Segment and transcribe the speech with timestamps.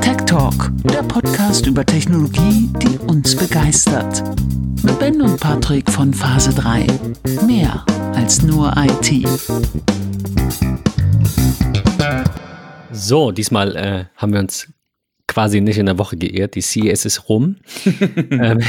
[0.00, 4.22] Tech Talk, der Podcast über Technologie, die uns begeistert.
[4.82, 6.86] Mit Ben und Patrick von Phase 3.
[7.46, 7.84] Mehr
[8.14, 9.28] als nur IT.
[12.92, 14.68] So, diesmal äh, haben wir uns
[15.28, 16.54] quasi nicht in der Woche geehrt.
[16.54, 17.56] Die CES ist rum.
[18.30, 18.60] ähm,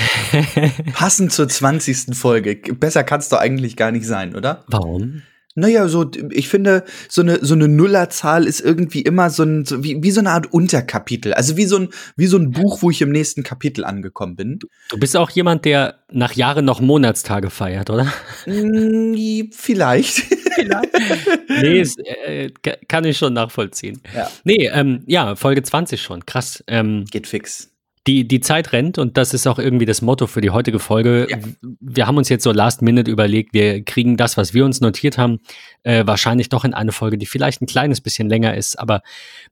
[0.93, 2.15] Passend zur 20.
[2.15, 2.55] Folge.
[2.55, 4.63] Besser kann es doch eigentlich gar nicht sein, oder?
[4.67, 5.21] Warum?
[5.59, 9.84] Naja, so, ich finde, so eine, so eine Nullerzahl ist irgendwie immer so ein, so
[9.84, 11.34] wie, wie so eine Art Unterkapitel.
[11.34, 14.59] Also wie so ein, wie so ein Buch, wo ich im nächsten Kapitel angekommen bin.
[14.89, 18.05] Du bist auch jemand, der nach Jahren noch Monatstage feiert, oder?
[18.45, 19.15] Mm,
[19.51, 20.17] vielleicht.
[20.20, 21.49] vielleicht.
[21.49, 22.51] nee, es, äh,
[22.87, 23.99] kann ich schon nachvollziehen.
[24.15, 24.29] Ja.
[24.43, 26.23] Nee, ähm, ja, Folge 20 schon.
[26.27, 26.63] Krass.
[26.67, 27.71] Ähm, Geht fix
[28.07, 31.27] die, die Zeit rennt und das ist auch irgendwie das Motto für die heutige Folge.
[31.29, 31.38] Ja.
[31.79, 35.17] Wir haben uns jetzt so last minute überlegt, wir kriegen das, was wir uns notiert
[35.17, 35.39] haben,
[35.84, 39.01] äh, wahrscheinlich doch in eine Folge, die vielleicht ein kleines bisschen länger ist, aber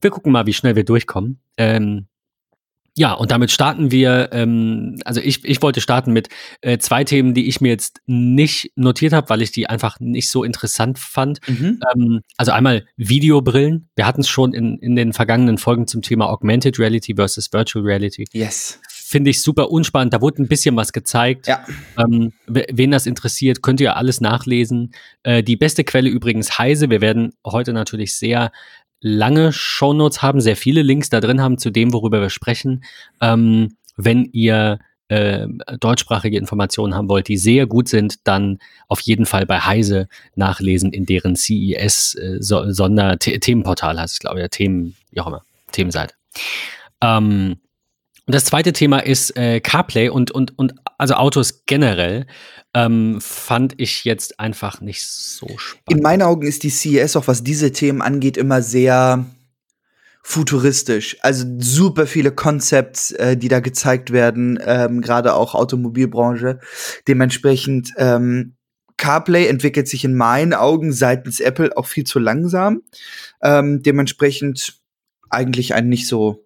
[0.01, 1.39] wir gucken mal, wie schnell wir durchkommen.
[1.57, 2.07] Ähm,
[2.97, 6.29] ja, und damit starten wir, ähm, also ich, ich wollte starten mit
[6.61, 10.29] äh, zwei Themen, die ich mir jetzt nicht notiert habe, weil ich die einfach nicht
[10.29, 11.39] so interessant fand.
[11.47, 11.81] Mhm.
[11.93, 13.89] Ähm, also einmal Videobrillen.
[13.95, 17.83] Wir hatten es schon in, in den vergangenen Folgen zum Thema Augmented Reality versus Virtual
[17.83, 18.25] Reality.
[18.31, 18.79] Yes.
[18.87, 20.13] Finde ich super unspannend.
[20.13, 21.47] Da wurde ein bisschen was gezeigt.
[21.47, 21.65] Ja.
[21.97, 24.93] Ähm, wen das interessiert, könnt ihr alles nachlesen.
[25.23, 26.89] Äh, die beste Quelle übrigens Heise.
[26.89, 28.51] Wir werden heute natürlich sehr
[29.01, 32.83] lange Shownotes haben, sehr viele Links da drin haben zu dem, worüber wir sprechen.
[33.21, 35.47] Ähm, wenn ihr äh,
[35.79, 40.91] deutschsprachige Informationen haben wollt, die sehr gut sind, dann auf jeden Fall bei Heise nachlesen
[40.91, 42.37] in deren CES äh,
[43.99, 46.15] heißt es, glaube ich, Themen, wie auch immer, Themenseite.
[47.01, 47.57] Ähm,
[48.27, 52.25] das zweite Thema ist äh, CarPlay und, und, und also Autos generell
[52.73, 55.91] ähm, fand ich jetzt einfach nicht so spannend.
[55.91, 59.25] In meinen Augen ist die CES auch, was diese Themen angeht, immer sehr
[60.23, 61.17] futuristisch.
[61.21, 66.59] Also super viele Concepts, äh, die da gezeigt werden, ähm, gerade auch Automobilbranche.
[67.07, 68.55] Dementsprechend ähm,
[68.97, 72.81] CarPlay entwickelt sich in meinen Augen seitens Apple auch viel zu langsam.
[73.43, 74.79] Ähm, dementsprechend
[75.29, 76.44] eigentlich ein nicht so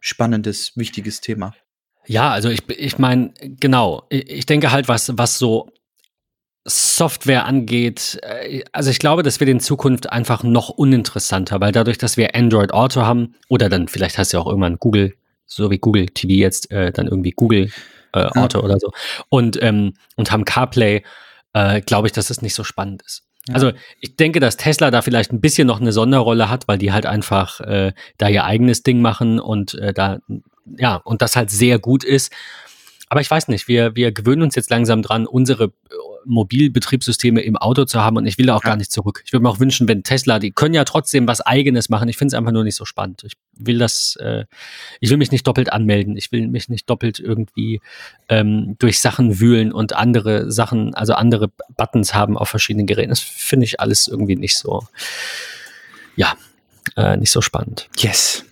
[0.00, 1.54] spannendes, wichtiges Thema.
[2.06, 5.70] Ja, also ich, ich meine, genau, ich denke halt, was, was so
[6.64, 11.98] Software angeht, äh, also ich glaube, das wird in Zukunft einfach noch uninteressanter, weil dadurch,
[11.98, 15.14] dass wir Android Auto haben, oder dann vielleicht hast du ja auch irgendwann Google,
[15.46, 17.70] so wie Google TV jetzt, äh, dann irgendwie Google
[18.12, 18.64] äh, Auto ja.
[18.64, 18.90] oder so,
[19.28, 21.02] und, ähm, und haben CarPlay,
[21.52, 23.27] äh, glaube ich, dass es nicht so spannend ist.
[23.54, 26.92] Also ich denke, dass Tesla da vielleicht ein bisschen noch eine Sonderrolle hat, weil die
[26.92, 30.18] halt einfach äh, da ihr eigenes Ding machen und äh, da,
[30.76, 32.32] ja, und das halt sehr gut ist.
[33.08, 35.70] Aber ich weiß nicht, wir, wir gewöhnen uns jetzt langsam dran, unsere äh,
[36.26, 38.70] Mobilbetriebssysteme im Auto zu haben und ich will da auch ja.
[38.70, 39.22] gar nicht zurück.
[39.24, 42.08] Ich würde mir auch wünschen, wenn Tesla, die können ja trotzdem was eigenes machen.
[42.08, 43.24] Ich finde es einfach nur nicht so spannend.
[43.24, 44.44] Ich will das, äh,
[45.00, 46.16] ich will mich nicht doppelt anmelden.
[46.16, 47.80] Ich will mich nicht doppelt irgendwie
[48.28, 53.10] ähm, durch Sachen wühlen und andere Sachen, also andere Buttons haben auf verschiedenen Geräten.
[53.10, 54.86] Das finde ich alles irgendwie nicht so,
[56.16, 56.34] ja,
[56.96, 57.88] äh, nicht so spannend.
[57.98, 58.44] Yes.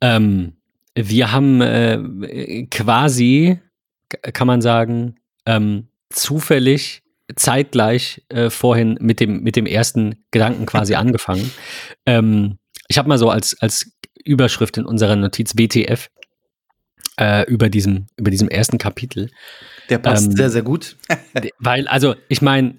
[0.00, 0.54] Ähm,
[0.94, 3.60] wir haben äh, quasi,
[4.32, 7.02] kann man sagen, ähm, zufällig
[7.34, 11.50] zeitgleich äh, vorhin mit dem, mit dem ersten Gedanken quasi angefangen.
[12.06, 12.58] Ähm,
[12.88, 13.95] ich habe mal so als, als
[14.26, 16.10] Überschrift in unserer Notiz WTF
[17.18, 19.30] äh, über, diesem, über diesem ersten Kapitel.
[19.88, 20.96] Der passt ähm, sehr, sehr gut.
[21.58, 22.76] weil, also, ich meine,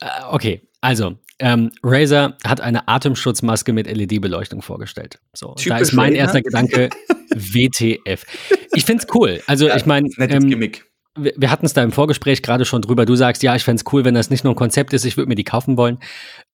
[0.00, 5.20] äh, okay, also ähm, Razer hat eine Atemschutzmaske mit LED-Beleuchtung vorgestellt.
[5.32, 6.88] So, Typisch da ist mein erster Gedanke
[7.30, 8.24] WTF.
[8.74, 9.40] Ich finde es cool.
[9.46, 10.86] Also ja, ich meine, ähm, Gimmick.
[11.16, 13.06] Wir, wir hatten es da im Vorgespräch gerade schon drüber.
[13.06, 15.04] Du sagst, ja, ich fände es cool, wenn das nicht nur ein Konzept ist.
[15.04, 15.98] Ich würde mir die kaufen wollen.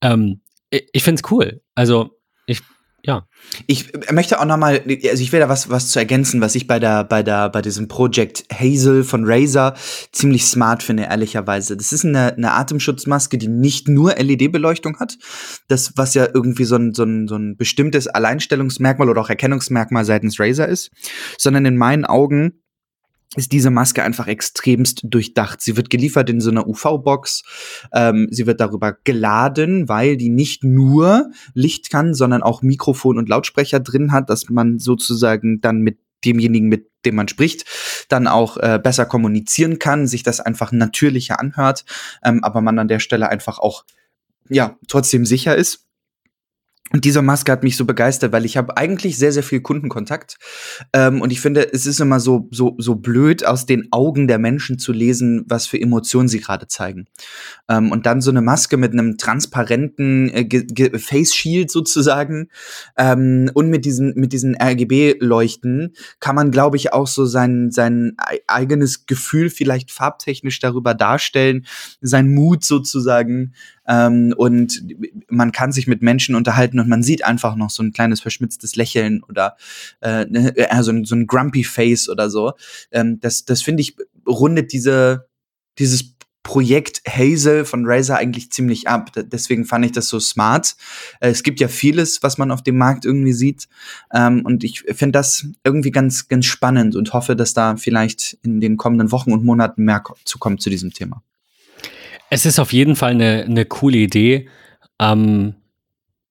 [0.03, 0.41] Ähm,
[0.71, 1.61] ich ich finde es cool.
[1.75, 2.63] Also ich
[3.03, 3.27] ja.
[3.67, 6.67] Ich möchte auch noch mal, also ich will da was, was zu ergänzen, was ich
[6.67, 9.75] bei der, bei der, bei diesem Projekt Hazel von Razer
[10.11, 11.77] ziemlich smart finde, ehrlicherweise.
[11.77, 15.17] Das ist eine, eine Atemschutzmaske, die nicht nur LED-Beleuchtung hat.
[15.69, 20.05] Das, was ja irgendwie so ein, so ein, so ein bestimmtes Alleinstellungsmerkmal oder auch Erkennungsmerkmal
[20.05, 20.91] seitens Razer ist,
[21.39, 22.63] sondern in meinen Augen
[23.37, 25.61] ist diese Maske einfach extremst durchdacht.
[25.61, 27.43] Sie wird geliefert in so einer UV-Box.
[27.93, 33.29] Ähm, sie wird darüber geladen, weil die nicht nur Licht kann, sondern auch Mikrofon und
[33.29, 37.65] Lautsprecher drin hat, dass man sozusagen dann mit demjenigen, mit dem man spricht,
[38.09, 41.85] dann auch äh, besser kommunizieren kann, sich das einfach natürlicher anhört,
[42.25, 43.85] ähm, aber man an der Stelle einfach auch
[44.49, 45.88] ja trotzdem sicher ist.
[46.93, 50.39] Und diese Maske hat mich so begeistert, weil ich habe eigentlich sehr, sehr viel Kundenkontakt.
[50.95, 54.39] Ähm, und ich finde, es ist immer so, so, so blöd, aus den Augen der
[54.39, 57.07] Menschen zu lesen, was für Emotionen sie gerade zeigen.
[57.69, 62.49] Ähm, und dann so eine Maske mit einem transparenten äh, Face Shield sozusagen
[62.97, 68.17] ähm, und mit diesen, mit diesen RGB-Leuchten kann man, glaube ich, auch so sein, sein
[68.47, 71.67] eigenes Gefühl vielleicht farbtechnisch darüber darstellen,
[72.01, 73.53] sein Mut sozusagen
[73.89, 74.85] ähm, und
[75.29, 78.77] man kann sich mit Menschen unterhalten und man sieht einfach noch so ein kleines verschmitztes
[78.77, 79.57] Lächeln oder
[80.01, 82.53] äh, ne, äh, so, ein, grumpy Face oder so.
[82.93, 83.97] Ähm, das das finde ich
[84.27, 85.29] rundet diese
[85.79, 89.13] dieses Projekt Hazel von Razer eigentlich ziemlich ab.
[89.15, 90.77] Deswegen fand ich das so smart.
[91.21, 93.69] Äh, es gibt ja vieles, was man auf dem Markt irgendwie sieht.
[94.15, 98.61] Ähm, und ich finde das irgendwie ganz, ganz spannend und hoffe, dass da vielleicht in
[98.61, 101.23] den kommenden Wochen und Monaten mehr zu zu diesem Thema.
[102.31, 104.49] Es ist auf jeden Fall eine, eine coole Idee.
[105.01, 105.55] Ähm,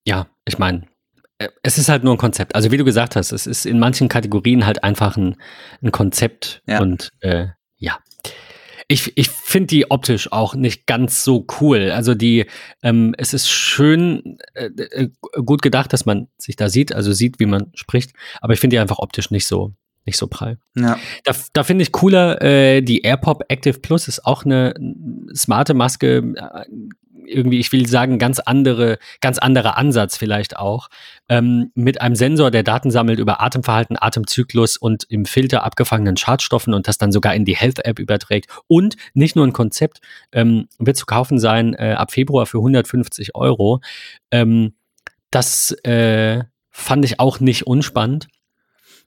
[0.05, 0.83] ja, ich meine,
[1.39, 2.55] äh, es ist halt nur ein Konzept.
[2.55, 5.35] Also wie du gesagt hast, es ist in manchen Kategorien halt einfach ein,
[5.81, 6.79] ein Konzept ja.
[6.79, 7.47] und äh,
[7.77, 7.99] ja.
[8.89, 11.91] Ich, ich finde die optisch auch nicht ganz so cool.
[11.91, 12.45] Also die,
[12.83, 15.09] ähm, es ist schön äh, äh
[15.43, 18.75] gut gedacht, dass man sich da sieht, also sieht, wie man spricht, aber ich finde
[18.75, 19.73] die einfach optisch nicht so,
[20.07, 20.57] nicht so prall.
[20.75, 20.97] Ja.
[21.23, 24.73] Da, da finde ich cooler, äh, die AirPop Active Plus ist auch eine
[25.35, 26.65] smarte Maske, äh,
[27.27, 30.87] irgendwie, ich will sagen, ganz andere, ganz anderer Ansatz vielleicht auch,
[31.29, 36.73] ähm, mit einem Sensor, der Daten sammelt über Atemverhalten, Atemzyklus und im Filter abgefangenen Schadstoffen
[36.73, 38.49] und das dann sogar in die Health-App überträgt.
[38.67, 39.99] Und nicht nur ein Konzept,
[40.31, 43.81] ähm, wird zu kaufen sein äh, ab Februar für 150 Euro.
[44.31, 44.73] Ähm,
[45.31, 48.27] das äh, fand ich auch nicht unspannend.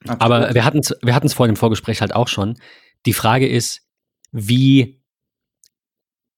[0.07, 2.57] Aber wir hatten es wir hatten's vor dem Vorgespräch halt auch schon.
[3.05, 3.81] Die Frage ist,
[4.31, 5.01] wie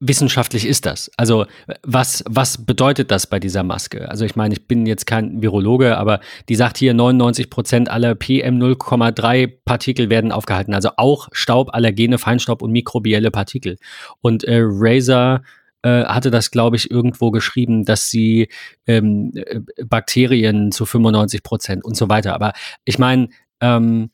[0.06, 1.10] wissenschaftlich ist das?
[1.16, 1.46] Also
[1.84, 4.10] was, was bedeutet das bei dieser Maske?
[4.10, 6.20] Also ich meine, ich bin jetzt kein Virologe, aber
[6.50, 10.74] die sagt hier 99 Prozent aller PM 0,3 Partikel werden aufgehalten.
[10.74, 13.78] Also auch Staub, Allergene, Feinstaub und mikrobielle Partikel.
[14.20, 15.42] Und äh, Razer
[15.84, 18.50] äh, hatte das, glaube ich, irgendwo geschrieben, dass sie
[18.88, 22.34] ähm, äh, Bakterien zu 95 Prozent und so weiter.
[22.34, 23.30] Aber ich meine,
[23.64, 24.10] ähm,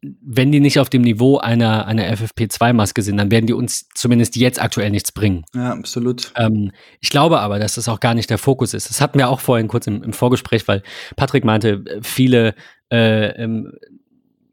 [0.00, 4.36] wenn die nicht auf dem Niveau einer, einer FFP2-Maske sind, dann werden die uns zumindest
[4.36, 5.44] jetzt aktuell nichts bringen.
[5.54, 6.32] Ja, absolut.
[6.36, 6.70] Ähm,
[7.00, 8.88] ich glaube aber, dass das auch gar nicht der Fokus ist.
[8.88, 10.84] Das hatten wir auch vorhin kurz im, im Vorgespräch, weil
[11.16, 12.54] Patrick meinte, viele
[12.92, 13.72] äh, ähm,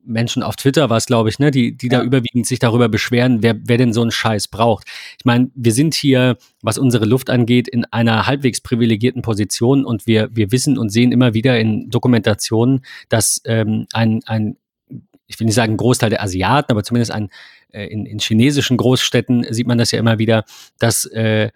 [0.05, 1.99] Menschen auf Twitter war es, glaube ich, ne, die, die ja.
[1.99, 4.87] da überwiegend sich darüber beschweren, wer, wer denn so einen Scheiß braucht.
[5.17, 10.07] Ich meine, wir sind hier, was unsere Luft angeht, in einer halbwegs privilegierten Position und
[10.07, 14.57] wir, wir wissen und sehen immer wieder in Dokumentationen, dass ähm, ein, ein,
[15.27, 17.29] ich will nicht sagen Großteil der Asiaten, aber zumindest ein,
[17.71, 20.45] äh, in, in chinesischen Großstädten sieht man das ja immer wieder,
[20.79, 21.49] dass äh,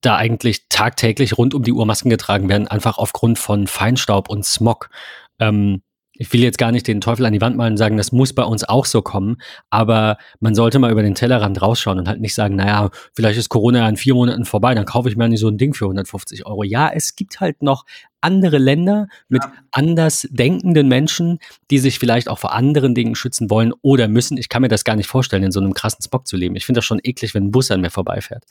[0.00, 4.44] da eigentlich tagtäglich rund um die Uhr Masken getragen werden, einfach aufgrund von Feinstaub und
[4.44, 4.90] Smog.
[5.38, 5.82] Ähm,
[6.18, 8.32] ich will jetzt gar nicht den Teufel an die Wand malen und sagen, das muss
[8.32, 9.36] bei uns auch so kommen,
[9.70, 13.48] aber man sollte mal über den Tellerrand rausschauen und halt nicht sagen, naja, vielleicht ist
[13.48, 16.44] Corona in vier Monaten vorbei, dann kaufe ich mir nicht so ein Ding für 150
[16.44, 16.64] Euro.
[16.64, 17.84] Ja, es gibt halt noch
[18.20, 19.52] andere Länder mit ja.
[19.70, 21.38] anders denkenden Menschen,
[21.70, 24.36] die sich vielleicht auch vor anderen Dingen schützen wollen oder müssen.
[24.36, 26.56] Ich kann mir das gar nicht vorstellen, in so einem krassen Spock zu leben.
[26.56, 28.44] Ich finde das schon eklig, wenn ein Bus an mir vorbeifährt.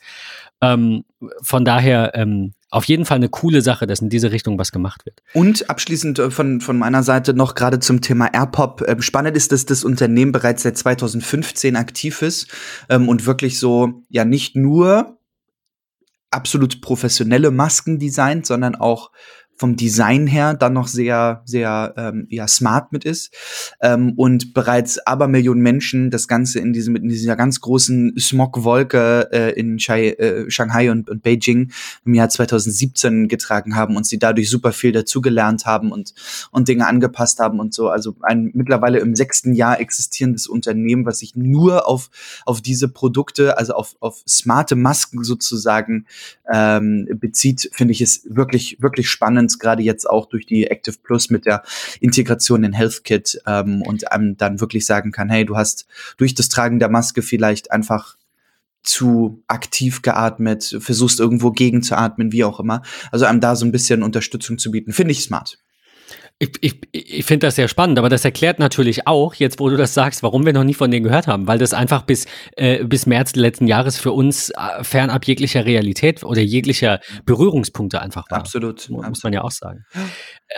[0.62, 1.04] Ähm,
[1.42, 5.06] von daher ähm, auf jeden Fall eine coole Sache, dass in diese Richtung was gemacht
[5.06, 5.22] wird.
[5.32, 8.84] Und abschließend äh, von, von meiner Seite noch gerade zum Thema AirPop.
[8.86, 12.48] Ähm, spannend ist, dass das Unternehmen bereits seit 2015 aktiv ist
[12.88, 15.18] ähm, und wirklich so, ja, nicht nur
[16.30, 19.12] absolut professionelle Masken designt, sondern auch
[19.58, 23.34] vom Design her dann noch sehr, sehr ähm, ja, smart mit ist.
[23.82, 29.58] Ähm, und bereits Abermillionen Menschen das Ganze in, diesem, in dieser ganz großen Smogwolke äh,
[29.58, 31.72] in Shai, äh, Shanghai und, und Beijing
[32.06, 36.14] im Jahr 2017 getragen haben und sie dadurch super viel dazugelernt haben und,
[36.52, 37.88] und Dinge angepasst haben und so.
[37.88, 42.10] Also ein mittlerweile im sechsten Jahr existierendes Unternehmen, was sich nur auf,
[42.46, 46.06] auf diese Produkte, also auf, auf smarte Masken sozusagen
[46.50, 50.96] ähm, bezieht, finde ich es wirklich, wirklich spannend Performance, gerade jetzt auch durch die Active
[51.02, 51.62] Plus mit der
[52.00, 55.86] Integration in HealthKit ähm, und einem dann wirklich sagen kann, hey, du hast
[56.16, 58.16] durch das Tragen der Maske vielleicht einfach
[58.82, 62.82] zu aktiv geatmet, versuchst irgendwo gegen zu atmen, wie auch immer.
[63.10, 65.58] Also einem da so ein bisschen Unterstützung zu bieten, finde ich smart.
[66.40, 69.76] Ich, ich, ich finde das sehr spannend, aber das erklärt natürlich auch, jetzt wo du
[69.76, 72.26] das sagst, warum wir noch nie von denen gehört haben, weil das einfach bis,
[72.56, 78.24] äh, bis März letzten Jahres für uns äh, fernab jeglicher Realität oder jeglicher Berührungspunkte einfach
[78.30, 78.38] war.
[78.38, 78.88] Absolut.
[78.88, 79.24] Muss absolut.
[79.24, 79.84] man ja auch sagen.
[79.92, 79.98] Äh,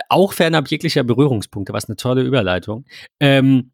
[0.09, 2.85] auch fernab jeglicher Berührungspunkte, was eine tolle Überleitung.
[3.19, 3.71] Ähm,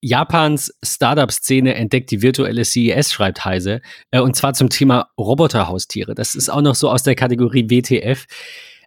[0.00, 3.80] Japans Startup-Szene entdeckt die virtuelle CES, schreibt Heise,
[4.10, 6.14] äh, und zwar zum Thema Roboterhaustiere.
[6.14, 8.26] Das ist auch noch so aus der Kategorie WTF.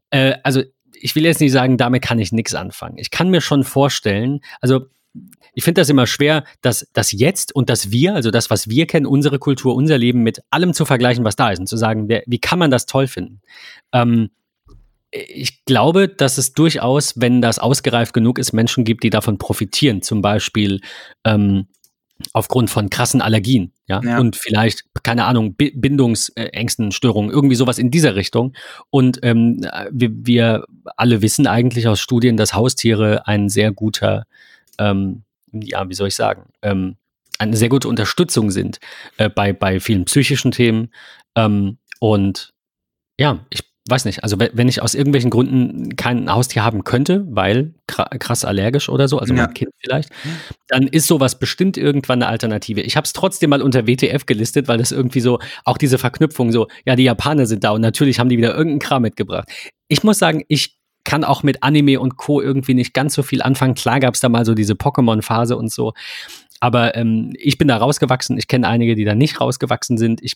[0.10, 0.64] Äh, also
[1.00, 2.98] ich will jetzt nicht sagen, damit kann ich nichts anfangen.
[2.98, 4.88] Ich kann mir schon vorstellen, also
[5.54, 8.86] ich finde das immer schwer, dass das Jetzt und das Wir, also das, was wir
[8.86, 12.08] kennen, unsere Kultur, unser Leben mit allem zu vergleichen, was da ist und zu sagen,
[12.10, 13.42] wer, wie kann man das toll finden?
[13.92, 14.30] Ähm,
[15.10, 20.02] ich glaube, dass es durchaus, wenn das ausgereift genug ist, Menschen gibt, die davon profitieren.
[20.02, 20.82] Zum Beispiel
[21.24, 21.68] ähm,
[22.34, 24.20] aufgrund von krassen Allergien, ja, ja.
[24.20, 28.54] und vielleicht, keine Ahnung, Bindungsängsten, Störungen, irgendwie sowas in dieser Richtung.
[28.90, 34.26] Und ähm, wir, wir alle wissen eigentlich aus Studien, dass Haustiere ein sehr guter,
[34.80, 36.96] ähm, ja, wie soll ich sagen, ähm,
[37.40, 38.80] eine sehr gute Unterstützung sind
[39.18, 40.92] äh, bei, bei vielen psychischen Themen.
[41.36, 42.54] Ähm, und
[43.20, 47.74] ja, ich weiß nicht, also wenn ich aus irgendwelchen Gründen kein Haustier haben könnte, weil
[47.88, 49.46] krass allergisch oder so, also ja.
[49.46, 50.10] mein Kind vielleicht,
[50.68, 52.82] dann ist sowas bestimmt irgendwann eine Alternative.
[52.82, 56.52] Ich habe es trotzdem mal unter WTF gelistet, weil das irgendwie so, auch diese Verknüpfung
[56.52, 59.50] so, ja, die Japaner sind da und natürlich haben die wieder irgendeinen Kram mitgebracht.
[59.88, 62.42] Ich muss sagen, ich kann auch mit Anime und Co.
[62.42, 63.76] irgendwie nicht ganz so viel anfangen.
[63.76, 65.94] Klar gab es da mal so diese Pokémon-Phase und so.
[66.60, 68.38] Aber ähm, ich bin da rausgewachsen.
[68.38, 70.22] Ich kenne einige, die da nicht rausgewachsen sind.
[70.22, 70.34] Ich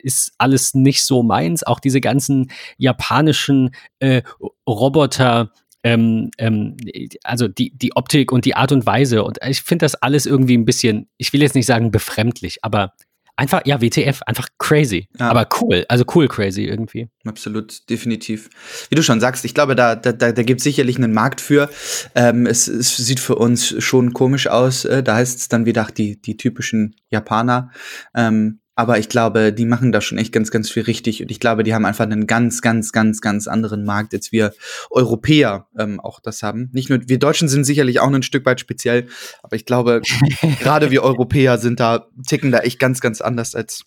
[0.00, 1.62] ist alles nicht so meins.
[1.62, 4.22] Auch diese ganzen japanischen äh,
[4.68, 6.76] Roboter, ähm, ähm,
[7.22, 9.24] also die, die Optik und die Art und Weise.
[9.24, 12.92] Und ich finde das alles irgendwie ein bisschen, ich will jetzt nicht sagen befremdlich, aber
[13.36, 15.08] einfach, ja, WTF, einfach crazy.
[15.18, 15.28] Ja.
[15.28, 17.08] Aber cool, also cool crazy irgendwie.
[17.24, 18.48] Absolut, definitiv.
[18.88, 21.70] Wie du schon sagst, ich glaube, da, da, da gibt es sicherlich einen Markt für.
[22.14, 24.84] Ähm, es, es sieht für uns schon komisch aus.
[24.84, 27.70] Äh, da heißt es dann wieder die, die typischen Japaner.
[28.14, 31.22] Ähm, aber ich glaube, die machen da schon echt ganz, ganz viel richtig.
[31.22, 34.52] Und ich glaube, die haben einfach einen ganz, ganz, ganz, ganz anderen Markt, als wir
[34.90, 36.68] Europäer ähm, auch das haben.
[36.72, 39.06] Nicht nur, wir Deutschen sind sicherlich auch ein Stück weit speziell,
[39.42, 40.02] aber ich glaube,
[40.60, 43.82] gerade wir Europäer sind da, ticken da echt ganz, ganz anders als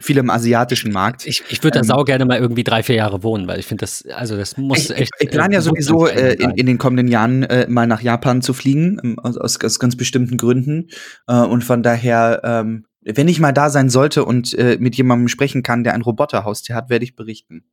[0.00, 1.26] viele im asiatischen Markt.
[1.26, 3.66] Ich, ich würde da ähm, sau gerne mal irgendwie drei, vier Jahre wohnen, weil ich
[3.66, 5.12] finde das, also das muss ich, echt.
[5.20, 8.42] Ich, plane ja äh, sowieso äh, in, in den kommenden Jahren äh, mal nach Japan
[8.42, 10.88] zu fliegen, ähm, aus, aus, aus ganz bestimmten Gründen.
[11.28, 15.28] Äh, und von daher ähm, wenn ich mal da sein sollte und äh, mit jemandem
[15.28, 17.64] sprechen kann, der ein Roboterhaustier hat, werde ich berichten.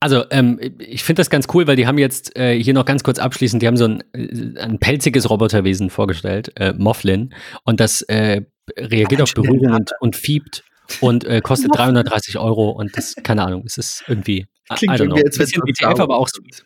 [0.00, 3.04] Also, ähm, ich finde das ganz cool, weil die haben jetzt äh, hier noch ganz
[3.04, 8.02] kurz abschließend, die haben so ein, äh, ein pelziges Roboterwesen vorgestellt, äh, Mofflin, und das
[8.02, 8.42] äh,
[8.76, 10.64] reagiert auf Berührung und, und fiebt
[11.00, 15.06] und äh, kostet 330 Euro und das, keine Ahnung, es ist irgendwie, Klingt I don't
[15.06, 16.64] know, ein bisschen WTF, aber auch sweet.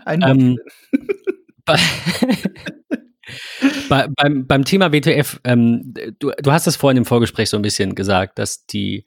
[0.04, 0.58] Ein ähm,
[1.64, 1.76] Bei,
[3.88, 7.94] beim, beim Thema WTF, ähm, du, du hast es vorhin im Vorgespräch so ein bisschen
[7.94, 9.04] gesagt, dass die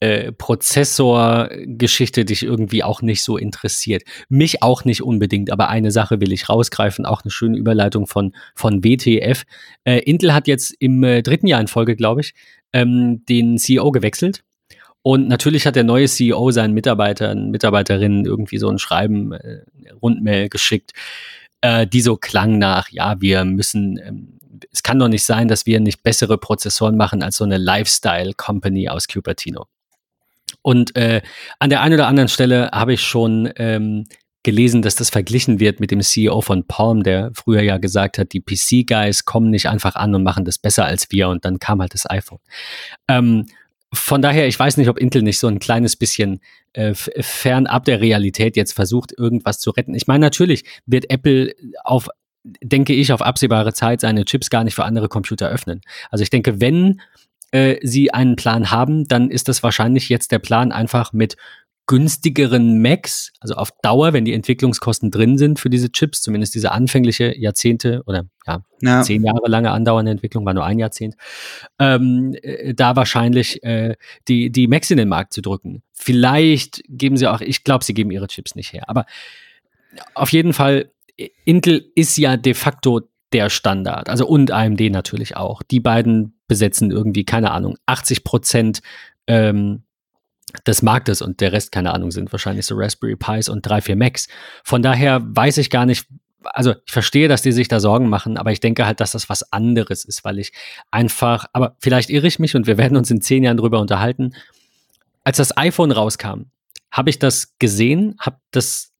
[0.00, 4.02] äh, Prozessorgeschichte dich irgendwie auch nicht so interessiert.
[4.28, 8.34] Mich auch nicht unbedingt, aber eine Sache will ich rausgreifen, auch eine schöne Überleitung von,
[8.54, 9.44] von WTF.
[9.84, 12.34] Äh, Intel hat jetzt im äh, dritten Jahr in Folge, glaube ich,
[12.72, 14.42] ähm, den CEO gewechselt.
[15.02, 19.60] Und natürlich hat der neue CEO seinen Mitarbeitern, Mitarbeiterinnen irgendwie so ein Schreiben, äh,
[20.00, 20.92] Rundmail geschickt
[21.62, 24.38] äh, die so klang nach, ja, wir müssen, ähm,
[24.70, 28.88] es kann doch nicht sein, dass wir nicht bessere Prozessoren machen als so eine Lifestyle-Company
[28.88, 29.66] aus Cupertino.
[30.60, 31.22] Und äh,
[31.58, 34.04] an der einen oder anderen Stelle habe ich schon ähm,
[34.42, 38.32] gelesen, dass das verglichen wird mit dem CEO von Palm, der früher ja gesagt hat,
[38.32, 41.80] die PC-Guys kommen nicht einfach an und machen das besser als wir und dann kam
[41.80, 42.38] halt das iPhone.
[43.08, 43.46] Ähm,
[43.92, 46.40] von daher, ich weiß nicht, ob Intel nicht so ein kleines bisschen
[46.72, 49.94] äh, fernab der Realität jetzt versucht, irgendwas zu retten.
[49.94, 52.08] Ich meine, natürlich wird Apple auf,
[52.42, 55.82] denke ich, auf absehbare Zeit seine Chips gar nicht für andere Computer öffnen.
[56.10, 57.00] Also ich denke, wenn
[57.50, 61.36] äh, sie einen Plan haben, dann ist das wahrscheinlich jetzt der Plan, einfach mit
[61.86, 66.70] günstigeren Macs, also auf Dauer, wenn die Entwicklungskosten drin sind für diese Chips, zumindest diese
[66.72, 69.02] anfängliche Jahrzehnte oder ja, ja.
[69.02, 71.16] zehn Jahre lange andauernde Entwicklung, war nur ein Jahrzehnt,
[71.78, 73.96] ähm, äh, da wahrscheinlich äh,
[74.28, 75.82] die, die Macs in den Markt zu drücken.
[75.92, 79.06] Vielleicht geben sie auch, ich glaube, sie geben ihre Chips nicht her, aber
[80.14, 80.90] auf jeden Fall,
[81.44, 85.62] Intel ist ja de facto der Standard, also und AMD natürlich auch.
[85.62, 88.80] Die beiden besetzen irgendwie, keine Ahnung, 80 Prozent
[89.26, 89.84] ähm,
[90.66, 93.96] des Marktes und der Rest, keine Ahnung, sind wahrscheinlich so Raspberry Pis und drei, vier
[93.96, 94.28] Macs.
[94.64, 96.06] Von daher weiß ich gar nicht,
[96.44, 99.28] also ich verstehe, dass die sich da Sorgen machen, aber ich denke halt, dass das
[99.28, 100.52] was anderes ist, weil ich
[100.90, 104.34] einfach, aber vielleicht irre ich mich und wir werden uns in zehn Jahren drüber unterhalten.
[105.24, 106.46] Als das iPhone rauskam,
[106.90, 108.92] habe ich das gesehen, habe das,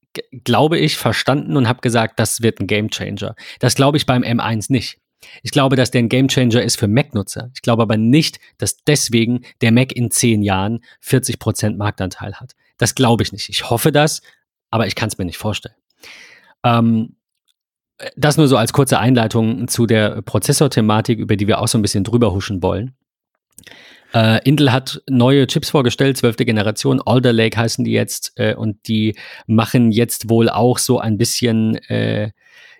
[0.43, 3.35] glaube ich, verstanden und habe gesagt, das wird ein Game Changer.
[3.59, 4.99] Das glaube ich beim M1 nicht.
[5.41, 7.51] Ich glaube, dass der ein Gamechanger ist für Mac-Nutzer.
[7.53, 12.55] Ich glaube aber nicht, dass deswegen der Mac in zehn Jahren 40 Prozent Marktanteil hat.
[12.77, 13.49] Das glaube ich nicht.
[13.49, 14.21] Ich hoffe das,
[14.69, 15.75] aber ich kann es mir nicht vorstellen.
[16.63, 17.15] Ähm,
[18.15, 21.81] das nur so als kurze Einleitung zu der Prozessorthematik, über die wir auch so ein
[21.81, 22.95] bisschen drüber huschen wollen.
[24.13, 28.87] Äh, Intel hat neue Chips vorgestellt, zwölfte Generation, Alder Lake heißen die jetzt, äh, und
[28.87, 29.15] die
[29.47, 32.31] machen jetzt wohl auch so ein bisschen äh,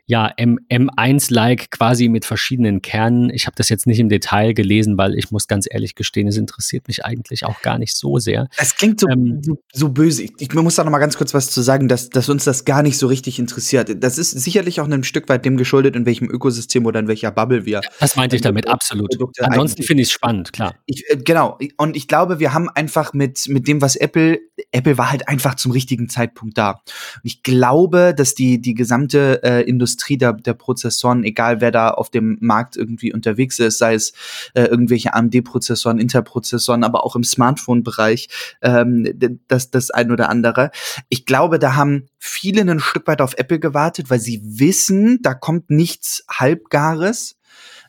[0.05, 3.29] ja, M M1-like quasi mit verschiedenen Kernen.
[3.29, 6.35] Ich habe das jetzt nicht im Detail gelesen, weil ich muss ganz ehrlich gestehen, es
[6.37, 8.49] interessiert mich eigentlich auch gar nicht so sehr.
[8.57, 10.23] Es klingt so, ähm, so, so, böse.
[10.23, 12.65] Ich, ich muss da noch mal ganz kurz was zu sagen, dass, dass uns das
[12.65, 14.03] gar nicht so richtig interessiert.
[14.03, 17.31] Das ist sicherlich auch ein Stück weit dem geschuldet, in welchem Ökosystem oder in welcher
[17.31, 17.79] Bubble wir.
[17.99, 19.09] Das meinte ich damit, absolut.
[19.11, 20.75] Produkte Ansonsten finde ich es spannend, klar.
[20.85, 21.57] Ich, äh, genau.
[21.77, 24.39] Und ich glaube, wir haben einfach mit, mit dem, was Apple,
[24.71, 26.71] Apple war halt einfach zum richtigen Zeitpunkt da.
[26.71, 31.71] Und ich glaube, dass die, die gesamte äh, Industrie Industrie der, der Prozessoren, egal wer
[31.71, 34.13] da auf dem Markt irgendwie unterwegs ist, sei es
[34.55, 38.29] äh, irgendwelche AMD-Prozessoren, Intel-Prozessoren, aber auch im Smartphone-Bereich
[38.61, 39.07] ähm,
[39.47, 40.71] das, das ein oder andere.
[41.09, 45.33] Ich glaube, da haben viele ein Stück weit auf Apple gewartet, weil sie wissen, da
[45.35, 47.35] kommt nichts Halbgares,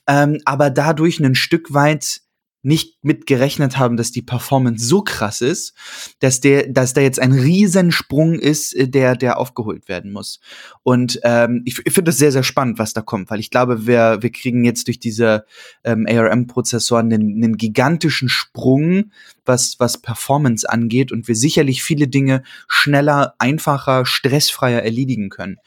[0.06, 2.20] ähm, aber dadurch ein Stück weit
[2.64, 5.74] nicht mitgerechnet haben, dass die Performance so krass ist,
[6.20, 10.40] dass der, dass da jetzt ein Riesensprung ist, äh, der, der aufgeholt werden muss.
[10.82, 13.86] Und ähm, ich, ich finde das sehr, sehr spannend, was da kommt, weil ich glaube,
[13.86, 15.44] wir, wir kriegen jetzt durch diese
[15.84, 19.12] ähm, ARM-Prozessoren einen, einen gigantischen Sprung,
[19.44, 25.58] was, was Performance angeht und wir sicherlich viele Dinge schneller, einfacher, stressfreier erledigen können.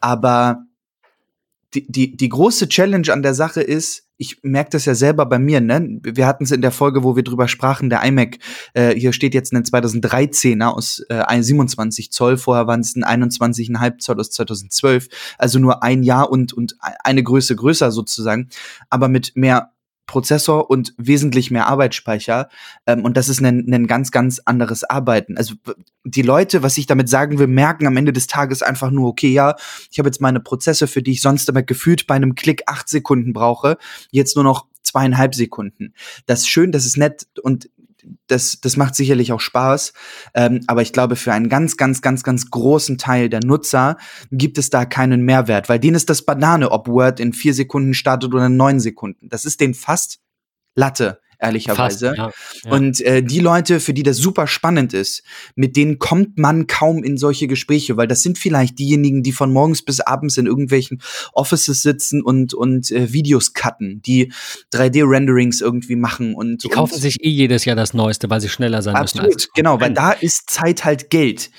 [0.00, 0.66] Aber
[1.74, 5.40] die, die, die große Challenge an der Sache ist, ich merke das ja selber bei
[5.40, 5.98] mir, ne?
[6.04, 8.38] Wir hatten es in der Folge, wo wir drüber sprachen, der iMac,
[8.72, 13.98] äh, hier steht jetzt ein 2013er aus äh, 27 Zoll, vorher waren es ein 21,5
[13.98, 18.48] Zoll aus 2012, also nur ein Jahr und, und eine Größe größer sozusagen,
[18.90, 19.72] aber mit mehr
[20.12, 22.50] Prozessor und wesentlich mehr Arbeitsspeicher.
[22.86, 25.38] Ähm, und das ist ein, ein ganz, ganz anderes Arbeiten.
[25.38, 25.54] Also
[26.04, 29.32] die Leute, was ich damit sagen will, merken am Ende des Tages einfach nur, okay,
[29.32, 29.54] ja,
[29.90, 32.90] ich habe jetzt meine Prozesse, für die ich sonst aber gefühlt bei einem Klick acht
[32.90, 33.78] Sekunden brauche,
[34.10, 35.94] jetzt nur noch zweieinhalb Sekunden.
[36.26, 37.70] Das ist schön, das ist nett und
[38.32, 39.92] das, das macht sicherlich auch Spaß.
[40.34, 43.98] Ähm, aber ich glaube, für einen ganz, ganz, ganz, ganz großen Teil der Nutzer
[44.30, 47.94] gibt es da keinen Mehrwert, weil denen ist das Banane, ob Word in vier Sekunden
[47.94, 49.28] startet oder in neun Sekunden.
[49.28, 50.20] Das ist den fast
[50.74, 52.14] Latte ehrlicherweise.
[52.14, 52.30] Fast, ja,
[52.64, 52.72] ja.
[52.72, 55.22] Und äh, die Leute, für die das super spannend ist,
[55.54, 59.52] mit denen kommt man kaum in solche Gespräche, weil das sind vielleicht diejenigen, die von
[59.52, 64.32] morgens bis abends in irgendwelchen Offices sitzen und, und äh, Videos cutten, die
[64.72, 66.64] 3D-Renderings irgendwie machen und.
[66.64, 69.36] Die kaufen und sich eh jedes Jahr das Neueste, weil sie schneller sein absolut, müssen.
[69.36, 71.50] Absolut, genau, weil da ist Zeit halt Geld.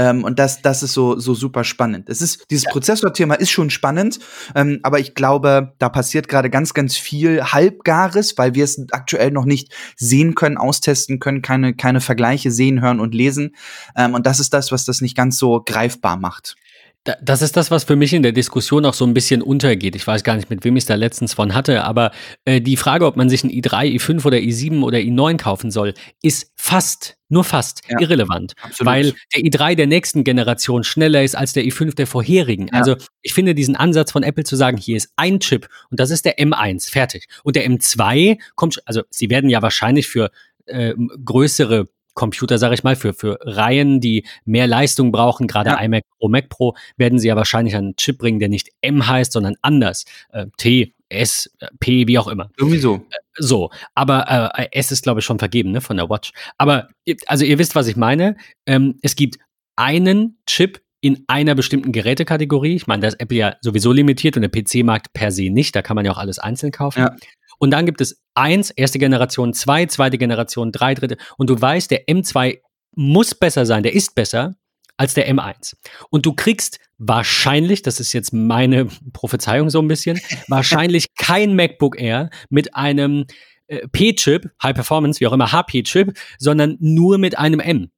[0.00, 2.08] Ähm, und das, das ist so, so super spannend.
[2.08, 2.70] Es ist, dieses ja.
[2.70, 4.18] Prozessorthema ist schon spannend,
[4.54, 9.30] ähm, aber ich glaube, da passiert gerade ganz, ganz viel Halbgares, weil wir es aktuell
[9.30, 13.54] noch nicht sehen können, austesten können, keine, keine Vergleiche sehen, hören und lesen.
[13.94, 16.56] Ähm, und das ist das, was das nicht ganz so greifbar macht.
[17.04, 19.96] Das ist das, was für mich in der Diskussion auch so ein bisschen untergeht.
[19.96, 22.10] Ich weiß gar nicht, mit wem ich es da letztens von hatte, aber
[22.44, 25.94] äh, die Frage, ob man sich ein i3, i5 oder i7 oder i9 kaufen soll,
[26.22, 28.52] ist fast, nur fast ja, irrelevant.
[28.60, 28.92] Absolut.
[28.92, 32.66] Weil der i3 der nächsten Generation schneller ist als der i5 der vorherigen.
[32.66, 32.80] Ja.
[32.80, 36.10] Also ich finde diesen Ansatz von Apple zu sagen, hier ist ein Chip und das
[36.10, 37.28] ist der M1, fertig.
[37.44, 40.30] Und der M2 kommt, also sie werden ja wahrscheinlich für
[40.66, 40.92] äh,
[41.24, 45.80] größere Computer, sage ich mal, für, für Reihen, die mehr Leistung brauchen, gerade ja.
[45.80, 49.32] iMac Pro, Mac Pro, werden sie ja wahrscheinlich einen Chip bringen, der nicht M heißt,
[49.32, 50.04] sondern anders.
[50.30, 52.50] Äh, T, S, P, wie auch immer.
[52.56, 52.96] Irgendwie so.
[52.96, 56.32] Äh, so, aber äh, S ist, glaube ich, schon vergeben, ne, von der Watch.
[56.58, 56.88] Aber,
[57.26, 58.36] also ihr wisst, was ich meine.
[58.66, 59.38] Ähm, es gibt
[59.76, 62.74] einen Chip in einer bestimmten Gerätekategorie.
[62.74, 65.74] Ich meine, da ist Apple ja sowieso limitiert und der PC-Markt per se nicht.
[65.74, 67.00] Da kann man ja auch alles einzeln kaufen.
[67.00, 67.16] Ja.
[67.60, 71.18] Und dann gibt es eins, erste Generation, zwei, zweite Generation, drei, dritte.
[71.36, 72.58] Und du weißt, der M2
[72.96, 74.56] muss besser sein, der ist besser
[74.96, 75.76] als der M1.
[76.08, 80.18] Und du kriegst wahrscheinlich, das ist jetzt meine Prophezeiung so ein bisschen,
[80.48, 83.26] wahrscheinlich kein MacBook Air mit einem
[83.66, 87.90] äh, P-Chip, High Performance, wie auch immer, HP-Chip, sondern nur mit einem M.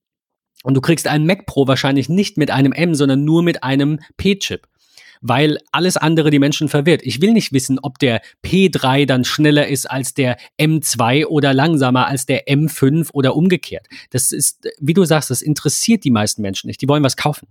[0.65, 4.01] Und du kriegst einen Mac Pro wahrscheinlich nicht mit einem M, sondern nur mit einem
[4.17, 4.67] P-Chip
[5.23, 7.01] weil alles andere die Menschen verwirrt.
[7.05, 12.09] Ich will nicht wissen, ob der P3 dann schneller ist als der M2 oder langsamer
[12.09, 13.87] als der M5 oder umgekehrt.
[14.11, 16.83] Das ist, wie du sagst, das interessiert die meisten Menschen nicht.
[16.83, 17.49] Die wollen was kaufen.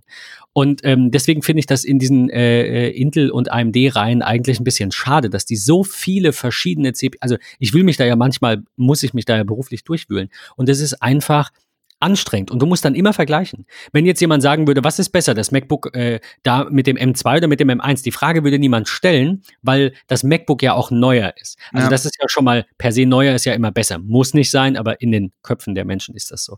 [0.54, 4.66] Und ähm, deswegen finde ich das in diesen äh, äh Intel und AMD-Reihen eigentlich ein
[4.66, 8.64] bisschen schade, dass die so viele verschiedene CPU, also ich will mich da ja manchmal,
[8.76, 10.30] muss ich mich da ja beruflich durchwühlen.
[10.58, 11.52] Und es ist einfach
[12.02, 13.66] anstrengend und du musst dann immer vergleichen.
[13.92, 17.38] Wenn jetzt jemand sagen würde, was ist besser, das MacBook äh, da mit dem M2
[17.38, 21.34] oder mit dem M1, die Frage würde niemand stellen, weil das MacBook ja auch neuer
[21.40, 21.58] ist.
[21.72, 21.90] Also ja.
[21.90, 24.00] das ist ja schon mal per se neuer ist ja immer besser.
[24.00, 26.58] Muss nicht sein, aber in den Köpfen der Menschen ist das so.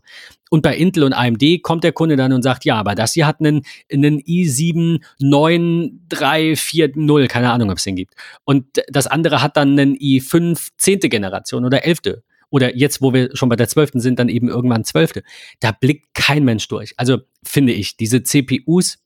[0.50, 3.26] Und bei Intel und AMD kommt der Kunde dann und sagt, ja, aber das hier
[3.26, 8.14] hat einen, einen i7 9340, keine Ahnung, ob es den gibt.
[8.44, 12.22] Und das andere hat dann einen i5 zehnte Generation oder elfte
[12.54, 15.24] oder jetzt, wo wir schon bei der zwölften sind, dann eben irgendwann zwölfte.
[15.58, 16.94] Da blickt kein Mensch durch.
[16.96, 18.98] Also finde ich, diese CPUs,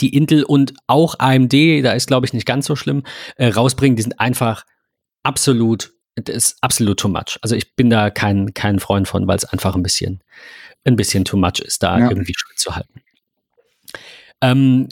[0.00, 1.52] die Intel und auch AMD,
[1.84, 3.04] da ist glaube ich nicht ganz so schlimm,
[3.36, 4.66] äh, rausbringen, die sind einfach
[5.22, 7.38] absolut, das ist absolut too much.
[7.40, 10.24] Also ich bin da kein, kein Freund von, weil es einfach ein bisschen,
[10.82, 12.10] ein bisschen too much ist, da ja.
[12.10, 13.00] irgendwie Schritt zu halten.
[14.42, 14.88] Ähm,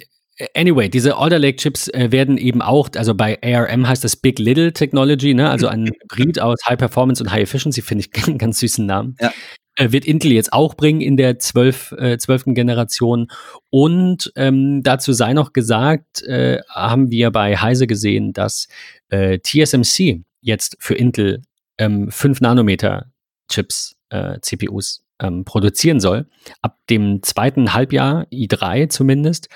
[0.55, 4.41] Anyway, diese Alder Lake Chips äh, werden eben auch, also bei ARM heißt das Big
[4.41, 5.49] Little Technology, ne?
[5.49, 9.17] also ein Hybrid aus High Performance und High Efficiency, finde ich einen ganz süßen Namen.
[9.21, 9.33] Ja.
[9.77, 13.29] Äh, wird Intel jetzt auch bringen in der zwölf, äh, zwölften Generation.
[13.71, 18.67] Und ähm, dazu sei noch gesagt, äh, haben wir bei Heise gesehen, dass
[19.11, 21.43] äh, TSMC jetzt für Intel
[21.79, 23.07] ähm, 5 Nanometer
[23.49, 26.27] Chips, äh, CPUs ähm, produzieren soll,
[26.63, 29.49] ab dem zweiten Halbjahr, i3 zumindest,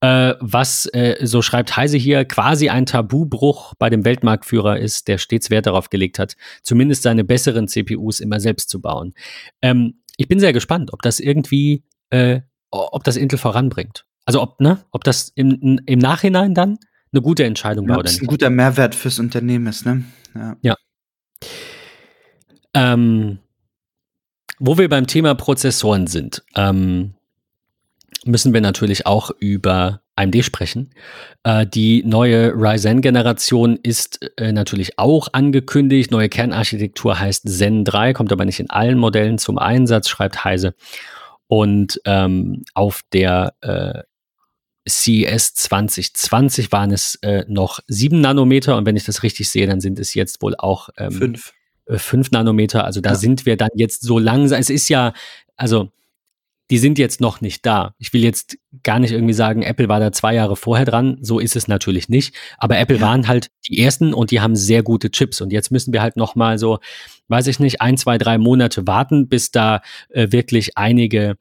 [0.00, 5.18] äh, was, äh, so schreibt Heise hier, quasi ein Tabubruch bei dem Weltmarktführer ist, der
[5.18, 9.12] stets Wert darauf gelegt hat, zumindest seine besseren CPUs immer selbst zu bauen.
[9.62, 14.04] Ähm, ich bin sehr gespannt, ob das irgendwie, äh, ob das Intel voranbringt.
[14.24, 16.78] Also ob, ne, ob das im, im Nachhinein dann
[17.12, 18.22] eine gute Entscheidung war ja, oder nicht.
[18.22, 20.04] ein guter Mehrwert fürs Unternehmen ist, ne?
[20.34, 20.56] Ja.
[20.62, 20.76] ja.
[22.74, 23.38] Ähm,
[24.60, 27.14] wo wir beim Thema Prozessoren sind, ähm,
[28.24, 30.90] müssen wir natürlich auch über AMD sprechen.
[31.42, 36.10] Äh, die neue Ryzen-Generation ist äh, natürlich auch angekündigt.
[36.10, 40.74] Neue Kernarchitektur heißt Zen 3, kommt aber nicht in allen Modellen zum Einsatz, schreibt Heise.
[41.46, 44.02] Und ähm, auf der äh,
[44.88, 49.80] CES 2020 waren es äh, noch 7 Nanometer und wenn ich das richtig sehe, dann
[49.80, 51.36] sind es jetzt wohl auch ähm,
[51.90, 52.02] 5.
[52.02, 52.84] 5 äh, Nanometer.
[52.84, 53.16] Also da ja.
[53.16, 54.58] sind wir dann jetzt so langsam.
[54.60, 55.12] Es ist ja,
[55.56, 55.90] also
[56.70, 57.94] die sind jetzt noch nicht da.
[57.98, 61.18] Ich will jetzt gar nicht irgendwie sagen, Apple war da zwei Jahre vorher dran.
[61.20, 62.34] So ist es natürlich nicht.
[62.58, 63.02] Aber Apple ja.
[63.02, 65.40] waren halt die ersten und die haben sehr gute Chips.
[65.40, 66.78] Und jetzt müssen wir halt noch mal so,
[67.26, 71.36] weiß ich nicht, ein, zwei, drei Monate warten, bis da äh, wirklich einige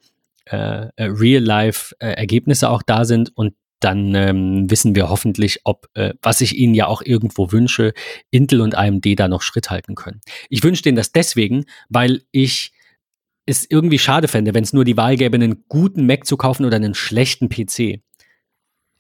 [0.46, 3.32] äh, äh Real-Life-Ergebnisse äh, auch da sind.
[3.36, 7.94] Und dann ähm, wissen wir hoffentlich, ob, äh, was ich Ihnen ja auch irgendwo wünsche,
[8.30, 10.22] Intel und AMD da noch Schritt halten können.
[10.50, 12.74] Ich wünsche denen das deswegen, weil ich
[13.46, 16.66] es irgendwie schade fände, wenn es nur die Wahl gäbe, einen guten Mac zu kaufen
[16.66, 18.02] oder einen schlechten PC.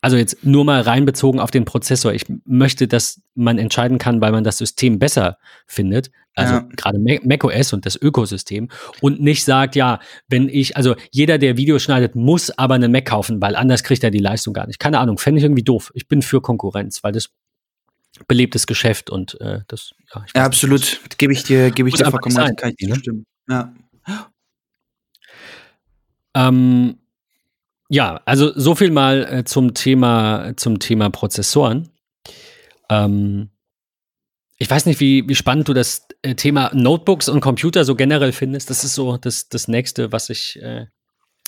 [0.01, 2.13] Also jetzt nur mal reinbezogen auf den Prozessor.
[2.13, 5.37] Ich möchte, dass man entscheiden kann, weil man das System besser
[5.67, 6.09] findet.
[6.39, 6.67] Also ja.
[6.75, 8.69] gerade macOS und das Ökosystem.
[9.01, 13.05] Und nicht sagt, ja, wenn ich, also jeder, der Videos schneidet, muss aber einen Mac
[13.05, 14.79] kaufen, weil anders kriegt er die Leistung gar nicht.
[14.79, 15.91] Keine Ahnung, fände ich irgendwie doof.
[15.93, 17.29] Ich bin für Konkurrenz, weil das
[18.27, 20.99] belebtes Geschäft und äh, das, ja, ja absolut.
[21.17, 23.23] Gebe ich dir, gebe ich dir vollkommen recht, kann ich ne?
[23.49, 23.73] Ja.
[26.35, 26.97] Ähm,
[27.89, 31.89] ja, also so viel mal äh, zum Thema zum Thema Prozessoren.
[32.89, 33.49] Ähm,
[34.57, 38.69] ich weiß nicht, wie, wie spannend du das Thema Notebooks und Computer so generell findest.
[38.69, 40.59] Das ist so das, das nächste, was ich.
[40.61, 40.87] Äh,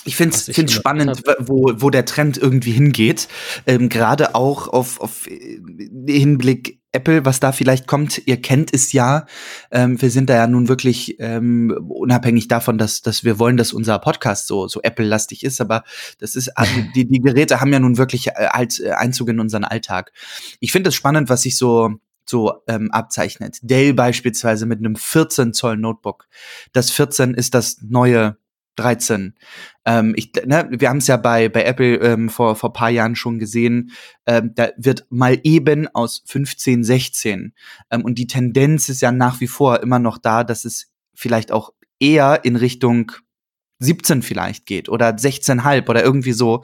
[0.04, 3.28] ich finde es spannend, wo, wo der Trend irgendwie hingeht.
[3.66, 5.60] Ähm, Gerade auch auf, auf äh,
[6.08, 9.26] Hinblick Apple, was da vielleicht kommt, ihr kennt es ja.
[9.70, 13.72] Ähm, wir sind da ja nun wirklich ähm, unabhängig davon, dass, dass wir wollen, dass
[13.72, 15.84] unser Podcast so, so Apple-lastig ist, aber
[16.18, 19.40] das ist, also die, die Geräte haben ja nun wirklich äh, halt äh, Einzug in
[19.40, 20.12] unseren Alltag.
[20.60, 23.58] Ich finde es spannend, was sich so so ähm, abzeichnet.
[23.62, 26.26] Dell beispielsweise mit einem 14 Zoll Notebook.
[26.72, 28.36] Das 14 ist das neue
[28.76, 29.34] 13.
[29.84, 33.16] Ähm, ich, ne, wir haben es ja bei, bei Apple ähm, vor, vor paar Jahren
[33.16, 33.92] schon gesehen,
[34.26, 37.54] ähm, da wird mal eben aus 15 16.
[37.90, 41.52] Ähm, und die Tendenz ist ja nach wie vor immer noch da, dass es vielleicht
[41.52, 43.12] auch eher in Richtung
[43.82, 46.62] 17 vielleicht geht oder 16,5 oder irgendwie so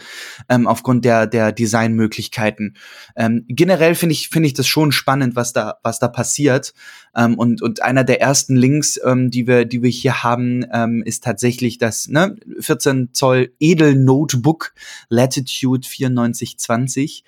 [0.49, 2.77] ähm, aufgrund der der Designmöglichkeiten.
[3.17, 6.75] Ähm, generell finde ich finde ich das schon spannend, was da was da passiert.
[7.17, 11.03] Ähm, und und einer der ersten Links, ähm, die wir die wir hier haben, ähm,
[11.05, 14.75] ist tatsächlich das ne 14 Zoll Edel Notebook
[15.09, 17.25] Latitude 9420.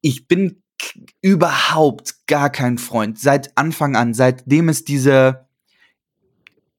[0.00, 0.62] Ich bin
[1.20, 5.46] überhaupt gar kein Freund seit Anfang an, seitdem es diese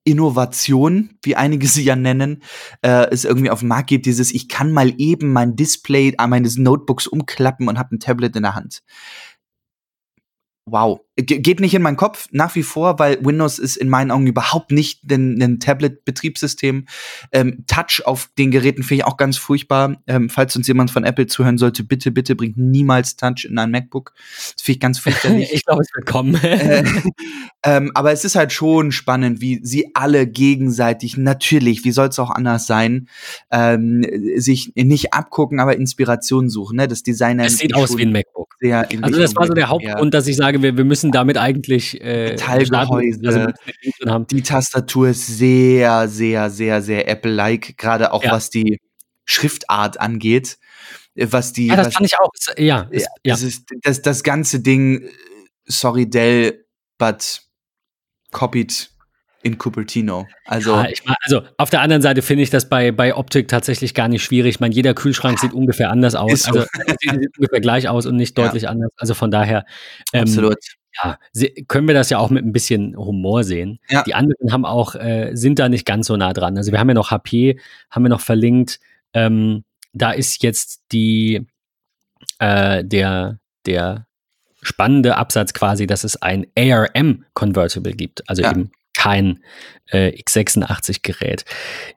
[0.03, 2.43] Innovation, wie einige sie ja nennen,
[2.81, 6.31] äh, es irgendwie auf dem Markt gibt, dieses, ich kann mal eben mein Display an
[6.31, 8.81] meines Notebooks umklappen und habe ein Tablet in der Hand.
[10.65, 11.01] wow.
[11.23, 14.27] Ge geht nicht in meinen Kopf, nach wie vor, weil Windows ist in meinen Augen
[14.27, 16.85] überhaupt nicht ein Tablet-Betriebssystem.
[17.31, 19.97] Ähm, Touch auf den Geräten finde ich auch ganz furchtbar.
[20.07, 23.71] Ähm, falls uns jemand von Apple zuhören sollte, bitte, bitte bringt niemals Touch in ein
[23.71, 24.13] MacBook.
[24.53, 25.49] Das finde ich ganz fürchterlich.
[25.53, 26.35] ich glaube, es wird kommen.
[26.43, 26.83] äh,
[27.63, 32.19] ähm, aber es ist halt schon spannend, wie sie alle gegenseitig, natürlich, wie soll es
[32.19, 33.07] auch anders sein,
[33.51, 34.05] ähm,
[34.37, 36.77] sich nicht abgucken, aber Inspiration suchen.
[36.77, 36.87] Ne?
[36.87, 37.45] Das Designer.
[37.45, 38.55] Es sieht aus wie ein MacBook.
[38.63, 42.31] also das war so der Hauptgrund, dass ich sage, wir, wir müssen damit eigentlich äh,
[42.31, 44.27] Metallgehäuse, also haben.
[44.27, 48.31] die Tastatur ist sehr, sehr, sehr, sehr Apple-like, gerade auch ja.
[48.31, 48.79] was die
[49.25, 50.57] Schriftart angeht.
[51.15, 52.29] Was die, ja, das was, fand ich auch.
[52.57, 55.09] Ja, ja, Das, ist, das, das ganze Ding,
[55.65, 56.65] sorry Dell,
[56.97, 57.41] but
[58.31, 58.89] copied
[59.43, 60.27] in Cupertino.
[60.45, 63.93] Also, ja, ich also auf der anderen Seite finde ich das bei, bei Optik tatsächlich
[63.93, 64.55] gar nicht schwierig.
[64.55, 66.43] Ich meine, jeder Kühlschrank sieht ungefähr anders aus.
[66.43, 66.51] So.
[66.51, 66.65] Also
[66.99, 68.69] sieht ungefähr gleich aus und nicht deutlich ja.
[68.69, 68.91] anders.
[68.97, 69.65] Also von daher.
[70.13, 70.57] Ähm, Absolut.
[71.01, 71.17] Ja,
[71.67, 73.79] können wir das ja auch mit ein bisschen Humor sehen.
[73.89, 74.03] Ja.
[74.03, 76.57] Die anderen haben auch, äh, sind da nicht ganz so nah dran.
[76.57, 78.79] Also wir haben ja noch HP, haben wir noch verlinkt.
[79.13, 81.47] Ähm, da ist jetzt die,
[82.39, 84.05] äh, der, der
[84.61, 88.27] spannende Absatz quasi, dass es ein ARM Convertible gibt.
[88.29, 88.51] Also ja.
[88.51, 89.43] eben kein
[89.87, 91.43] äh, x86-Gerät.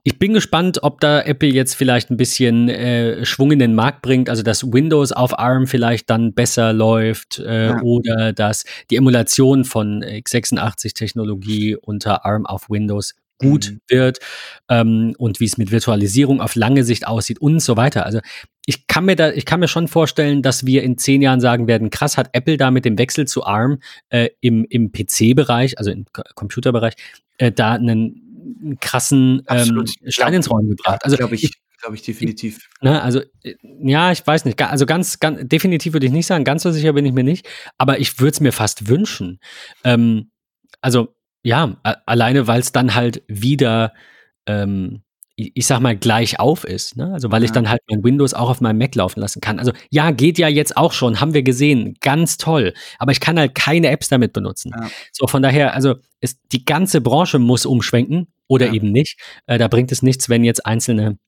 [0.05, 4.01] Ich bin gespannt, ob da Apple jetzt vielleicht ein bisschen äh, Schwung in den Markt
[4.01, 7.81] bringt, also dass Windows auf ARM vielleicht dann besser läuft äh, ja.
[7.83, 13.81] oder dass die Emulation von x86-Technologie unter ARM auf Windows gut mhm.
[13.89, 14.19] wird
[14.69, 18.07] ähm, und wie es mit Virtualisierung auf lange Sicht aussieht und so weiter.
[18.07, 18.21] Also
[18.67, 21.67] ich kann mir da, ich kann mir schon vorstellen, dass wir in zehn Jahren sagen
[21.67, 25.91] werden, krass, hat Apple da mit dem Wechsel zu ARM äh, im, im PC-Bereich, also
[25.91, 26.95] im Computerbereich,
[27.39, 31.05] äh, da einen, einen krassen ähm, Stein ins Rollen gebracht.
[31.05, 32.71] Also glaube ich, glaube ich definitiv.
[32.81, 36.45] Ne, also äh, ja, ich weiß nicht, also ganz, ganz definitiv würde ich nicht sagen,
[36.45, 39.41] ganz so sicher bin ich mir nicht, aber ich würde es mir fast wünschen.
[39.85, 40.31] Ähm,
[40.81, 41.15] also
[41.45, 41.77] ja,
[42.07, 43.93] alleine weil es dann halt wieder
[44.47, 45.05] ähm,
[45.37, 46.97] ich sag mal, gleich auf ist.
[46.97, 47.13] Ne?
[47.13, 47.47] Also weil ja.
[47.47, 49.59] ich dann halt mein Windows auch auf meinem Mac laufen lassen kann.
[49.59, 52.73] Also ja, geht ja jetzt auch schon, haben wir gesehen, ganz toll.
[52.99, 54.73] Aber ich kann halt keine Apps damit benutzen.
[54.77, 54.89] Ja.
[55.11, 58.75] So, von daher, also ist, die ganze Branche muss umschwenken oder ja.
[58.75, 59.19] eben nicht.
[59.47, 61.19] Äh, da bringt es nichts, wenn jetzt einzelne,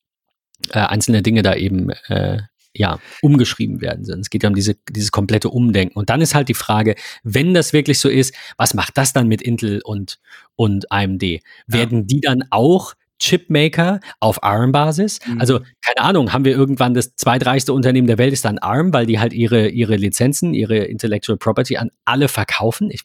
[0.71, 2.43] äh, einzelne Dinge da eben äh,
[2.79, 4.05] ja, umgeschrieben werden.
[4.21, 5.99] Es geht ja um diese, dieses komplette Umdenken.
[5.99, 9.29] Und dann ist halt die Frage, wenn das wirklich so ist, was macht das dann
[9.29, 10.19] mit Intel und,
[10.57, 11.41] und AMD?
[11.67, 15.21] Werden die dann auch Chipmaker auf ARM-Basis.
[15.27, 15.41] Mhm.
[15.41, 19.07] Also, keine Ahnung, haben wir irgendwann das zweitreichste Unternehmen der Welt ist dann ARM, weil
[19.07, 22.91] die halt ihre, ihre Lizenzen, ihre Intellectual Property an alle verkaufen.
[22.91, 23.03] Ich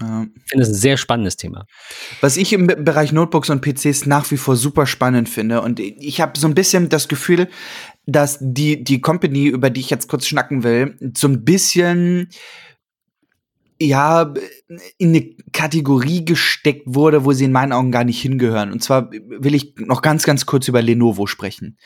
[0.00, 0.26] ja.
[0.46, 1.66] finde es ein sehr spannendes Thema.
[2.20, 6.20] Was ich im Bereich Notebooks und PCs nach wie vor super spannend finde und ich
[6.20, 7.48] habe so ein bisschen das Gefühl,
[8.06, 12.30] dass die, die Company, über die ich jetzt kurz schnacken will, so ein bisschen
[13.80, 14.34] ja,
[14.98, 18.72] in eine Kategorie gesteckt wurde, wo sie in meinen Augen gar nicht hingehören.
[18.72, 21.78] Und zwar will ich noch ganz, ganz kurz über Lenovo sprechen.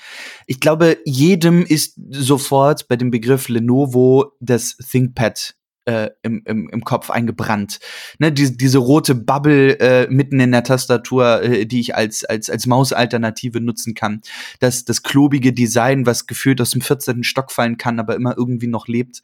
[0.46, 6.85] Ich glaube, jedem ist sofort bei dem Begriff Lenovo das ThinkPad äh, im, im, im
[6.85, 7.81] Kopf eingebrannt.
[8.18, 12.51] Ne, die, diese rote Bubble äh, mitten in der Tastatur, äh, die ich als, als,
[12.51, 14.23] als Mausalternative nutzen kann.
[14.61, 17.25] Das, das klobige Design, was gefühlt aus dem 14.
[17.25, 19.23] Stock fallen kann, aber immer irgendwie noch lebt.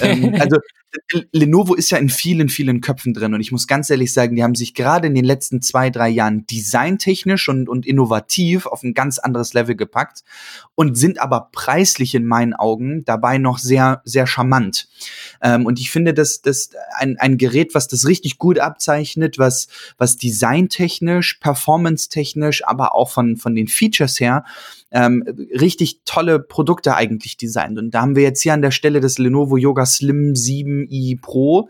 [0.00, 0.58] ähm, also
[1.32, 4.42] Lenovo ist ja in vielen, vielen Köpfen drin und ich muss ganz ehrlich sagen, die
[4.42, 8.94] haben sich gerade in den letzten zwei, drei Jahren designtechnisch und, und innovativ auf ein
[8.94, 10.22] ganz anderes Level gepackt
[10.74, 14.88] und sind aber preislich in meinen Augen dabei noch sehr, sehr charmant.
[15.42, 19.68] Ähm, und ich finde, dass das ein, ein Gerät, was das richtig gut abzeichnet, was,
[19.98, 24.44] was designtechnisch, performance-technisch, aber auch von, von den Features her
[24.94, 25.24] ähm,
[25.60, 27.78] richtig tolle Produkte eigentlich designt.
[27.78, 31.68] Und da haben wir jetzt hier an der Stelle das Lenovo Yoga Slim 7i Pro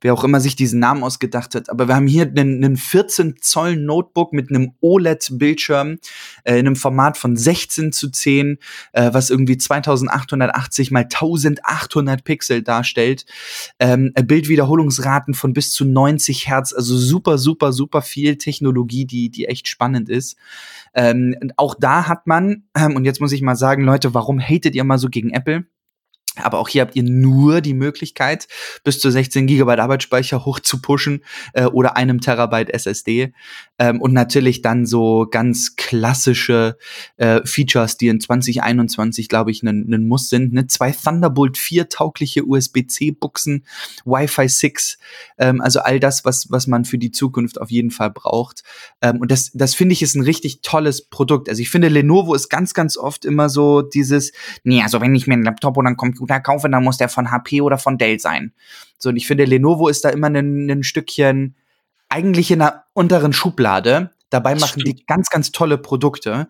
[0.00, 1.70] wer auch immer sich diesen Namen ausgedacht hat.
[1.70, 5.98] Aber wir haben hier einen, einen 14 Zoll Notebook mit einem OLED-Bildschirm
[6.44, 8.58] äh, in einem Format von 16 zu 10,
[8.92, 13.26] äh, was irgendwie 2880 mal 1800 Pixel darstellt.
[13.78, 19.46] Ähm, Bildwiederholungsraten von bis zu 90 Hertz, also super, super, super viel Technologie, die, die
[19.46, 20.36] echt spannend ist.
[20.94, 24.74] Ähm, auch da hat man, ähm, und jetzt muss ich mal sagen, Leute, warum hatet
[24.74, 25.64] ihr mal so gegen Apple?
[26.36, 28.46] Aber auch hier habt ihr nur die Möglichkeit,
[28.84, 33.32] bis zu 16 Gigabyte Arbeitsspeicher hoch zu pushen äh, oder einem Terabyte SSD.
[33.78, 36.78] Ähm, und natürlich dann so ganz klassische
[37.16, 40.52] äh, Features, die in 2021, glaube ich, ein Muss sind.
[40.52, 40.68] Ne?
[40.68, 43.64] Zwei Thunderbolt 4 taugliche USB-C-Buchsen,
[44.04, 44.98] Wi-Fi 6,
[45.38, 48.62] ähm, also all das, was, was man für die Zukunft auf jeden Fall braucht.
[49.02, 51.48] Ähm, und das, das finde ich ist ein richtig tolles Produkt.
[51.48, 55.26] Also ich finde, Lenovo ist ganz, ganz oft immer so dieses, nee, also wenn ich
[55.26, 57.98] mir einen Laptop oder einen Computer Computer kaufe, dann muss der von HP oder von
[57.98, 58.52] Dell sein.
[58.98, 61.56] So, und ich finde, Lenovo ist da immer ein, Stückchen
[62.08, 64.10] eigentlich in der unteren Schublade.
[64.28, 66.46] Dabei machen die ganz, ganz tolle Produkte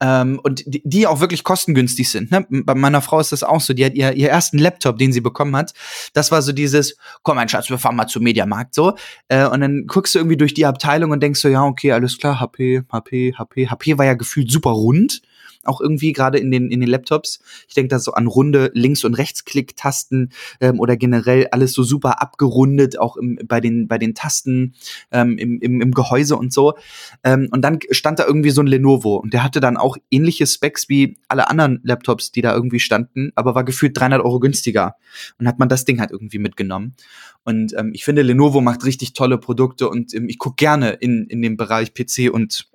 [0.00, 2.30] ähm, und die, die, auch wirklich kostengünstig sind.
[2.30, 2.46] Ne?
[2.50, 3.72] Bei meiner Frau ist das auch so.
[3.72, 5.72] Die hat ihr, ihr ersten Laptop, den sie bekommen hat.
[6.12, 8.96] Das war so dieses, komm mein Schatz, wir fahren mal zum Mediamarkt so.
[9.28, 12.18] Äh, und dann guckst du irgendwie durch die Abteilung und denkst so, ja, okay, alles
[12.18, 13.68] klar, HP, HP, HP.
[13.68, 15.22] HP war ja gefühlt super rund
[15.64, 17.40] auch irgendwie gerade in den, in den Laptops.
[17.68, 22.20] Ich denke da so an runde Links- und Rechtsklick-Tasten ähm, oder generell alles so super
[22.20, 24.74] abgerundet, auch im, bei, den, bei den Tasten
[25.10, 26.74] ähm, im, im, im Gehäuse und so.
[27.24, 30.46] Ähm, und dann stand da irgendwie so ein Lenovo und der hatte dann auch ähnliche
[30.46, 34.96] Specs wie alle anderen Laptops, die da irgendwie standen, aber war gefühlt 300 Euro günstiger.
[35.38, 36.94] Und hat man das Ding halt irgendwie mitgenommen.
[37.44, 41.26] Und ähm, ich finde, Lenovo macht richtig tolle Produkte und ähm, ich gucke gerne in,
[41.26, 42.68] in dem Bereich PC und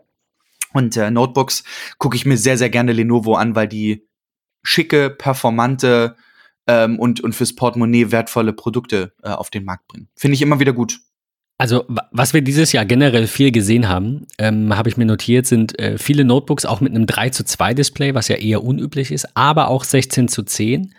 [0.73, 1.63] und äh, Notebooks
[1.97, 4.07] gucke ich mir sehr, sehr gerne Lenovo an, weil die
[4.63, 6.15] schicke, performante
[6.67, 10.09] ähm, und, und fürs Portemonnaie wertvolle Produkte äh, auf den Markt bringen.
[10.15, 10.99] Finde ich immer wieder gut.
[11.59, 15.79] Also, was wir dieses Jahr generell viel gesehen haben, ähm, habe ich mir notiert, sind
[15.79, 19.35] äh, viele Notebooks auch mit einem 3 zu 2 Display, was ja eher unüblich ist,
[19.35, 20.93] aber auch 16 zu 10.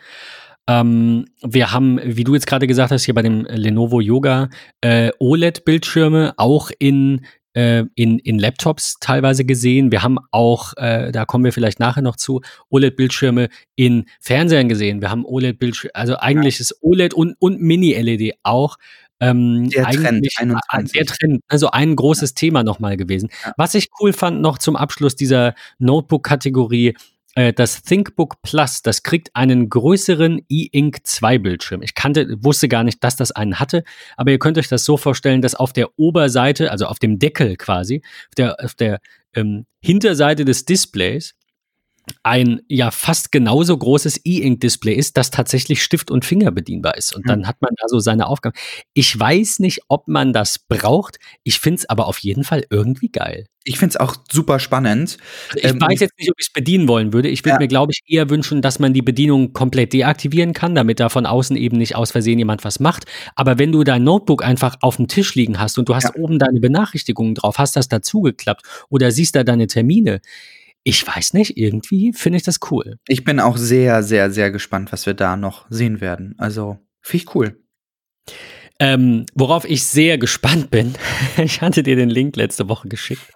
[0.67, 4.51] Ähm, wir haben, wie du jetzt gerade gesagt hast, hier bei dem Lenovo Yoga
[4.81, 9.91] äh, OLED-Bildschirme auch in äh, in, in Laptops teilweise gesehen.
[9.93, 15.01] Wir haben auch, äh, da kommen wir vielleicht nachher noch zu, OLED-Bildschirme in Fernsehern gesehen.
[15.01, 16.63] Wir haben OLED-Bildschirme, also eigentlich ja.
[16.63, 18.77] ist OLED und, und Mini-LED auch.
[19.21, 20.93] Ähm, der Trend, 21.
[20.93, 22.35] Der Trend, also ein großes ja.
[22.35, 23.31] Thema nochmal gewesen.
[23.45, 23.53] Ja.
[23.57, 26.95] Was ich cool fand noch zum Abschluss dieser Notebook-Kategorie,
[27.55, 31.83] das ThinkBook Plus, das kriegt einen größeren E-Ink 2 Bildschirm.
[31.83, 33.85] Ich kannte, wusste gar nicht, dass das einen hatte,
[34.17, 37.57] aber ihr könnt euch das so vorstellen, dass auf der Oberseite, also auf dem Deckel
[37.57, 38.99] quasi, auf der, auf der
[39.35, 41.35] ähm, Hinterseite des Displays
[42.23, 47.15] ein ja fast genauso großes E-Ink-Display ist, das tatsächlich Stift und Finger bedienbar ist.
[47.15, 47.47] Und dann hm.
[47.49, 48.57] hat man da so seine Aufgaben.
[48.95, 51.19] Ich weiß nicht, ob man das braucht.
[51.43, 53.47] Ich finde es aber auf jeden Fall irgendwie geil.
[53.65, 55.19] Ich finde es auch super spannend.
[55.55, 57.29] Ich ähm, weiß jetzt nicht, ob ich es bedienen wollen würde.
[57.29, 57.59] Ich würde ja.
[57.59, 61.27] mir, glaube ich, eher wünschen, dass man die Bedienung komplett deaktivieren kann, damit da von
[61.27, 63.05] außen eben nicht aus Versehen jemand was macht.
[63.37, 66.15] Aber wenn du dein Notebook einfach auf dem Tisch liegen hast und du hast ja.
[66.15, 70.23] oben deine Benachrichtigungen drauf, hast das dazugeklappt oder siehst da deine Termine,
[70.89, 72.97] ich weiß nicht, irgendwie finde ich das cool.
[73.07, 76.35] Ich bin auch sehr, sehr, sehr gespannt, was wir da noch sehen werden.
[76.39, 77.63] Also, finde ich cool.
[78.81, 80.95] Ähm, worauf ich sehr gespannt bin,
[81.37, 83.31] ich hatte dir den Link letzte Woche geschickt.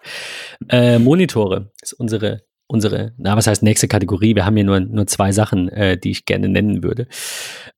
[0.71, 4.35] Äh, Monitore ist unsere, unsere, na, was heißt nächste Kategorie?
[4.35, 7.07] Wir haben hier nur, nur zwei Sachen, äh, die ich gerne nennen würde.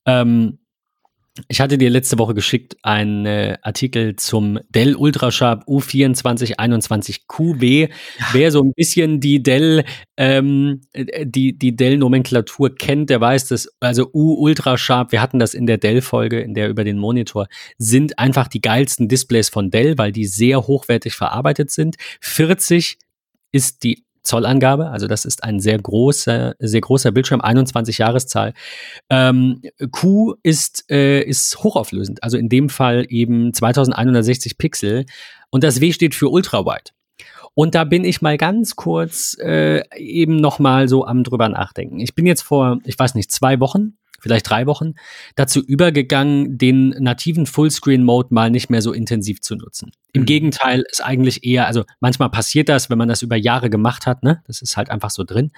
[0.07, 0.61] Ähm,
[1.49, 7.88] ich hatte dir letzte Woche geschickt einen äh, Artikel zum Dell Ultrasharp U2421QW.
[7.88, 8.27] Ja.
[8.33, 9.85] Wer so ein bisschen die Dell,
[10.16, 15.55] ähm, äh, die, die Dell-Nomenklatur kennt, der weiß, dass, also U Ultrasharp, wir hatten das
[15.55, 19.99] in der Dell-Folge, in der über den Monitor, sind einfach die geilsten Displays von Dell,
[19.99, 21.97] weil die sehr hochwertig verarbeitet sind.
[22.20, 22.97] 40
[23.51, 24.91] ist die Zollangabe.
[24.91, 28.55] Also das ist ein sehr großer, sehr großer Bildschirm, 21 Jahreszahl.
[29.11, 35.07] Ähm, Q ist, äh, ist hochauflösend, also in dem Fall eben 2160 Pixel.
[35.51, 36.91] Und das W steht für Ultrawide.
[37.55, 42.01] Und da bin ich mal ganz kurz äh, eben noch mal so am drüber nachdenken.
[42.01, 44.95] Ich bin jetzt vor, ich weiß nicht, zwei Wochen vielleicht drei Wochen,
[45.37, 49.93] dazu übergegangen, den nativen Fullscreen-Mode mal nicht mehr so intensiv zu nutzen.
[50.15, 50.27] Im mhm.
[50.27, 54.23] Gegenteil ist eigentlich eher, also manchmal passiert das, wenn man das über Jahre gemacht hat,
[54.23, 54.43] ne?
[54.47, 55.53] Das ist halt einfach so drin.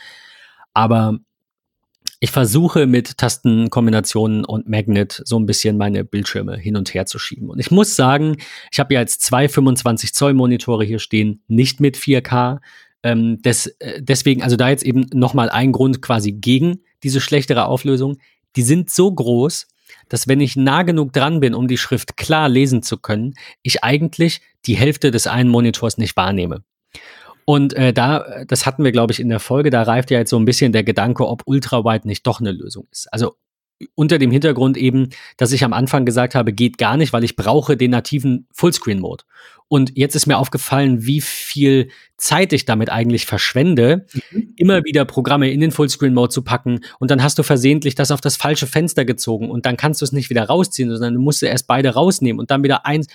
[0.75, 1.21] Aber
[2.19, 7.21] ich versuche mit Tastenkombinationen und Magnet so ein bisschen meine Bildschirme hin und her zu
[7.21, 7.51] schieben.
[7.51, 8.39] Und ich muss sagen,
[8.73, 12.59] ich habe ja jetzt zwei 25 Zoll Monitore hier stehen, nicht mit 4K.
[13.05, 17.67] Ähm, des, äh, deswegen, also da jetzt eben nochmal ein Grund quasi gegen diese schlechtere
[17.67, 18.17] Auflösung
[18.57, 19.67] die sind so groß,
[20.09, 23.85] dass wenn ich nah genug dran bin, um die Schrift klar lesen zu können, ich
[23.85, 26.63] eigentlich die Hälfte des einen Monitors nicht wahrnehme.
[27.45, 30.31] Und äh, da, das hatten wir, glaube ich, in der Folge, da reift ja jetzt
[30.31, 33.13] so ein bisschen der Gedanke, ob Ultrawide nicht doch eine Lösung ist.
[33.13, 33.37] Also
[33.95, 37.37] unter dem Hintergrund eben, dass ich am Anfang gesagt habe, geht gar nicht, weil ich
[37.37, 39.25] brauche den nativen Fullscreen-Mode.
[39.69, 44.55] Und jetzt ist mir aufgefallen, wie viel Zeit ich damit eigentlich verschwende, mhm.
[44.57, 48.21] immer wieder Programme in den Fullscreen-Mode zu packen und dann hast du versehentlich das auf
[48.21, 51.43] das falsche Fenster gezogen und dann kannst du es nicht wieder rausziehen, sondern du musst
[51.43, 53.09] erst beide rausnehmen und dann wieder eins.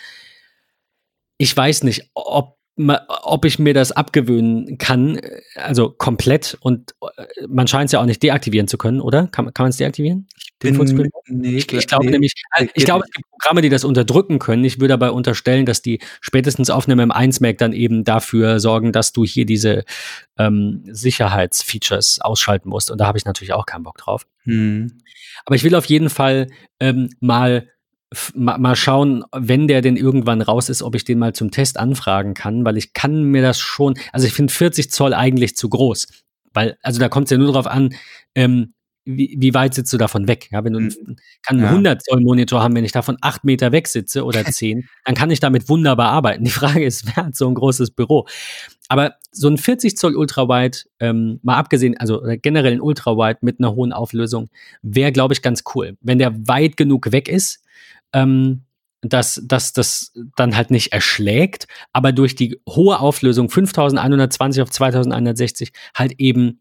[1.37, 5.19] Ich weiß nicht, ob ob ich mir das abgewöhnen kann,
[5.55, 9.27] also komplett und äh, man scheint es ja auch nicht deaktivieren zu können, oder?
[9.27, 10.27] Kann, kann man es deaktivieren?
[10.63, 11.09] Den Fullscreen?
[11.27, 14.39] Nee, ich, ich glaube nee, nämlich, äh, ich glaube, es gibt Programme, die das unterdrücken
[14.39, 14.63] können.
[14.63, 18.91] Ich würde dabei unterstellen, dass die spätestens auf einem M1 Mac dann eben dafür sorgen,
[18.91, 19.83] dass du hier diese
[20.37, 22.89] ähm, Sicherheitsfeatures ausschalten musst.
[22.89, 24.25] Und da habe ich natürlich auch keinen Bock drauf.
[24.43, 24.99] Hm.
[25.45, 26.47] Aber ich will auf jeden Fall
[26.79, 27.67] ähm, mal
[28.33, 32.33] mal schauen, wenn der denn irgendwann raus ist, ob ich den mal zum Test anfragen
[32.33, 36.07] kann, weil ich kann mir das schon, also ich finde 40 Zoll eigentlich zu groß,
[36.53, 37.93] weil, also da kommt es ja nur darauf an,
[38.35, 38.73] ähm,
[39.05, 40.49] wie, wie weit sitzt du davon weg?
[40.51, 41.17] Ja, wenn du mhm.
[41.43, 41.69] kann einen ja.
[41.69, 45.31] 100 Zoll Monitor haben, wenn ich davon acht Meter weg sitze oder zehn, dann kann
[45.31, 46.43] ich damit wunderbar arbeiten.
[46.43, 48.27] Die Frage ist, wer hat so ein großes Büro?
[48.89, 53.73] Aber so ein 40 Zoll Ultrawide, ähm, mal abgesehen, also generell ein Ultrawide mit einer
[53.73, 54.49] hohen Auflösung,
[54.81, 55.97] wäre, glaube ich, ganz cool.
[56.01, 57.63] Wenn der weit genug weg ist,
[58.13, 58.65] ähm,
[59.01, 65.71] dass, dass das dann halt nicht erschlägt, aber durch die hohe Auflösung 5120 auf 2160
[65.95, 66.60] halt eben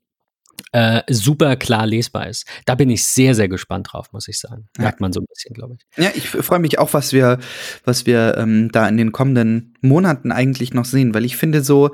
[0.73, 2.47] äh, super klar lesbar ist.
[2.65, 4.69] Da bin ich sehr, sehr gespannt drauf, muss ich sagen.
[4.79, 6.03] Merkt man so ein bisschen, glaube ich.
[6.03, 7.39] Ja, ich freue mich auch, was wir,
[7.85, 11.91] was wir ähm, da in den kommenden Monaten eigentlich noch sehen, weil ich finde so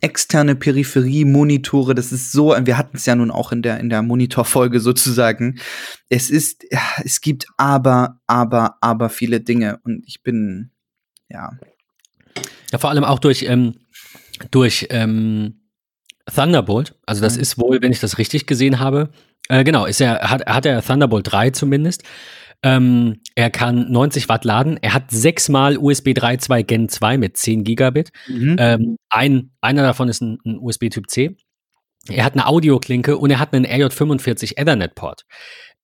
[0.00, 4.02] externe Peripherie-Monitore, das ist so, wir hatten es ja nun auch in der, in der
[4.02, 5.58] Monitorfolge sozusagen.
[6.08, 10.70] Es ist, ja, es gibt aber, aber, aber viele Dinge und ich bin,
[11.28, 11.50] ja.
[12.70, 13.74] Ja, vor allem auch durch, ähm,
[14.52, 15.59] durch, ähm,
[16.34, 17.42] Thunderbolt, also das mhm.
[17.42, 19.10] ist wohl, wenn ich das richtig gesehen habe,
[19.48, 22.04] äh, genau, ist er, hat, hat er Thunderbolt 3 zumindest.
[22.62, 24.78] Ähm, er kann 90 Watt laden.
[24.82, 28.10] Er hat sechsmal USB 3.2 Gen 2 mit 10 Gigabit.
[28.28, 28.56] Mhm.
[28.58, 31.36] Ähm, ein, einer davon ist ein, ein USB Typ C.
[32.08, 35.22] Er hat eine Audioklinke und er hat einen RJ45 Ethernet Port.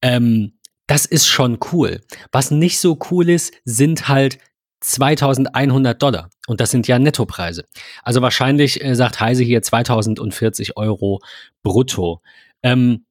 [0.02, 2.00] Ähm, das ist schon cool.
[2.30, 4.38] Was nicht so cool ist, sind halt
[4.80, 6.30] 2100 Dollar.
[6.46, 7.64] Und das sind ja Nettopreise.
[8.02, 11.20] Also wahrscheinlich äh, sagt Heise hier 2040 Euro
[11.62, 12.20] brutto.
[12.62, 13.04] Ähm,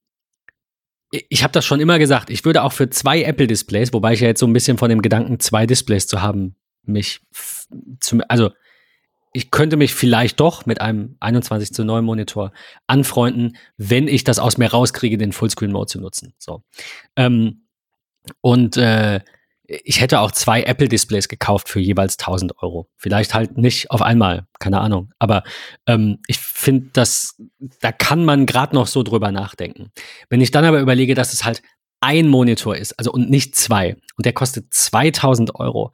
[1.11, 4.27] ich habe das schon immer gesagt, ich würde auch für zwei Apple-Displays, wobei ich ja
[4.27, 7.21] jetzt so ein bisschen von dem Gedanken, zwei Displays zu haben, mich,
[7.99, 8.51] zum, also
[9.33, 12.51] ich könnte mich vielleicht doch mit einem 21 zu 9 Monitor
[12.87, 16.33] anfreunden, wenn ich das aus mir rauskriege, den Fullscreen-Mode zu nutzen.
[16.37, 16.63] So.
[17.15, 17.65] Ähm,
[18.41, 19.19] und äh,
[19.67, 22.87] ich hätte auch zwei Apple-Displays gekauft für jeweils 1000 Euro.
[22.97, 25.11] Vielleicht halt nicht auf einmal, keine Ahnung.
[25.19, 25.43] Aber
[25.87, 27.41] ähm, ich finde, dass
[27.81, 29.91] da kann man gerade noch so drüber nachdenken.
[30.29, 31.61] Wenn ich dann aber überlege, dass es halt
[31.99, 35.91] ein Monitor ist, also und nicht zwei, und der kostet 2000 Euro.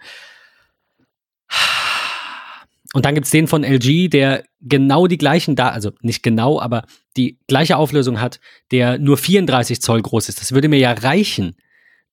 [2.93, 6.83] Und dann gibt's den von LG, der genau die gleichen da, also nicht genau, aber
[7.15, 8.41] die gleiche Auflösung hat,
[8.71, 10.41] der nur 34 Zoll groß ist.
[10.41, 11.55] Das würde mir ja reichen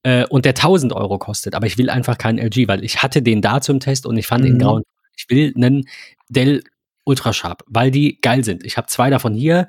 [0.03, 1.55] äh, und der 1000 Euro kostet.
[1.55, 4.27] Aber ich will einfach keinen LG, weil ich hatte den da zum Test und ich
[4.27, 4.51] fand mhm.
[4.51, 4.83] ihn grauen.
[5.17, 5.89] Ich will einen
[6.29, 6.63] Dell
[7.09, 8.65] Ultrasharp, weil die geil sind.
[8.65, 9.67] Ich habe zwei davon hier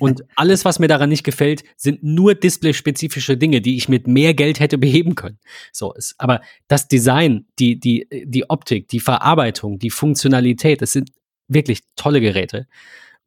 [0.00, 4.34] und alles, was mir daran nicht gefällt, sind nur displayspezifische Dinge, die ich mit mehr
[4.34, 5.38] Geld hätte beheben können.
[5.72, 11.12] So ist, aber das Design, die die die Optik, die Verarbeitung, die Funktionalität, das sind
[11.46, 12.66] wirklich tolle Geräte.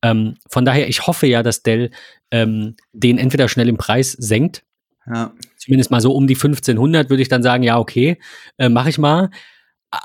[0.01, 1.89] Ähm, von daher, ich hoffe ja, dass Dell
[2.31, 4.63] ähm, den entweder schnell im Preis senkt
[5.11, 5.33] ja.
[5.57, 8.17] Zumindest mal so um die 1500 würde ich dann sagen, ja, okay,
[8.57, 9.29] äh, mache ich mal.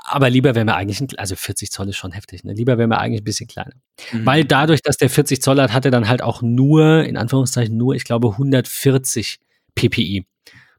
[0.05, 2.53] Aber lieber wäre mir eigentlich, ein, also 40 Zoll ist schon heftig, ne?
[2.53, 3.73] Lieber wäre mir eigentlich ein bisschen kleiner.
[4.11, 4.25] Mhm.
[4.25, 7.75] Weil dadurch, dass der 40 Zoll hat, hat er dann halt auch nur, in Anführungszeichen
[7.75, 9.39] nur, ich glaube, 140
[9.73, 10.27] ppi.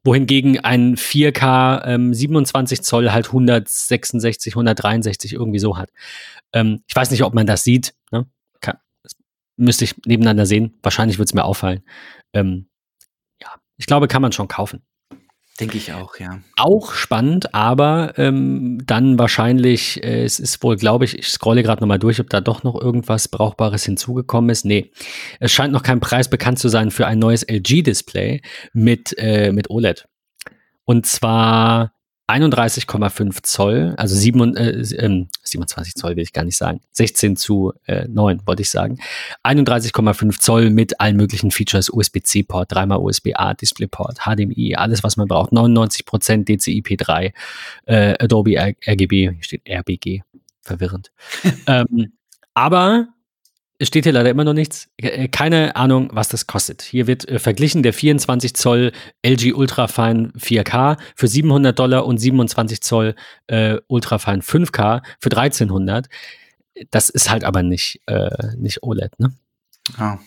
[0.05, 5.91] Wohingegen ein 4K ähm, 27 Zoll halt 166, 163 irgendwie so hat.
[6.53, 7.95] Ähm, ich weiß nicht, ob man das sieht.
[8.13, 8.27] Ne?
[8.61, 9.17] Kann, das
[9.57, 10.79] müsste ich nebeneinander sehen.
[10.83, 11.83] Wahrscheinlich würde es mir auffallen.
[12.33, 12.70] Ähm,
[13.81, 14.83] ich glaube, kann man schon kaufen.
[15.59, 16.41] Denke ich auch, ja.
[16.59, 21.81] Auch spannend, aber ähm, dann wahrscheinlich, äh, es ist wohl, glaube ich, ich scrolle gerade
[21.81, 24.67] nochmal durch, ob da doch noch irgendwas Brauchbares hinzugekommen ist.
[24.67, 24.91] Nee,
[25.39, 28.43] es scheint noch kein Preis bekannt zu sein für ein neues LG-Display
[28.75, 30.07] mit, äh, mit OLED.
[30.85, 31.95] Und zwar
[32.31, 38.07] 31,5 Zoll, also 7, äh, 27 Zoll will ich gar nicht sagen, 16 zu äh,
[38.07, 38.99] 9 wollte ich sagen.
[39.43, 45.53] 31,5 Zoll mit allen möglichen Features, USB-C-Port, dreimal USB-A, DisplayPort, HDMI, alles was man braucht,
[45.53, 47.33] 99% DCI-P3,
[47.87, 50.23] äh, Adobe RGB, hier steht RBG,
[50.63, 51.11] verwirrend.
[51.67, 52.13] ähm,
[52.55, 53.09] aber
[53.83, 54.89] steht hier leider immer noch nichts.
[54.97, 56.83] Äh, keine Ahnung, was das kostet.
[56.83, 62.81] Hier wird äh, verglichen der 24 Zoll LG Ultrafine 4K für 700 Dollar und 27
[62.81, 63.15] Zoll
[63.47, 66.09] äh, Ultrafine 5K für 1300.
[66.91, 69.33] Das ist halt aber nicht, äh, nicht OLED, ne?
[69.97, 70.19] Ah.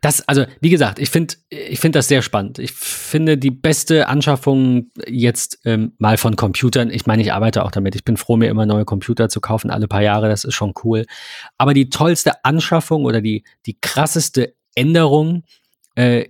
[0.00, 2.58] Das, also, wie gesagt, ich finde ich finde das sehr spannend.
[2.58, 6.90] Ich finde die beste Anschaffung jetzt ähm, mal von Computern.
[6.90, 7.94] Ich meine, ich arbeite auch damit.
[7.94, 10.28] Ich bin froh, mir immer neue Computer zu kaufen, alle paar Jahre.
[10.28, 11.06] Das ist schon cool.
[11.58, 15.44] Aber die tollste Anschaffung oder die, die krasseste Änderung
[15.94, 16.26] äh,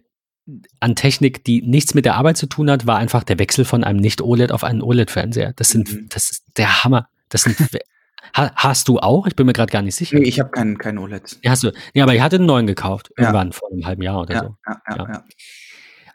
[0.80, 3.82] an Technik, die nichts mit der Arbeit zu tun hat, war einfach der Wechsel von
[3.82, 5.54] einem Nicht-OLED auf einen OLED-Fernseher.
[5.56, 6.06] Das sind, mhm.
[6.10, 7.08] das ist der Hammer.
[7.30, 7.56] Das sind
[8.36, 9.26] Ha, hast du auch?
[9.26, 10.18] Ich bin mir gerade gar nicht sicher.
[10.18, 11.38] Nee, ich habe keinen kein OLED.
[11.42, 11.70] Ja, hast du.
[11.94, 13.10] Ja, aber ich hatte einen neuen gekauft.
[13.16, 13.24] Ja.
[13.24, 14.56] Irgendwann vor einem halben Jahr oder ja, so.
[14.66, 15.24] Ja, ja,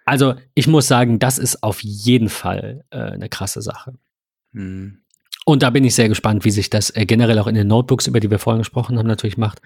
[0.05, 3.93] Also, ich muss sagen, das ist auf jeden Fall äh, eine krasse Sache.
[4.53, 4.99] Hm.
[5.45, 8.05] Und da bin ich sehr gespannt, wie sich das äh, generell auch in den Notebooks,
[8.05, 9.61] über die wir vorhin gesprochen haben, natürlich macht,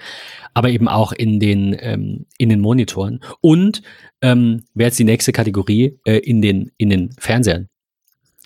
[0.54, 3.20] aber eben auch in den, ähm, in den Monitoren.
[3.42, 3.82] Und
[4.22, 7.68] ähm, wäre jetzt die nächste Kategorie äh, in, den, in den Fernsehern.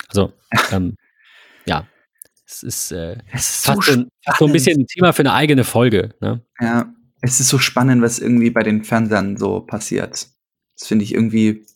[0.08, 0.32] Also,
[0.72, 0.96] ähm,
[2.48, 5.34] es ist, äh, es ist fast, so, ein, so, ein, bisschen ein Thema für eine
[5.34, 6.14] eigene Folge.
[6.20, 6.42] Ne?
[6.60, 10.28] Ja, es ist so spannend, was irgendwie bei den Fernsehern so passiert.
[10.78, 11.66] Das finde ich irgendwie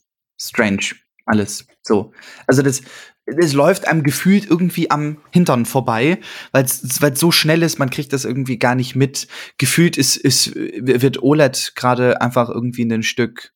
[0.41, 0.95] strange.
[1.27, 2.13] Alles so.
[2.47, 2.83] Also das,
[3.27, 6.19] das läuft einem gefühlt irgendwie am Hintern vorbei,
[6.53, 6.81] weil es
[7.15, 9.29] so schnell ist, man kriegt das irgendwie gar nicht mit.
[9.59, 13.53] Gefühlt ist, ist, wird OLED gerade einfach irgendwie ein Stück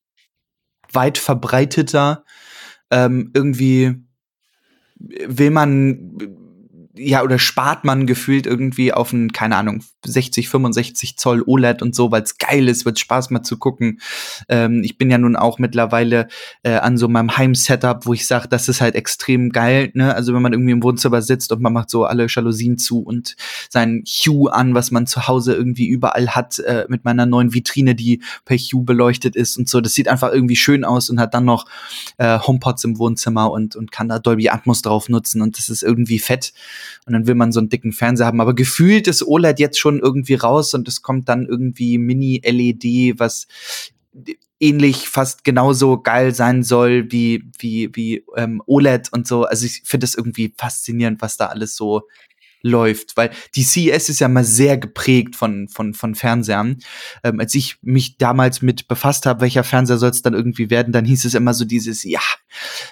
[0.93, 2.25] weit verbreiteter.
[2.91, 3.97] Ähm, irgendwie
[4.99, 6.46] will man
[6.99, 11.95] ja, oder spart man gefühlt irgendwie auf ein, keine Ahnung, 60, 65 Zoll OLED und
[11.95, 14.01] so, weil es geil ist, wird Spaß mal zu gucken.
[14.49, 16.29] Ähm, ich bin ja nun auch mittlerweile
[16.63, 20.15] äh, an so meinem Heim-Setup, wo ich sage, das ist halt extrem geil, ne?
[20.15, 23.37] Also wenn man irgendwie im Wohnzimmer sitzt und man macht so alle Jalousien zu und
[23.69, 27.95] sein Hue an, was man zu Hause irgendwie überall hat, äh, mit meiner neuen Vitrine,
[27.95, 29.81] die per Hue beleuchtet ist und so.
[29.81, 31.67] Das sieht einfach irgendwie schön aus und hat dann noch
[32.19, 35.83] äh, HomePods im Wohnzimmer und, und kann da Dolby Atmos drauf nutzen und das ist
[35.83, 36.53] irgendwie fett.
[37.07, 38.41] Und dann will man so einen dicken Fernseher haben.
[38.41, 43.47] Aber gefühlt ist OLED jetzt schon irgendwie raus und es kommt dann irgendwie Mini-LED, was
[44.59, 49.45] ähnlich fast genauso geil sein soll wie wie wie ähm, OLED und so.
[49.45, 52.03] Also ich finde das irgendwie faszinierend, was da alles so
[52.67, 56.79] läuft, weil die CES ist ja mal sehr geprägt von, von, von Fernsehern.
[57.23, 60.93] Ähm, als ich mich damals mit befasst habe, welcher Fernseher soll es dann irgendwie werden,
[60.93, 62.21] dann hieß es immer so dieses, ja,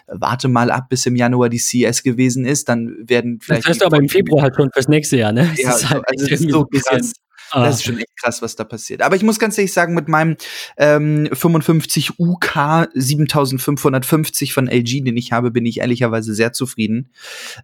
[0.06, 3.64] warte mal ab, bis im Januar die CES gewesen ist, dann werden vielleicht.
[3.64, 5.52] Das heißt aber im Februar halt schon fürs nächste Jahr, ne?
[5.56, 7.12] Ja, das halt also ist so krass.
[7.50, 7.64] Ah.
[7.64, 9.02] Das ist schon echt krass, was da passiert.
[9.02, 10.36] Aber ich muss ganz ehrlich sagen, mit meinem
[10.76, 17.10] ähm, 55 UK 7550 von LG, den ich habe, bin ich ehrlicherweise sehr zufrieden.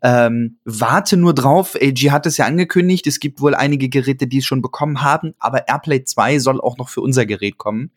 [0.03, 1.77] Ähm, warte nur drauf.
[1.81, 3.07] LG hat es ja angekündigt.
[3.07, 6.77] Es gibt wohl einige Geräte, die es schon bekommen haben, aber AirPlay 2 soll auch
[6.79, 7.91] noch für unser Gerät kommen.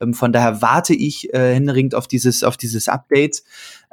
[0.00, 3.42] Ähm, von daher warte ich äh, händeringend auf dieses, auf dieses Update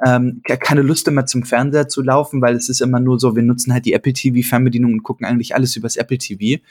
[0.04, 3.42] ähm, keine Lust immer zum Fernseher zu laufen, weil es ist immer nur so, wir
[3.42, 6.62] nutzen halt die Apple TV Fernbedienung und gucken eigentlich alles übers Apple TV.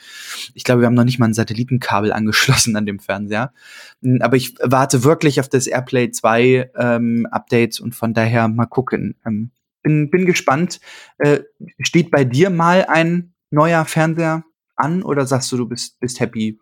[0.53, 3.53] Ich glaube, wir haben noch nicht mal ein Satellitenkabel angeschlossen an dem Fernseher.
[4.01, 8.65] Hm, aber ich warte wirklich auf das AirPlay 2 ähm, Update und von daher mal
[8.65, 9.15] gucken.
[9.25, 9.51] Ähm,
[9.83, 10.79] bin, bin gespannt.
[11.17, 11.41] Äh,
[11.79, 14.43] steht bei dir mal ein neuer Fernseher
[14.75, 16.59] an oder sagst du, du bist, bist happy?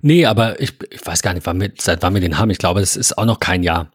[0.00, 2.50] Nee, aber ich, ich weiß gar nicht, wann wir, seit wann wir den haben.
[2.50, 3.90] Ich glaube, es ist auch noch kein Jahr.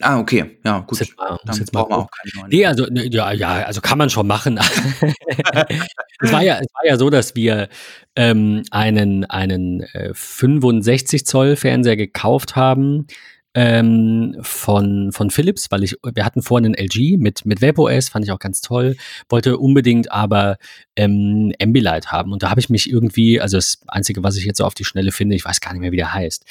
[0.00, 0.98] Ah, okay, ja, gut.
[0.98, 2.50] Jetzt mal, Dann jetzt brauchen wir auch keine neuen.
[2.50, 4.58] Nee, also, ne, ja, ja, also kann man schon machen.
[6.20, 7.68] es, war ja, es war ja so, dass wir
[8.16, 13.06] ähm, einen, einen äh, 65 Zoll Fernseher gekauft haben
[13.54, 18.24] ähm, von, von Philips, weil ich, wir hatten vorhin einen LG mit, mit VaporOS, fand
[18.24, 18.96] ich auch ganz toll,
[19.28, 20.58] wollte unbedingt aber
[20.96, 22.32] ähm, Ambilight haben.
[22.32, 24.84] Und da habe ich mich irgendwie, also das Einzige, was ich jetzt so auf die
[24.84, 26.44] Schnelle finde, ich weiß gar nicht mehr, wie der heißt,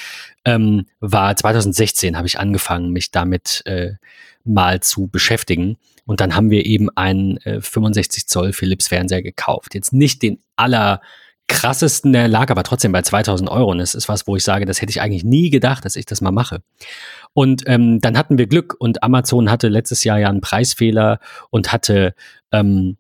[0.45, 3.93] ähm, war 2016 habe ich angefangen, mich damit äh,
[4.45, 5.77] mal zu beschäftigen.
[6.05, 9.73] Und dann haben wir eben einen äh, 65 Zoll Philips Fernseher gekauft.
[9.73, 11.01] Jetzt nicht den aller
[11.47, 13.71] krassesten, der lag aber trotzdem bei 2000 Euro.
[13.71, 16.05] Und das ist was, wo ich sage, das hätte ich eigentlich nie gedacht, dass ich
[16.05, 16.61] das mal mache.
[17.33, 21.19] Und ähm, dann hatten wir Glück und Amazon hatte letztes Jahr ja einen Preisfehler
[21.49, 22.15] und hatte
[22.51, 22.97] ähm,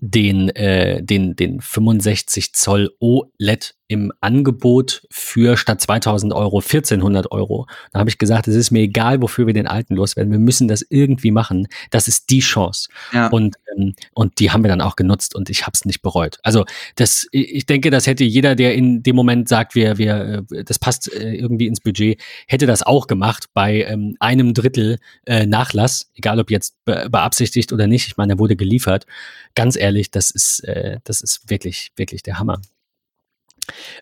[0.00, 7.66] den, äh, den, den 65 Zoll OLED im Angebot für statt 2000 Euro 1400 Euro.
[7.92, 10.32] Da habe ich gesagt, es ist mir egal, wofür wir den alten loswerden.
[10.32, 11.68] Wir müssen das irgendwie machen.
[11.90, 12.88] Das ist die Chance.
[13.12, 13.28] Ja.
[13.28, 16.38] Und, ähm, und die haben wir dann auch genutzt und ich habe es nicht bereut.
[16.42, 16.64] Also
[16.96, 20.78] das, ich denke, das hätte jeder, der in dem Moment sagt, wir, wir, äh, das
[20.78, 26.10] passt äh, irgendwie ins Budget, hätte das auch gemacht bei ähm, einem Drittel äh, Nachlass,
[26.14, 28.08] egal ob jetzt be beabsichtigt oder nicht.
[28.08, 29.06] Ich meine, er wurde geliefert.
[29.54, 32.60] Ganz ehrlich, das ist, äh, das ist wirklich, wirklich der Hammer.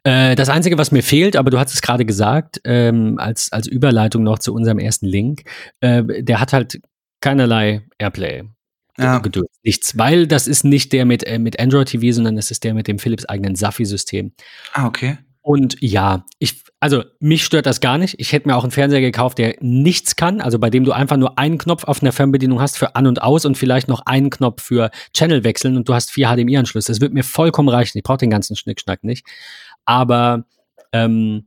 [0.02, 3.66] Äh, das Einzige, was mir fehlt, aber du hast es gerade gesagt, ähm, als, als
[3.66, 5.44] Überleitung noch zu unserem ersten Link,
[5.80, 6.80] äh, der hat halt
[7.20, 8.44] keinerlei Airplay.
[8.96, 9.18] Ja.
[9.18, 9.48] Geduld.
[9.64, 12.74] Nichts, weil das ist nicht der mit, äh, mit Android TV, sondern das ist der
[12.74, 14.32] mit dem Philips eigenen Safi-System.
[14.72, 15.18] Ah, okay.
[15.46, 18.18] Und ja, ich, also mich stört das gar nicht.
[18.18, 21.18] Ich hätte mir auch einen Fernseher gekauft, der nichts kann, also bei dem du einfach
[21.18, 24.30] nur einen Knopf auf einer Fernbedienung hast für An und Aus und vielleicht noch einen
[24.30, 26.90] Knopf für Channel wechseln und du hast vier HDMI-Anschlüsse.
[26.90, 27.98] Das wird mir vollkommen reichen.
[27.98, 29.26] Ich brauche den ganzen Schnickschnack nicht.
[29.84, 30.46] Aber
[30.92, 31.46] ähm,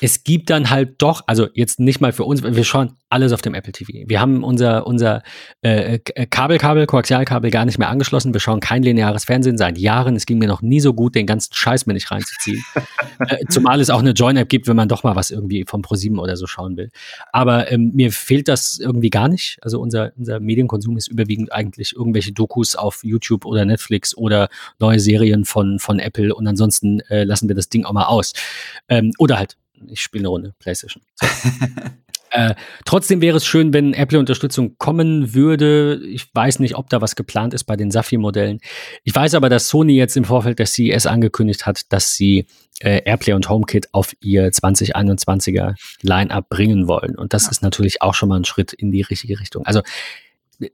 [0.00, 3.40] es gibt dann halt doch, also jetzt nicht mal für uns, wir schauen alles auf
[3.40, 3.92] dem Apple TV.
[4.06, 5.22] Wir haben unser, unser
[5.62, 8.34] äh, äh, Kabelkabel, Koaxialkabel gar nicht mehr angeschlossen.
[8.34, 10.16] Wir schauen kein lineares Fernsehen seit Jahren.
[10.16, 12.62] Es ging mir noch nie so gut, den ganzen Scheiß mir nicht reinzuziehen.
[13.28, 16.18] äh, zumal es auch eine Join-App gibt, wenn man doch mal was irgendwie vom ProSieben
[16.18, 16.90] oder so schauen will.
[17.32, 19.58] Aber ähm, mir fehlt das irgendwie gar nicht.
[19.62, 24.48] Also unser, unser Medienkonsum ist überwiegend eigentlich irgendwelche Dokus auf YouTube oder Netflix oder
[24.80, 28.32] neue Serien von, von Apple und ansonsten äh, lassen wir das Ding auch mal aus.
[28.88, 29.56] Ähm, oder halt
[29.88, 31.02] ich spiele eine Runde PlayStation.
[31.14, 31.26] So.
[32.30, 32.54] äh,
[32.84, 36.00] trotzdem wäre es schön, wenn Apple-Unterstützung kommen würde.
[36.06, 38.60] Ich weiß nicht, ob da was geplant ist bei den Safi-Modellen.
[39.04, 42.46] Ich weiß aber, dass Sony jetzt im Vorfeld der CES angekündigt hat, dass sie
[42.80, 47.16] äh, Airplay und HomeKit auf ihr 2021er Line-up bringen wollen.
[47.16, 47.50] Und das ja.
[47.50, 49.64] ist natürlich auch schon mal ein Schritt in die richtige Richtung.
[49.64, 49.82] Also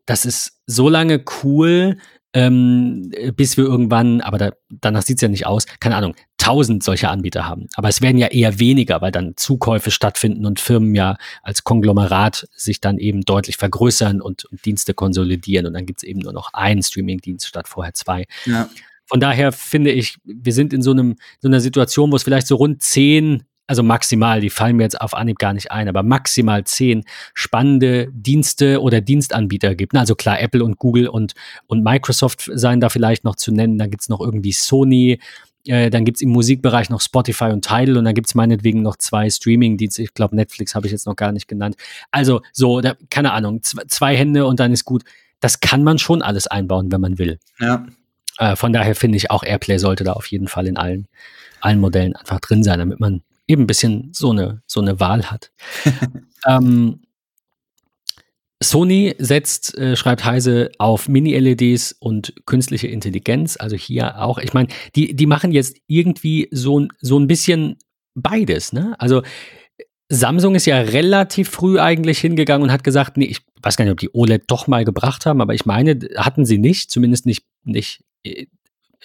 [0.06, 1.98] das ist so lange cool,
[2.34, 7.12] ähm, bis wir irgendwann, aber da, danach sieht's ja nicht aus, keine Ahnung, tausend solcher
[7.12, 7.68] Anbieter haben.
[7.76, 12.48] Aber es werden ja eher weniger, weil dann Zukäufe stattfinden und Firmen ja als Konglomerat
[12.52, 16.52] sich dann eben deutlich vergrößern und, und Dienste konsolidieren und dann gibt's eben nur noch
[16.52, 18.24] einen Streamingdienst statt vorher zwei.
[18.44, 18.68] Ja.
[19.06, 22.48] Von daher finde ich, wir sind in so einem so einer Situation, wo es vielleicht
[22.48, 26.02] so rund zehn also maximal, die fallen mir jetzt auf Anhieb gar nicht ein, aber
[26.02, 29.94] maximal zehn spannende Dienste oder Dienstanbieter gibt.
[29.96, 31.34] Also klar, Apple und Google und,
[31.68, 33.78] und Microsoft seien da vielleicht noch zu nennen.
[33.78, 35.20] Dann gibt's noch irgendwie Sony,
[35.66, 39.30] äh, dann gibt's im Musikbereich noch Spotify und Tidal und dann gibt's meinetwegen noch zwei
[39.30, 40.02] Streaming-Dienste.
[40.02, 41.76] Ich glaube, Netflix habe ich jetzt noch gar nicht genannt.
[42.10, 45.04] Also so, da, keine Ahnung, zwei Hände und dann ist gut.
[45.40, 47.38] Das kann man schon alles einbauen, wenn man will.
[47.58, 47.86] Ja.
[48.38, 51.08] Äh, von daher finde ich auch Airplay sollte da auf jeden Fall in allen,
[51.60, 55.30] allen Modellen einfach drin sein, damit man eben ein bisschen so eine, so eine Wahl
[55.30, 55.50] hat.
[56.46, 57.00] ähm,
[58.62, 63.56] Sony setzt, äh, schreibt Heise, auf Mini-LEDs und künstliche Intelligenz.
[63.58, 67.76] Also hier auch, ich meine, die, die machen jetzt irgendwie so, so ein bisschen
[68.14, 68.72] beides.
[68.72, 68.94] Ne?
[68.98, 69.22] Also
[70.08, 73.92] Samsung ist ja relativ früh eigentlich hingegangen und hat gesagt, nee, ich weiß gar nicht,
[73.92, 77.44] ob die OLED doch mal gebracht haben, aber ich meine, hatten sie nicht, zumindest nicht,
[77.64, 78.46] nicht äh,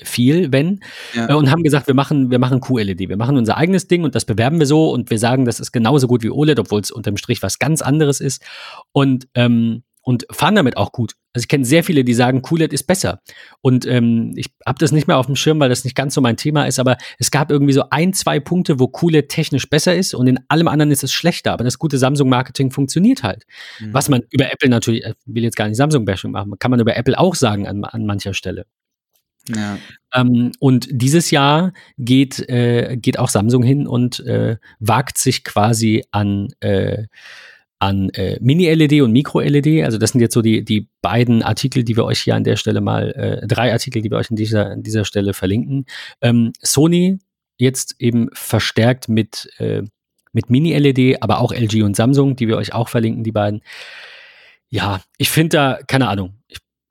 [0.04, 0.80] viel, wenn,
[1.14, 1.30] ja.
[1.30, 4.16] äh, und haben gesagt, wir machen, wir machen QLED, wir machen unser eigenes Ding und
[4.16, 6.92] das bewerben wir so und wir sagen, das ist genauso gut wie OLED, obwohl es
[6.92, 8.44] unterm Strich was ganz anderes ist
[8.92, 11.16] und, ähm, und fahren damit auch gut.
[11.34, 13.22] Also ich kenne sehr viele, die sagen, QLED ist besser.
[13.62, 16.22] Und ähm, ich habe das nicht mehr auf dem Schirm, weil das nicht ganz so
[16.22, 19.94] mein Thema ist, aber es gab irgendwie so ein, zwei Punkte, wo QLED technisch besser
[19.94, 21.52] ist und in allem anderen ist es schlechter.
[21.52, 23.44] Aber das gute Samsung-Marketing funktioniert halt.
[23.80, 23.94] Mhm.
[23.94, 26.96] Was man über Apple natürlich, ich will jetzt gar nicht Samsung-Bashing machen, kann man über
[26.96, 28.66] Apple auch sagen an, an mancher Stelle.
[29.56, 29.78] Ja.
[30.14, 36.06] Ähm, und dieses Jahr geht, äh, geht auch Samsung hin und äh, wagt sich quasi
[36.12, 37.06] an, äh,
[37.80, 39.84] an äh, Mini-LED und Mikro-LED.
[39.84, 42.56] Also das sind jetzt so die, die beiden Artikel, die wir euch hier an der
[42.56, 45.86] Stelle mal, äh, drei Artikel, die wir euch an dieser, an dieser Stelle verlinken.
[46.22, 47.20] Ähm, Sony
[47.58, 49.84] jetzt eben verstärkt mit, äh,
[50.32, 53.62] mit Mini-LED, aber auch LG und Samsung, die wir euch auch verlinken, die beiden.
[54.70, 56.37] Ja, ich finde da, keine Ahnung,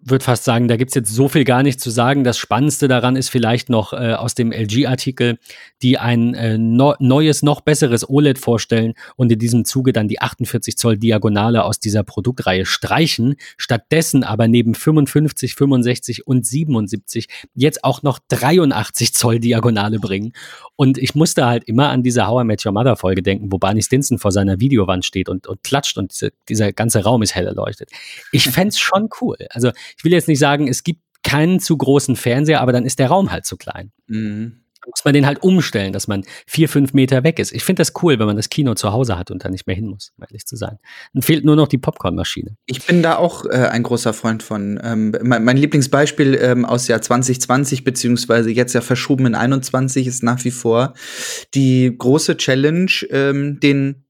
[0.08, 2.24] würde fast sagen, da gibt's jetzt so viel gar nicht zu sagen.
[2.24, 5.38] Das Spannendste daran ist vielleicht noch äh, aus dem LG-Artikel,
[5.82, 10.20] die ein äh, no neues, noch besseres OLED vorstellen und in diesem Zuge dann die
[10.20, 17.82] 48 Zoll Diagonale aus dieser Produktreihe streichen, stattdessen aber neben 55, 65 und 77 jetzt
[17.84, 20.32] auch noch 83 Zoll Diagonale bringen.
[20.76, 23.58] Und ich musste halt immer an diese How I Met Your Mother Folge denken, wo
[23.58, 27.34] Barney Stinson vor seiner Videowand steht und, und klatscht und diese, dieser ganze Raum ist
[27.34, 27.90] hell erleuchtet.
[28.30, 29.36] Ich fände schon cool.
[29.50, 32.98] Also ich will jetzt nicht sagen, es gibt keinen zu großen Fernseher, aber dann ist
[32.98, 33.90] der Raum halt zu klein.
[34.06, 34.60] Mhm.
[34.86, 37.52] muss man den halt umstellen, dass man vier, fünf Meter weg ist.
[37.52, 39.74] Ich finde das cool, wenn man das Kino zu Hause hat und da nicht mehr
[39.74, 40.78] hin muss, um ehrlich zu sein.
[41.12, 42.56] Dann fehlt nur noch die Popcornmaschine.
[42.66, 44.78] Ich bin da auch äh, ein großer Freund von.
[44.84, 50.22] Ähm, mein, mein, Lieblingsbeispiel ähm, aus Jahr 2020, beziehungsweise jetzt ja verschoben in 21, ist
[50.22, 50.94] nach wie vor
[51.54, 54.05] die große Challenge, ähm, den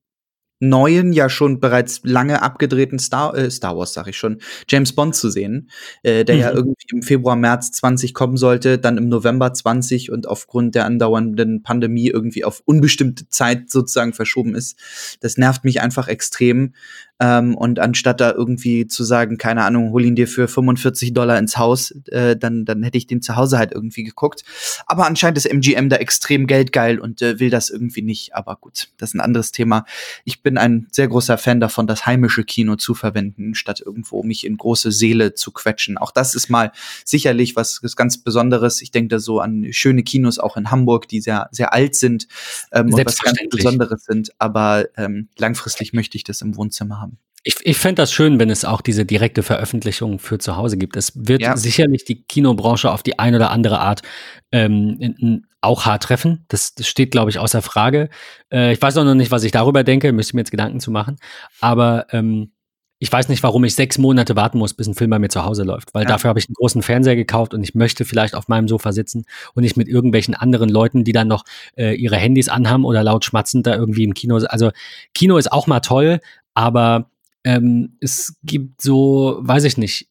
[0.59, 4.39] neuen, ja schon bereits lange abgedrehten Star, äh, Star Wars, sag ich schon,
[4.69, 5.71] James Bond zu sehen,
[6.03, 6.41] äh, der mhm.
[6.41, 10.87] ja irgendwie im Februar, März 20 kommen sollte, dann im November 20 und aufgrund der
[10.87, 14.79] andauernden Pandemie irgendwie auf unbestimmte Zeit sozusagen verschoben ist.
[15.21, 16.75] Das nervt mich einfach extrem.
[17.19, 21.39] Ähm, und anstatt da irgendwie zu sagen, keine Ahnung, hol ihn dir für 45 Dollar
[21.39, 24.45] ins Haus, äh, dann, dann hätte ich den zu Hause halt irgendwie geguckt.
[24.87, 28.35] Aber anscheinend ist MGM da extrem geldgeil und äh, will das irgendwie nicht.
[28.35, 29.87] Aber gut, das ist ein anderes Thema.
[30.25, 34.45] Ich bin ein sehr großer Fan davon, das heimische Kino zu verwenden, statt irgendwo mich
[34.45, 35.97] in große Seele zu quetschen.
[35.97, 36.73] Auch das ist mal
[37.05, 38.83] sicherlich was, ganz Besonderes.
[38.83, 42.29] Ich denke da so an schöne Kinos auch in Hamburg, die sehr, sehr alt sind
[42.73, 44.33] ähm, und was ganz Besonderes sind.
[44.39, 47.06] Aber ähm, langfristig möchte ich das im Wohnzimmer haben.
[47.49, 50.97] Ich, ich fände das schön, wenn es auch diese direkte Veröffentlichung für zu Hause gibt.
[50.97, 51.57] Es wird ja.
[51.57, 54.03] sicherlich die Kinobranche auf die eine oder andere Art
[54.51, 56.45] ähm, auch hart treffen.
[56.49, 58.09] Das, das steht, glaube ich, außer Frage.
[58.53, 60.91] Äh, ich weiß auch noch nicht, was ich darüber denke, müsste mir jetzt Gedanken zu
[60.91, 61.19] machen.
[61.61, 62.51] Aber ähm,
[62.99, 65.45] ich weiß nicht, warum ich sechs Monate warten muss, bis ein Film bei mir zu
[65.45, 66.09] Hause läuft, weil ja.
[66.09, 69.25] dafür habe ich einen großen Fernseher gekauft und ich möchte vielleicht auf meinem Sofa sitzen
[69.55, 71.45] und nicht mit irgendwelchen anderen Leuten, die dann noch
[71.77, 74.37] äh, ihre Handys anhaben oder laut schmatzend da irgendwie im Kino.
[74.49, 74.73] Also
[75.15, 76.19] Kino ist auch mal toll,
[76.55, 77.09] aber
[77.47, 80.09] ähm, es gibt so, weiß ich nicht,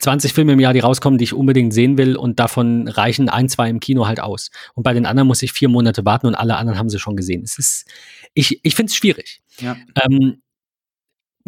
[0.00, 3.48] 20 Filme im Jahr, die rauskommen, die ich unbedingt sehen will und davon reichen ein,
[3.48, 4.50] zwei im Kino halt aus.
[4.74, 7.16] Und bei den anderen muss ich vier Monate warten und alle anderen haben sie schon
[7.16, 7.42] gesehen.
[7.44, 7.88] Es ist,
[8.34, 9.40] ich, ich finde es schwierig.
[9.60, 9.76] Ja.
[10.04, 10.42] Ähm,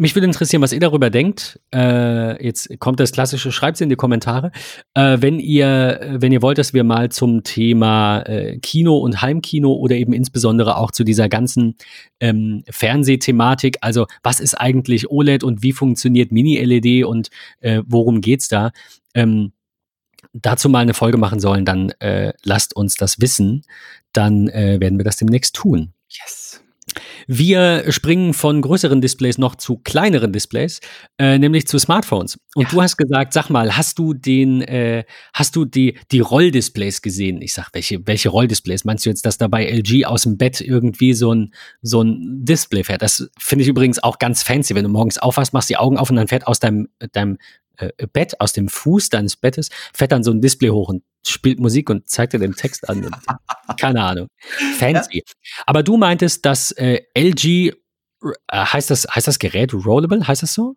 [0.01, 1.59] mich würde interessieren, was ihr darüber denkt.
[1.71, 4.51] Äh, jetzt kommt das klassische, schreibt es in die Kommentare.
[4.95, 9.71] Äh, wenn ihr, wenn ihr wollt, dass wir mal zum Thema äh, Kino und Heimkino
[9.71, 11.75] oder eben insbesondere auch zu dieser ganzen
[12.19, 17.29] ähm, Fernsehthematik, also was ist eigentlich OLED und wie funktioniert Mini-LED und
[17.59, 18.71] äh, worum geht's da?
[19.13, 19.51] Ähm,
[20.33, 23.65] dazu mal eine Folge machen sollen, dann äh, lasst uns das wissen.
[24.13, 25.93] Dann äh, werden wir das demnächst tun.
[26.09, 26.60] Yes.
[27.27, 30.79] Wir springen von größeren Displays noch zu kleineren Displays,
[31.17, 32.37] äh, nämlich zu Smartphones.
[32.55, 32.69] Und ja.
[32.69, 37.41] du hast gesagt, sag mal, hast du den, äh, hast du die, die Rolldisplays gesehen?
[37.41, 38.85] Ich sag, welche, welche Rolldisplays?
[38.85, 42.45] Meinst du jetzt, dass da bei LG aus dem Bett irgendwie so ein, so ein
[42.45, 43.01] Display fährt?
[43.01, 44.75] Das finde ich übrigens auch ganz fancy.
[44.75, 47.37] Wenn du morgens aufwachst, machst die Augen auf und dann fährt aus deinem, deinem
[47.77, 51.59] äh, Bett, aus dem Fuß deines Bettes, fährt dann so ein Display hoch und spielt
[51.59, 53.09] Musik und zeigt dir den Text an.
[53.79, 54.27] keine Ahnung.
[54.77, 55.17] Fancy.
[55.17, 55.33] Ja.
[55.65, 57.71] Aber du meintest, dass äh, LG, äh,
[58.53, 60.27] heißt, das, heißt das Gerät Rollable?
[60.27, 60.75] Heißt das so?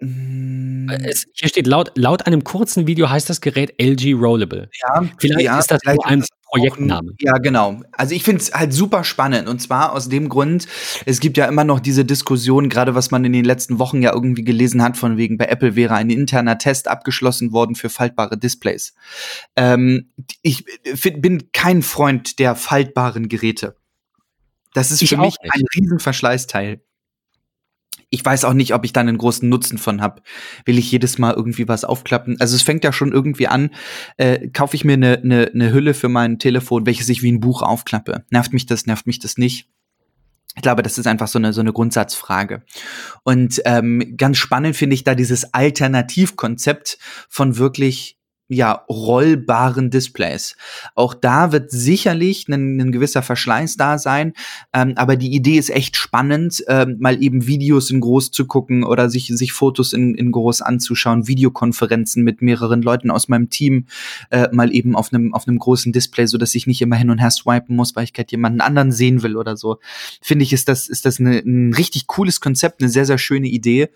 [0.00, 0.88] Mm.
[1.04, 4.70] Es, hier steht laut, laut einem kurzen Video heißt das Gerät LG Rollable.
[4.82, 7.12] Ja, vielleicht ja, ist das vielleicht nur ein Projektname.
[7.20, 7.80] Ja, genau.
[7.92, 10.66] Also ich finde es halt super spannend und zwar aus dem Grund,
[11.06, 14.12] es gibt ja immer noch diese Diskussion, gerade was man in den letzten Wochen ja
[14.12, 18.36] irgendwie gelesen hat, von wegen bei Apple wäre ein interner Test abgeschlossen worden für faltbare
[18.36, 18.94] Displays.
[19.54, 20.10] Ähm,
[20.42, 20.64] ich
[21.18, 23.76] bin kein Freund der faltbaren Geräte.
[24.74, 26.80] Das ist ich für mich ein Riesenverschleißteil
[28.10, 30.22] ich weiß auch nicht, ob ich dann einen großen Nutzen von habe.
[30.64, 32.40] Will ich jedes Mal irgendwie was aufklappen?
[32.40, 33.70] Also es fängt ja schon irgendwie an,
[34.16, 37.40] äh, kaufe ich mir eine ne, ne Hülle für mein Telefon, welches ich wie ein
[37.40, 38.24] Buch aufklappe.
[38.30, 39.68] Nervt mich das, nervt mich das nicht?
[40.56, 42.64] Ich glaube, das ist einfach so eine, so eine Grundsatzfrage.
[43.22, 46.98] Und ähm, ganz spannend finde ich da dieses Alternativkonzept
[47.28, 48.19] von wirklich
[48.50, 50.56] ja, rollbaren Displays.
[50.96, 54.32] Auch da wird sicherlich ein, ein gewisser Verschleiß da sein,
[54.72, 58.82] ähm, aber die Idee ist echt spannend, ähm, mal eben Videos in groß zu gucken
[58.82, 63.86] oder sich, sich Fotos in, in groß anzuschauen, Videokonferenzen mit mehreren Leuten aus meinem Team,
[64.30, 67.18] äh, mal eben auf einem auf großen Display, so dass ich nicht immer hin und
[67.18, 69.78] her swipen muss, weil ich gerade jemanden anderen sehen will oder so.
[70.20, 73.46] Finde ich, ist das, ist das eine, ein richtig cooles Konzept, eine sehr, sehr schöne
[73.46, 73.90] Idee.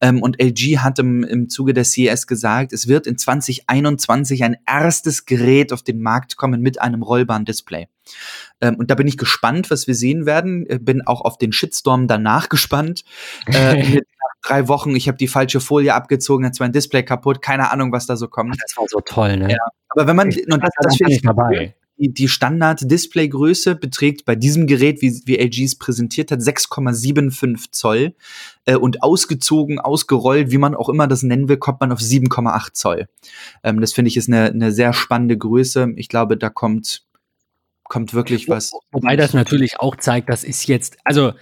[0.00, 4.44] Ähm, und LG hat im, im Zuge der CES gesagt, es wird in 2021 2021
[4.44, 7.88] ein erstes Gerät auf den Markt kommen mit einem rollbaren Display.
[8.60, 10.66] Ähm, und da bin ich gespannt, was wir sehen werden.
[10.68, 13.04] Äh, bin auch auf den Shitstorm danach gespannt.
[13.46, 14.00] Äh,
[14.42, 18.06] drei Wochen, ich habe die falsche Folie abgezogen, jetzt mein Display kaputt, keine Ahnung, was
[18.06, 18.56] da so kommt.
[18.62, 19.50] Das war so toll, ne?
[19.50, 19.58] Ja.
[19.90, 24.36] Aber wenn man, ich, und das, das, das ich dabei die, die Standard-Display-Größe beträgt bei
[24.36, 28.14] diesem Gerät, wie, wie LG es präsentiert hat, 6,75 Zoll.
[28.64, 32.72] Äh, und ausgezogen, ausgerollt, wie man auch immer das nennen will, kommt man auf 7,8
[32.72, 33.08] Zoll.
[33.62, 35.92] Ähm, das finde ich ist eine, eine sehr spannende Größe.
[35.96, 37.02] Ich glaube, da kommt,
[37.84, 38.72] kommt wirklich was.
[38.92, 41.32] Wobei das natürlich auch zeigt, das ist jetzt, also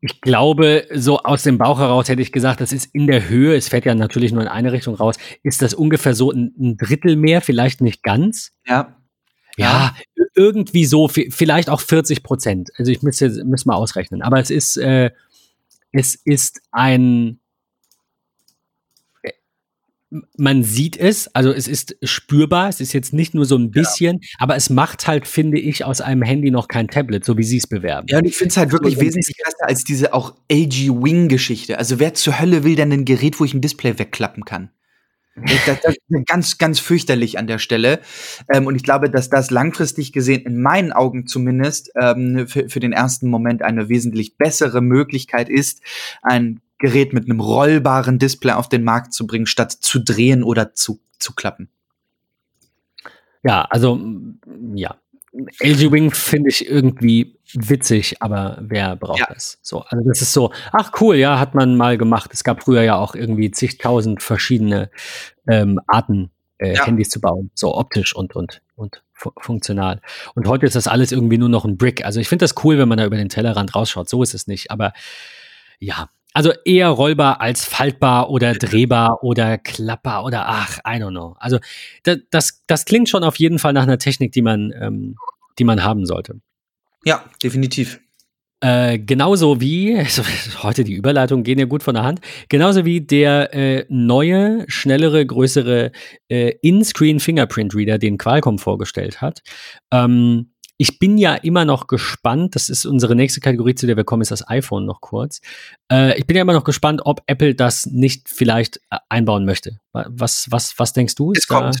[0.00, 3.56] ich glaube, so aus dem Bauch heraus hätte ich gesagt, das ist in der Höhe,
[3.56, 6.76] es fährt ja natürlich nur in eine Richtung raus, ist das ungefähr so ein, ein
[6.76, 8.52] Drittel mehr, vielleicht nicht ganz.
[8.66, 8.95] Ja.
[9.56, 9.94] Ja,
[10.34, 12.70] irgendwie so, vielleicht auch 40 Prozent.
[12.76, 14.22] Also ich müsste, müsste mal ausrechnen.
[14.22, 15.10] Aber es ist, äh,
[15.92, 17.40] es ist ein,
[19.22, 19.32] äh,
[20.36, 24.18] man sieht es, also es ist spürbar, es ist jetzt nicht nur so ein bisschen,
[24.20, 24.28] ja.
[24.38, 27.56] aber es macht halt, finde ich, aus einem Handy noch kein Tablet, so wie sie
[27.56, 28.06] es bewerben.
[28.10, 31.78] Ja, und ich finde es halt wirklich so, wesentlich besser als diese auch LG Wing-Geschichte.
[31.78, 34.70] Also wer zur Hölle will denn ein Gerät, wo ich ein Display wegklappen kann?
[35.36, 38.00] Das, das ist ganz, ganz fürchterlich an der Stelle.
[38.48, 42.80] Ähm, und ich glaube, dass das langfristig gesehen, in meinen Augen zumindest, ähm, für, für
[42.80, 45.82] den ersten Moment eine wesentlich bessere Möglichkeit ist,
[46.22, 50.74] ein Gerät mit einem rollbaren Display auf den Markt zu bringen, statt zu drehen oder
[50.74, 51.68] zu, zu klappen.
[53.42, 54.00] Ja, also
[54.74, 54.96] ja.
[55.60, 59.26] LG Wing finde ich irgendwie witzig, aber wer braucht ja.
[59.32, 59.58] das?
[59.62, 62.30] So, also das ist so, ach cool, ja, hat man mal gemacht.
[62.32, 64.90] Es gab früher ja auch irgendwie zigtausend verschiedene
[65.46, 66.86] ähm, Arten, äh, ja.
[66.86, 70.00] Handys zu bauen, so optisch und und und fu funktional.
[70.34, 72.04] Und heute ist das alles irgendwie nur noch ein Brick.
[72.04, 74.08] Also ich finde das cool, wenn man da über den Tellerrand rausschaut.
[74.08, 74.92] So ist es nicht, aber
[75.78, 81.34] ja, also eher rollbar als faltbar oder drehbar oder klappbar oder ach, I don't know.
[81.38, 81.58] Also
[82.02, 85.16] das, das, das klingt schon auf jeden Fall nach einer Technik, die man, ähm,
[85.58, 86.38] die man haben sollte.
[87.06, 88.00] Ja, definitiv.
[88.60, 89.96] Äh, genauso wie,
[90.62, 92.20] heute die Überleitungen gehen ja gut von der Hand,
[92.50, 95.90] genauso wie der äh, neue, schnellere, größere
[96.28, 99.40] äh, In-Screen Fingerprint Reader, den Qualcomm vorgestellt hat.
[99.90, 104.04] Ähm, ich bin ja immer noch gespannt, das ist unsere nächste Kategorie, zu der wir
[104.04, 105.40] kommen, ist das iPhone noch kurz.
[105.90, 109.80] Äh, ich bin ja immer noch gespannt, ob Apple das nicht vielleicht äh, einbauen möchte.
[109.92, 111.32] Was, was, was denkst du?
[111.32, 111.78] Es kommt.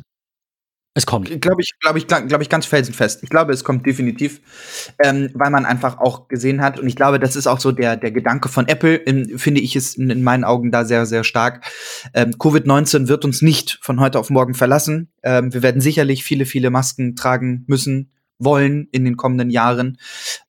[0.94, 1.42] Es kommt.
[1.42, 3.22] Glaube ich, glaube ich, glaube ich ganz felsenfest.
[3.22, 4.40] Ich glaube, es kommt definitiv,
[5.04, 6.80] ähm, weil man einfach auch gesehen hat.
[6.80, 9.76] Und ich glaube, das ist auch so der, der Gedanke von Apple, in, finde ich
[9.76, 11.66] es in, in, meinen Augen da sehr, sehr stark.
[12.14, 15.12] Ähm, Covid-19 wird uns nicht von heute auf morgen verlassen.
[15.22, 19.98] Ähm, wir werden sicherlich viele, viele Masken tragen müssen wollen in den kommenden Jahren.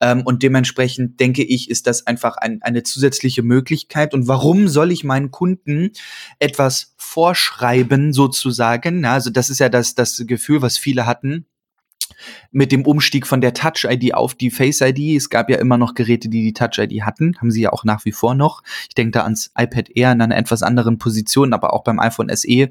[0.02, 4.14] Ähm, und dementsprechend denke ich, ist das einfach ein, eine zusätzliche Möglichkeit.
[4.14, 5.92] Und warum soll ich meinen Kunden
[6.40, 9.06] etwas vorschreiben, sozusagen?
[9.06, 11.46] Also das ist ja das, das Gefühl, was viele hatten
[12.52, 15.18] mit dem Umstieg von der Touch-ID auf die Face-ID.
[15.18, 18.06] Es gab ja immer noch Geräte, die die Touch-ID hatten, haben sie ja auch nach
[18.06, 18.64] wie vor noch.
[18.88, 22.30] Ich denke da ans iPad Air in einer etwas anderen Position, aber auch beim iPhone
[22.36, 22.70] SE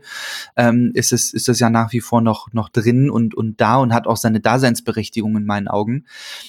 [0.57, 3.76] ähm, ist es ist es ja nach wie vor noch noch drin und und da
[3.76, 6.07] und hat auch seine Daseinsberechtigung in meinen Augen.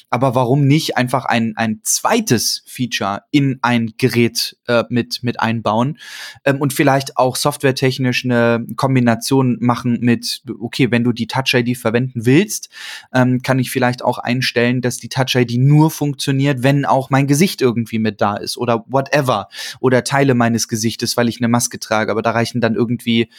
[0.09, 5.97] Aber warum nicht einfach ein ein zweites Feature in ein Gerät äh, mit mit einbauen
[6.45, 12.25] ähm, und vielleicht auch softwaretechnisch eine Kombination machen mit okay, wenn du die Touch-ID verwenden
[12.25, 12.69] willst,
[13.13, 17.61] ähm, kann ich vielleicht auch einstellen, dass die Touch-ID nur funktioniert, wenn auch mein Gesicht
[17.61, 19.49] irgendwie mit da ist oder whatever.
[19.79, 22.11] Oder Teile meines Gesichtes, weil ich eine Maske trage.
[22.11, 23.29] Aber da reichen dann irgendwie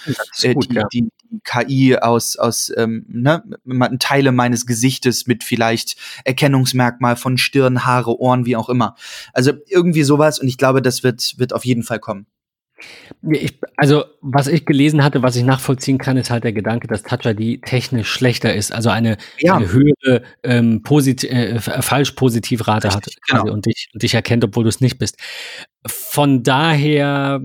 [0.42, 0.84] äh, gut, die, ja.
[0.92, 3.42] die, die, KI aus, aus ähm, ne,
[3.98, 8.94] Teile meines Gesichtes mit vielleicht Erkennungsmerkmal von Stirn, Haare, Ohren, wie auch immer.
[9.32, 12.26] Also irgendwie sowas und ich glaube, das wird, wird auf jeden Fall kommen.
[13.30, 17.02] Ich, also, was ich gelesen hatte, was ich nachvollziehen kann, ist halt der Gedanke, dass
[17.02, 19.56] Touch ID technisch schlechter ist, also eine, ja.
[19.56, 23.52] eine höhere ähm, Posit äh, Falsch-Positivrate hat genau.
[23.52, 25.16] und, dich, und dich erkennt, obwohl du es nicht bist.
[25.86, 27.40] Von daher,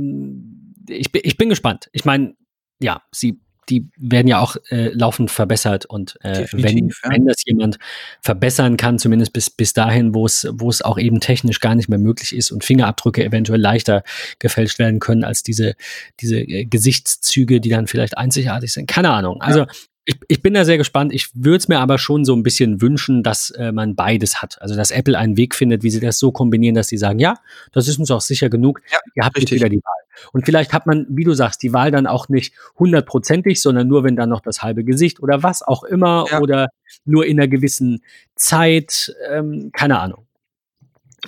[0.88, 1.90] ich, ich bin gespannt.
[1.92, 2.36] Ich meine,
[2.80, 6.95] ja, sie die werden ja auch äh, laufend verbessert und äh, wenn, ja.
[7.09, 7.80] wenn das jemand
[8.22, 11.89] verbessern kann, zumindest bis, bis dahin, wo es, wo es auch eben technisch gar nicht
[11.89, 14.03] mehr möglich ist und Fingerabdrücke eventuell leichter
[14.39, 15.76] gefälscht werden können als diese,
[16.20, 18.88] diese äh, Gesichtszüge, die dann vielleicht einzigartig sind.
[18.88, 19.41] Keine Ahnung.
[19.41, 19.68] Also ja
[20.06, 21.14] ich, ich bin da sehr gespannt.
[21.14, 24.62] Ich würde es mir aber schon so ein bisschen wünschen, dass äh, man beides hat.
[24.62, 27.39] Also dass Apple einen Weg findet, wie sie das so kombinieren, dass sie sagen, ja,
[27.72, 28.82] das ist uns auch sicher genug.
[28.91, 29.51] Ja, Ihr habt richtig.
[29.51, 30.30] jetzt wieder die Wahl.
[30.34, 34.04] Und vielleicht hat man, wie du sagst, die Wahl dann auch nicht hundertprozentig, sondern nur,
[34.04, 36.39] wenn dann noch das halbe Gesicht oder was auch immer ja.
[36.41, 36.68] oder
[37.06, 38.04] nur in einer gewissen
[38.36, 39.16] Zeit.
[39.30, 40.26] Ähm, keine Ahnung.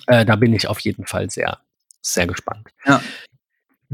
[0.07, 1.59] Äh, da bin ich auf jeden Fall sehr,
[2.01, 2.67] sehr gespannt.
[2.86, 3.01] Ja.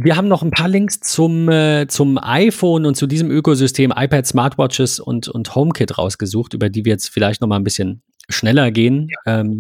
[0.04, 4.26] Wir haben noch ein paar Links zum, äh, zum iPhone und zu diesem Ökosystem iPad,
[4.26, 8.72] Smartwatches und, und HomeKit rausgesucht, über die wir jetzt vielleicht noch mal ein bisschen schneller
[8.72, 9.10] gehen.
[9.26, 9.60] Ja, ähm,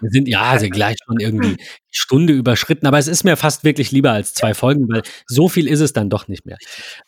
[0.00, 1.56] wir sind ja also gleich schon irgendwie
[1.90, 5.68] Stunde überschritten, aber es ist mir fast wirklich lieber als zwei Folgen, weil so viel
[5.68, 6.56] ist es dann doch nicht mehr.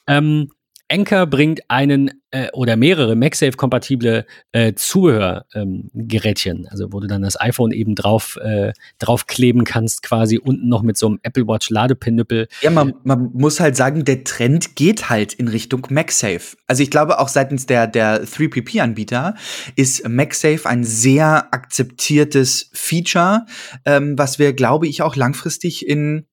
[0.07, 0.51] Ähm,
[0.91, 7.41] Anker bringt einen äh, oder mehrere MagSafe-kompatible äh, Zubehörgerätchen, ähm, also wo du dann das
[7.41, 12.49] iPhone eben drauf äh, draufkleben kannst, quasi unten noch mit so einem Apple Watch Ladepinüppel.
[12.63, 16.57] Ja, man, man muss halt sagen, der Trend geht halt in Richtung MagSafe.
[16.67, 19.35] Also ich glaube auch seitens der der 3PP-Anbieter
[19.77, 23.47] ist MagSafe ein sehr akzeptiertes Feature,
[23.85, 26.27] ähm, was wir, glaube ich, auch langfristig in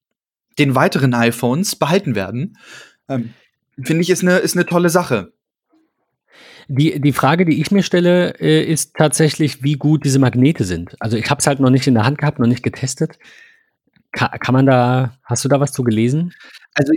[0.60, 2.58] den weiteren iPhones behalten werden.
[3.10, 3.34] Ähm,
[3.84, 5.34] finde ich, ist eine, ist eine tolle Sache.
[6.70, 10.96] Die, die Frage, die ich mir stelle, äh, ist tatsächlich, wie gut diese Magnete sind.
[11.00, 13.18] Also ich habe es halt noch nicht in der Hand gehabt, noch nicht getestet.
[14.12, 16.34] Ka kann man da, hast du da was zu gelesen?
[16.74, 16.94] Also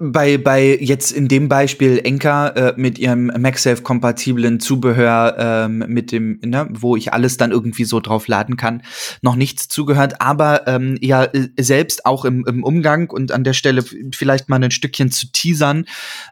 [0.00, 6.40] bei, bei jetzt in dem Beispiel Enka äh, mit ihrem MagSafe-kompatiblen Zubehör ähm, mit dem,
[6.42, 8.82] ne, wo ich alles dann irgendwie so drauf laden kann,
[9.20, 11.28] noch nichts zugehört, aber ähm, ja
[11.58, 13.82] selbst auch im, im Umgang und an der Stelle
[14.12, 15.84] vielleicht mal ein Stückchen zu teasern,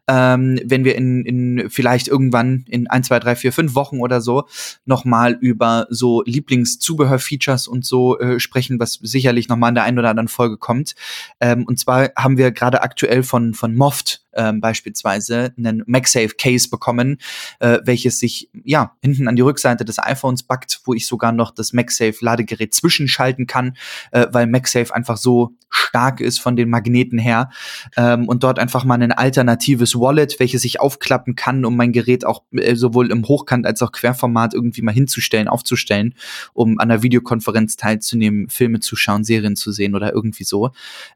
[0.08, 4.22] ähm, wenn wir in, in vielleicht irgendwann in ein, zwei, drei, vier, fünf Wochen oder
[4.22, 4.48] so
[4.86, 9.84] noch mal über so Lieblingszubehör-Features und so äh, sprechen, was sicherlich noch mal in der
[9.84, 10.94] einen oder anderen Folge kommt.
[11.38, 16.70] Ähm, und zwar haben wir gerade aktuell von von Moft ähm, beispielsweise einen MagSafe Case
[16.70, 17.18] bekommen,
[17.58, 21.50] äh, welches sich ja hinten an die Rückseite des iPhones backt, wo ich sogar noch
[21.50, 23.76] das MagSafe Ladegerät zwischenschalten kann,
[24.12, 27.50] äh, weil MagSafe einfach so stark ist von den Magneten her
[27.96, 32.24] ähm, und dort einfach mal ein alternatives Wallet, welches ich aufklappen kann, um mein Gerät
[32.24, 36.14] auch äh, sowohl im Hochkant als auch Querformat irgendwie mal hinzustellen, aufzustellen,
[36.54, 40.70] um an einer Videokonferenz teilzunehmen, Filme zu schauen, Serien zu sehen oder irgendwie so.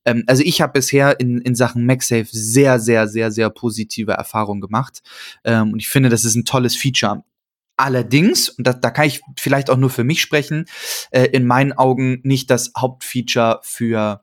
[0.05, 4.61] Ähm, also ich habe bisher in, in Sachen MagSafe sehr, sehr, sehr, sehr positive Erfahrungen
[4.61, 5.03] gemacht
[5.45, 7.25] ähm, und ich finde, das ist ein tolles Feature.
[7.77, 10.67] Allerdings, und da, da kann ich vielleicht auch nur für mich sprechen,
[11.11, 14.23] äh, in meinen Augen nicht das Hauptfeature für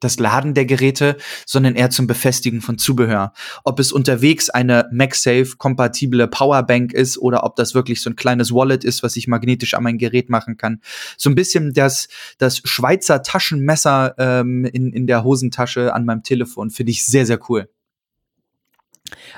[0.00, 3.32] das Laden der Geräte, sondern eher zum Befestigen von Zubehör.
[3.64, 8.84] Ob es unterwegs eine MagSafe-kompatible Powerbank ist oder ob das wirklich so ein kleines Wallet
[8.84, 10.80] ist, was ich magnetisch an mein Gerät machen kann.
[11.16, 16.70] So ein bisschen das, das Schweizer Taschenmesser ähm, in, in der Hosentasche an meinem Telefon
[16.70, 17.68] finde ich sehr, sehr cool.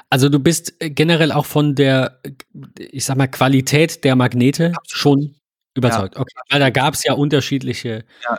[0.08, 2.20] Also du bist äh, generell auch von der,
[2.76, 4.88] ich sag mal, Qualität der Magnete Absolut.
[4.88, 5.34] schon
[5.74, 6.16] überzeugt.
[6.16, 6.20] Ja.
[6.20, 8.38] Okay, weil da gab es ja unterschiedliche ja.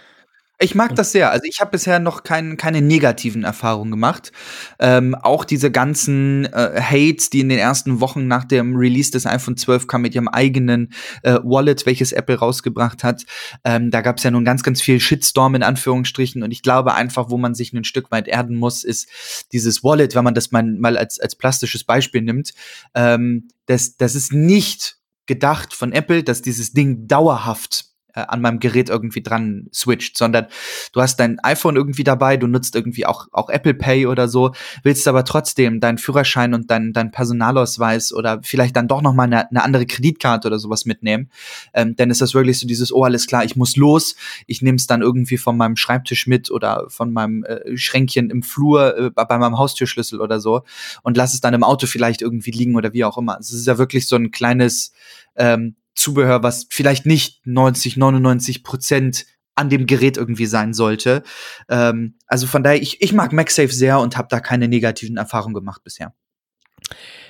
[0.64, 1.32] Ich mag das sehr.
[1.32, 4.32] Also ich habe bisher noch kein, keine negativen Erfahrungen gemacht.
[4.78, 9.26] Ähm, auch diese ganzen äh, Hates, die in den ersten Wochen nach dem Release des
[9.26, 10.94] iPhone 12 kam mit ihrem eigenen
[11.24, 13.24] äh, Wallet, welches Apple rausgebracht hat.
[13.64, 16.44] Ähm, da gab es ja nun ganz, ganz viel Shitstorm in Anführungsstrichen.
[16.44, 20.14] Und ich glaube einfach, wo man sich ein Stück weit erden muss, ist dieses Wallet,
[20.14, 22.54] wenn man das mal, mal als, als plastisches Beispiel nimmt.
[22.94, 28.60] Ähm, das, das ist nicht gedacht von Apple, dass dieses Ding dauerhaft äh, an meinem
[28.60, 30.48] Gerät irgendwie dran switcht, sondern
[30.94, 34.52] du hast dein iPhone irgendwie dabei, du nutzt irgendwie auch, auch Apple Pay oder so,
[34.84, 39.24] willst aber trotzdem deinen Führerschein und deinen dein Personalausweis oder vielleicht dann doch noch mal
[39.24, 41.30] eine, eine andere Kreditkarte oder sowas mitnehmen.
[41.74, 44.16] Ähm, dann ist das wirklich so dieses, oh, alles klar, ich muss los,
[44.48, 48.44] ich nehme es dann irgendwie von meinem Schreibtisch mit oder von meinem äh, Schränkchen im
[48.44, 50.64] Flur äh, bei meinem Haustürschlüssel oder so
[51.04, 53.38] und lass es dann im Auto vielleicht irgendwie liegen oder wie auch immer.
[53.40, 54.92] Es ist ja wirklich so ein kleines
[55.36, 59.26] ähm, Zubehör, was vielleicht nicht 90, 99 Prozent
[59.56, 61.24] an dem Gerät irgendwie sein sollte.
[61.70, 65.54] Ähm, also von daher, ich, ich mag MagSafe sehr und habe da keine negativen Erfahrungen
[65.54, 66.14] gemacht bisher.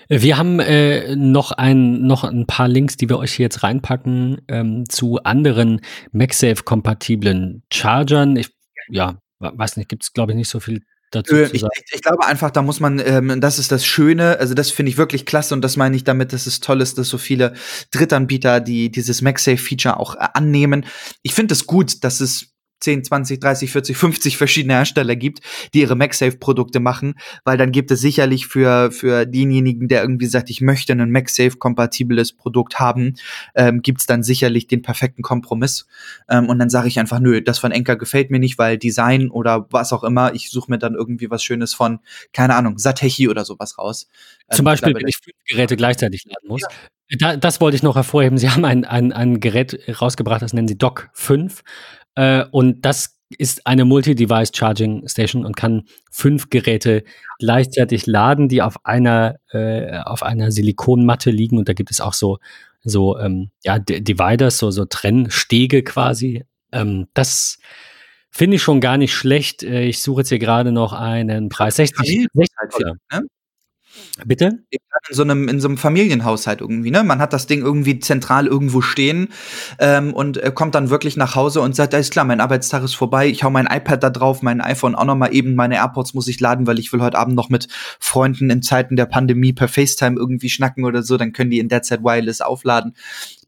[0.07, 4.41] Wir haben äh, noch, ein, noch ein paar Links, die wir euch hier jetzt reinpacken
[4.47, 5.81] ähm, zu anderen
[6.11, 8.35] MagSafe-kompatiblen Chargern.
[8.35, 8.49] Ich,
[8.89, 12.25] ja, weiß nicht, gibt es glaube ich nicht so viel dazu äh, ich, ich, glaube
[12.25, 15.53] einfach, da muss man, ähm, das ist das Schöne, also das finde ich wirklich klasse
[15.53, 17.53] und das meine ich damit, dass es toll ist, dass so viele
[17.91, 20.85] Drittanbieter, die dieses MagSafe-Feature auch äh, annehmen.
[21.21, 22.50] Ich finde es gut, dass es
[22.81, 25.39] 10, 20, 30, 40, 50 verschiedene Hersteller gibt,
[25.73, 27.15] die ihre MagSafe-Produkte machen,
[27.45, 32.33] weil dann gibt es sicherlich für, für denjenigen, der irgendwie sagt, ich möchte ein MagSafe-kompatibles
[32.33, 33.15] Produkt haben,
[33.55, 35.87] ähm, gibt es dann sicherlich den perfekten Kompromiss.
[36.29, 39.29] Ähm, und dann sage ich einfach, nö, das von Enker gefällt mir nicht, weil Design
[39.29, 41.99] oder was auch immer, ich suche mir dann irgendwie was Schönes von,
[42.33, 44.09] keine Ahnung, Satechi oder sowas raus.
[44.49, 46.61] Ähm, Zum Beispiel, wenn ich fünf Geräte gleichzeitig laden muss.
[46.61, 46.67] Ja.
[47.17, 48.37] Da, das wollte ich noch hervorheben.
[48.37, 51.61] Sie haben ein, ein, ein Gerät rausgebracht, das nennen Sie Doc 5.
[52.15, 57.03] Äh, und das ist eine Multi-Device Charging Station und kann fünf Geräte
[57.39, 61.57] gleichzeitig laden, die auf einer, äh, auf einer Silikonmatte liegen.
[61.57, 62.39] Und da gibt es auch so,
[62.83, 66.45] so ähm, ja, Dividers, so, so Trennstege quasi.
[66.71, 67.59] Ähm, das
[68.31, 69.63] finde ich schon gar nicht schlecht.
[69.63, 71.75] Äh, ich suche jetzt hier gerade noch einen Preis.
[71.77, 72.95] 60, 60 Dollar.
[73.11, 73.27] Ne?
[74.25, 74.59] Bitte?
[74.69, 74.79] In
[75.09, 77.03] so einem, in so einem Familienhaushalt irgendwie, ne?
[77.03, 79.29] Man hat das Ding irgendwie zentral irgendwo stehen
[79.79, 82.93] ähm, und äh, kommt dann wirklich nach Hause und sagt, alles klar, mein Arbeitstag ist
[82.93, 86.13] vorbei, ich hau mein iPad da drauf, mein iPhone auch noch mal eben, meine AirPods
[86.13, 87.67] muss ich laden, weil ich will heute Abend noch mit
[87.99, 91.69] Freunden in Zeiten der Pandemie per FaceTime irgendwie schnacken oder so, dann können die in
[91.69, 92.95] der Zeit Wireless aufladen.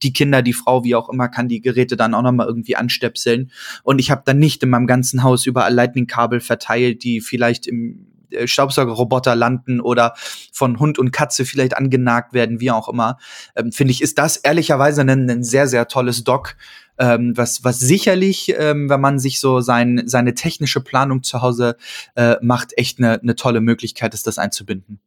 [0.01, 2.75] Die Kinder, die Frau, wie auch immer, kann die Geräte dann auch noch mal irgendwie
[2.75, 3.51] anstöpseln.
[3.83, 8.07] Und ich habe dann nicht in meinem ganzen Haus überall Lightning-Kabel verteilt, die vielleicht im
[8.33, 10.13] äh, Staubsaugerroboter landen oder
[10.51, 13.17] von Hund und Katze vielleicht angenagt werden, wie auch immer,
[13.55, 16.55] ähm, finde ich, ist das ehrlicherweise ein, ein sehr, sehr tolles Dock,
[16.97, 21.77] ähm, was, was sicherlich, ähm, wenn man sich so sein, seine technische Planung zu Hause
[22.15, 24.99] äh, macht, echt eine, eine tolle Möglichkeit ist, das einzubinden.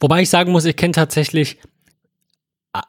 [0.00, 1.58] Wobei ich sagen muss, ich kenne tatsächlich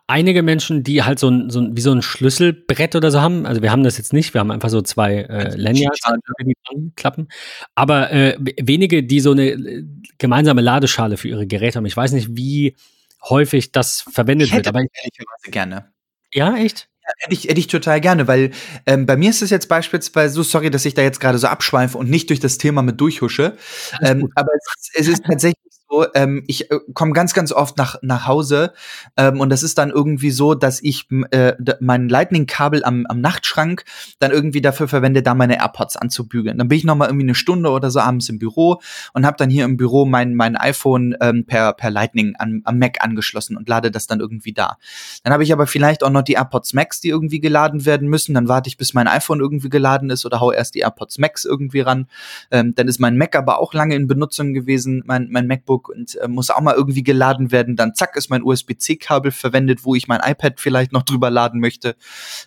[0.08, 3.46] einige Menschen, die halt so ein, so ein, wie so ein Schlüsselbrett oder so haben.
[3.46, 6.00] Also wir haben das jetzt nicht, wir haben einfach so zwei äh, Lanyards,
[6.42, 6.56] die
[6.96, 7.28] klappen.
[7.76, 9.84] Aber äh, wenige, die so eine äh,
[10.18, 11.86] gemeinsame Ladeschale für ihre Geräte haben.
[11.86, 12.76] Ich weiß nicht, wie
[13.24, 14.76] häufig das verwendet ich hätte wird.
[14.76, 15.92] Aber ich ehrlicherweise gerne.
[16.34, 16.90] Ja, echt?
[17.20, 18.52] Hätte ich, hätte ich total gerne, weil
[18.86, 21.48] ähm, bei mir ist es jetzt beispielsweise so, sorry, dass ich da jetzt gerade so
[21.48, 23.56] abschweife und nicht durch das Thema mit durchhusche.
[24.02, 27.96] Ähm, aber es, es ist tatsächlich so, ähm, ich äh, komme ganz, ganz oft nach,
[28.02, 28.74] nach Hause
[29.16, 33.86] ähm, und das ist dann irgendwie so, dass ich äh, mein Lightning-Kabel am, am Nachtschrank
[34.20, 36.58] dann irgendwie dafür verwende, da meine AirPods anzubügeln.
[36.58, 38.82] Dann bin ich noch mal irgendwie eine Stunde oder so abends im Büro
[39.14, 42.80] und habe dann hier im Büro mein, mein iPhone ähm, per, per Lightning an, am
[42.80, 44.78] Mac angeschlossen und lade das dann irgendwie da.
[45.24, 48.34] Dann habe ich aber vielleicht auch noch die AirPods Max, die irgendwie geladen werden müssen.
[48.34, 51.46] Dann warte ich, bis mein iPhone irgendwie geladen ist oder hau erst die AirPods Max
[51.46, 52.08] irgendwie ran.
[52.52, 56.16] Ähm, dann ist mein Mac aber auch lange in Benutzung gewesen, mein, mein MacBook und
[56.16, 57.76] äh, muss auch mal irgendwie geladen werden.
[57.76, 61.96] Dann zack ist mein USB-C-Kabel verwendet, wo ich mein iPad vielleicht noch drüber laden möchte.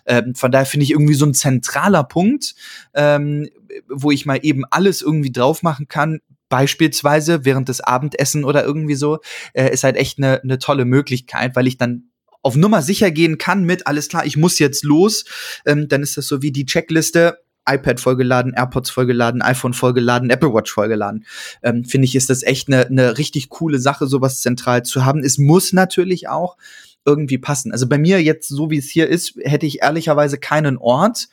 [0.05, 2.55] Ähm, von daher finde ich irgendwie so ein zentraler Punkt,
[2.93, 3.47] ähm,
[3.89, 6.19] wo ich mal eben alles irgendwie drauf machen kann,
[6.49, 9.19] beispielsweise während des Abendessen oder irgendwie so,
[9.53, 12.11] äh, ist halt echt eine ne tolle Möglichkeit, weil ich dann
[12.43, 15.25] auf Nummer sicher gehen kann mit, alles klar, ich muss jetzt los,
[15.65, 17.39] ähm, dann ist das so wie die Checkliste,
[17.75, 21.25] iPad vollgeladen, AirPods vollgeladen, iPhone vollgeladen, Apple Watch vollgeladen.
[21.63, 25.23] Ähm, Finde ich, ist das echt eine ne richtig coole Sache, sowas zentral zu haben.
[25.23, 26.57] Es muss natürlich auch
[27.05, 27.71] irgendwie passen.
[27.71, 31.29] Also bei mir jetzt, so wie es hier ist, hätte ich ehrlicherweise keinen Ort,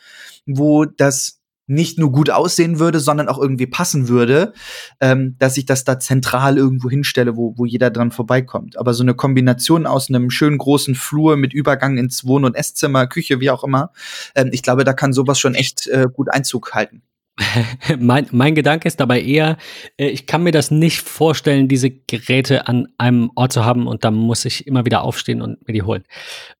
[0.46, 1.37] wo das
[1.68, 4.52] nicht nur gut aussehen würde, sondern auch irgendwie passen würde,
[5.00, 8.78] ähm, dass ich das da zentral irgendwo hinstelle, wo, wo jeder dran vorbeikommt.
[8.78, 13.06] Aber so eine Kombination aus einem schönen großen Flur mit Übergang ins Wohn- und Esszimmer,
[13.06, 13.92] Küche, wie auch immer,
[14.34, 17.02] ähm, ich glaube, da kann sowas schon echt äh, gut Einzug halten.
[17.98, 19.56] mein, mein Gedanke ist dabei eher,
[19.96, 24.04] äh, ich kann mir das nicht vorstellen, diese Geräte an einem Ort zu haben und
[24.04, 26.04] dann muss ich immer wieder aufstehen und mir die holen.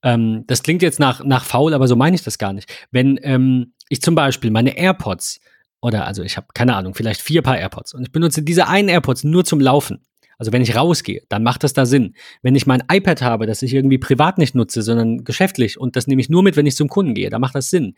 [0.03, 2.71] Ähm, das klingt jetzt nach, nach faul, aber so meine ich das gar nicht.
[2.91, 5.41] Wenn ähm, ich zum Beispiel meine AirPods
[5.81, 8.89] oder also ich habe keine Ahnung, vielleicht vier Paar AirPods und ich benutze diese einen
[8.89, 10.03] AirPods nur zum Laufen.
[10.39, 12.15] Also wenn ich rausgehe, dann macht das da Sinn.
[12.43, 16.07] Wenn ich mein iPad habe, das ich irgendwie privat nicht nutze, sondern geschäftlich und das
[16.07, 17.95] nehme ich nur mit, wenn ich zum Kunden gehe, dann macht das Sinn.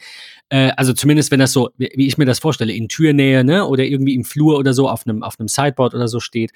[0.49, 3.85] Äh, also zumindest wenn das so, wie ich mir das vorstelle, in Türnähe, ne, oder
[3.85, 6.53] irgendwie im Flur oder so auf einem auf einem Sideboard oder so steht.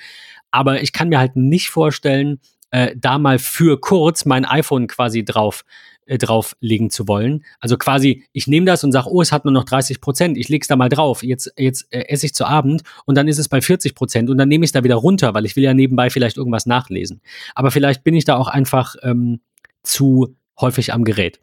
[0.51, 5.25] Aber ich kann mir halt nicht vorstellen, äh, da mal für kurz mein iPhone quasi
[5.25, 5.65] drauf
[6.07, 7.45] äh, drauflegen zu wollen.
[7.61, 10.49] Also quasi, ich nehme das und sage, oh, es hat nur noch 30 Prozent, ich
[10.49, 13.49] leg's da mal drauf, jetzt, jetzt äh, esse ich zu Abend und dann ist es
[13.49, 15.75] bei 40 Prozent und dann nehme ich es da wieder runter, weil ich will ja
[15.75, 17.21] nebenbei vielleicht irgendwas nachlesen.
[17.55, 19.41] Aber vielleicht bin ich da auch einfach ähm,
[19.83, 21.41] zu häufig am Gerät.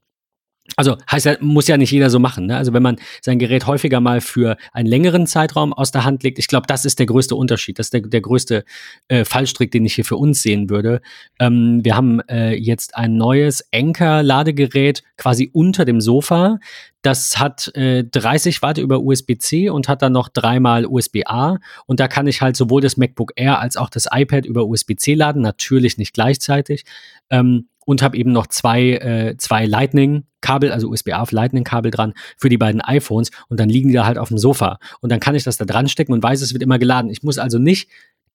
[0.75, 2.45] Also heißt ja, muss ja nicht jeder so machen.
[2.45, 2.57] Ne?
[2.57, 6.39] Also wenn man sein Gerät häufiger mal für einen längeren Zeitraum aus der Hand legt,
[6.39, 7.79] ich glaube, das ist der größte Unterschied.
[7.79, 8.63] Das ist der, der größte
[9.07, 11.01] äh, Fallstrick, den ich hier für uns sehen würde.
[11.39, 16.59] Ähm, wir haben äh, jetzt ein neues Anker-Ladegerät quasi unter dem Sofa.
[17.01, 21.57] Das hat äh, 30 Watt über USB-C und hat dann noch dreimal USB-A.
[21.87, 25.15] Und da kann ich halt sowohl das MacBook Air als auch das iPad über USB-C
[25.15, 26.85] laden, natürlich nicht gleichzeitig.
[27.31, 32.49] Ähm, und habe eben noch zwei, äh, zwei Lightning-Kabel, also USB-A auf Lightning-Kabel dran für
[32.49, 34.79] die beiden iPhones und dann liegen die da halt auf dem Sofa.
[35.01, 37.09] Und dann kann ich das da dran stecken und weiß, es wird immer geladen.
[37.09, 37.89] Ich muss also nicht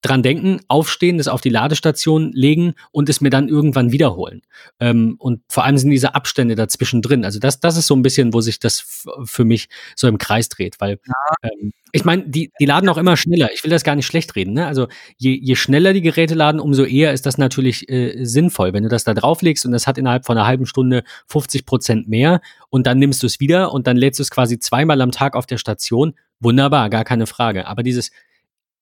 [0.06, 4.42] dran denken, aufstehen, das auf die Ladestation legen und es mir dann irgendwann wiederholen.
[4.80, 7.24] Ähm, und vor allem sind diese Abstände dazwischen drin.
[7.24, 10.48] Also das, das ist so ein bisschen, wo sich das für mich so im Kreis
[10.48, 10.98] dreht, weil
[11.42, 13.48] ähm, ich meine, die, die laden auch immer schneller.
[13.54, 14.52] Ich will das gar nicht schlecht reden.
[14.52, 14.66] Ne?
[14.66, 18.72] Also je, je schneller die Geräte laden, umso eher ist das natürlich äh, sinnvoll.
[18.72, 22.08] Wenn du das da drauflegst und das hat innerhalb von einer halben Stunde 50 Prozent
[22.08, 25.10] mehr und dann nimmst du es wieder und dann lädst du es quasi zweimal am
[25.10, 27.66] Tag auf der Station, wunderbar, gar keine Frage.
[27.66, 28.10] Aber dieses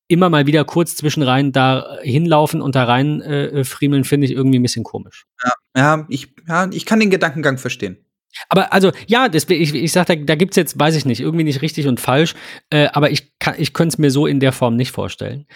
[0.09, 4.59] immer mal wieder kurz zwischenrein da hinlaufen und da rein äh, friemeln, finde ich irgendwie
[4.59, 5.27] ein bisschen komisch.
[5.43, 7.99] Ja, ja, ich, ja, ich kann den Gedankengang verstehen.
[8.49, 11.21] Aber also, ja, das, ich, ich sag, da, da gibt es jetzt, weiß ich nicht,
[11.21, 12.35] irgendwie nicht richtig und falsch,
[12.71, 15.47] äh, aber ich, ich könnte es mir so in der Form nicht vorstellen.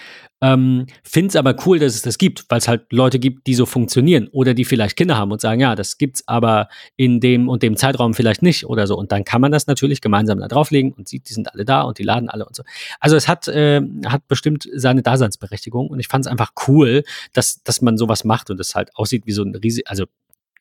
[0.41, 3.55] Ähm, Finde es aber cool, dass es das gibt, weil es halt Leute gibt, die
[3.55, 7.49] so funktionieren oder die vielleicht Kinder haben und sagen, ja, das gibt's aber in dem
[7.49, 8.97] und dem Zeitraum vielleicht nicht oder so.
[8.97, 11.83] Und dann kann man das natürlich gemeinsam da drauflegen und sieht, die sind alle da
[11.83, 12.63] und die laden alle und so.
[13.01, 17.03] Also es hat, äh, hat bestimmt seine Daseinsberechtigung und ich fand es einfach cool,
[17.33, 20.05] dass, dass man sowas macht und es halt aussieht wie so ein riesig, also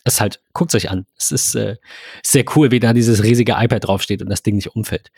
[0.07, 1.05] es halt, guckt euch an.
[1.17, 1.77] Es ist äh,
[2.23, 5.11] sehr cool, wie da dieses riesige iPad draufsteht und das Ding nicht umfällt.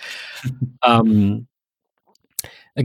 [0.85, 1.47] ähm,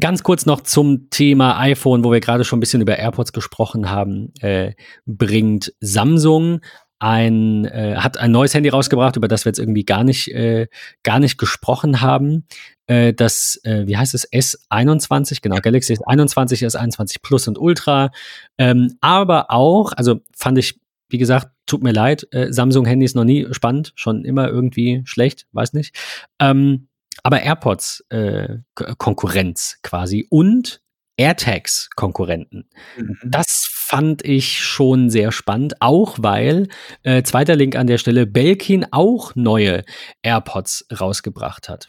[0.00, 3.90] ganz kurz noch zum Thema iPhone, wo wir gerade schon ein bisschen über AirPods gesprochen
[3.90, 4.72] haben, äh,
[5.06, 6.60] bringt Samsung
[6.98, 10.68] ein, äh, hat ein neues Handy rausgebracht, über das wir jetzt irgendwie gar nicht, äh,
[11.02, 12.46] gar nicht gesprochen haben.
[12.86, 18.10] Äh, das, äh, wie heißt es, S21, genau, Galaxy S21, S21 Plus und Ultra.
[18.58, 23.46] Ähm, aber auch, also fand ich wie gesagt, tut mir leid, äh, Samsung-Handys noch nie
[23.52, 25.96] spannend, schon immer irgendwie schlecht, weiß nicht.
[26.40, 26.88] Ähm,
[27.22, 30.82] aber AirPods äh, Konkurrenz quasi und
[31.16, 32.68] AirTags Konkurrenten.
[32.96, 33.18] Mhm.
[33.24, 36.68] Das fand ich schon sehr spannend, auch weil,
[37.02, 39.84] äh, zweiter Link an der Stelle, Belkin auch neue
[40.22, 41.88] AirPods rausgebracht hat.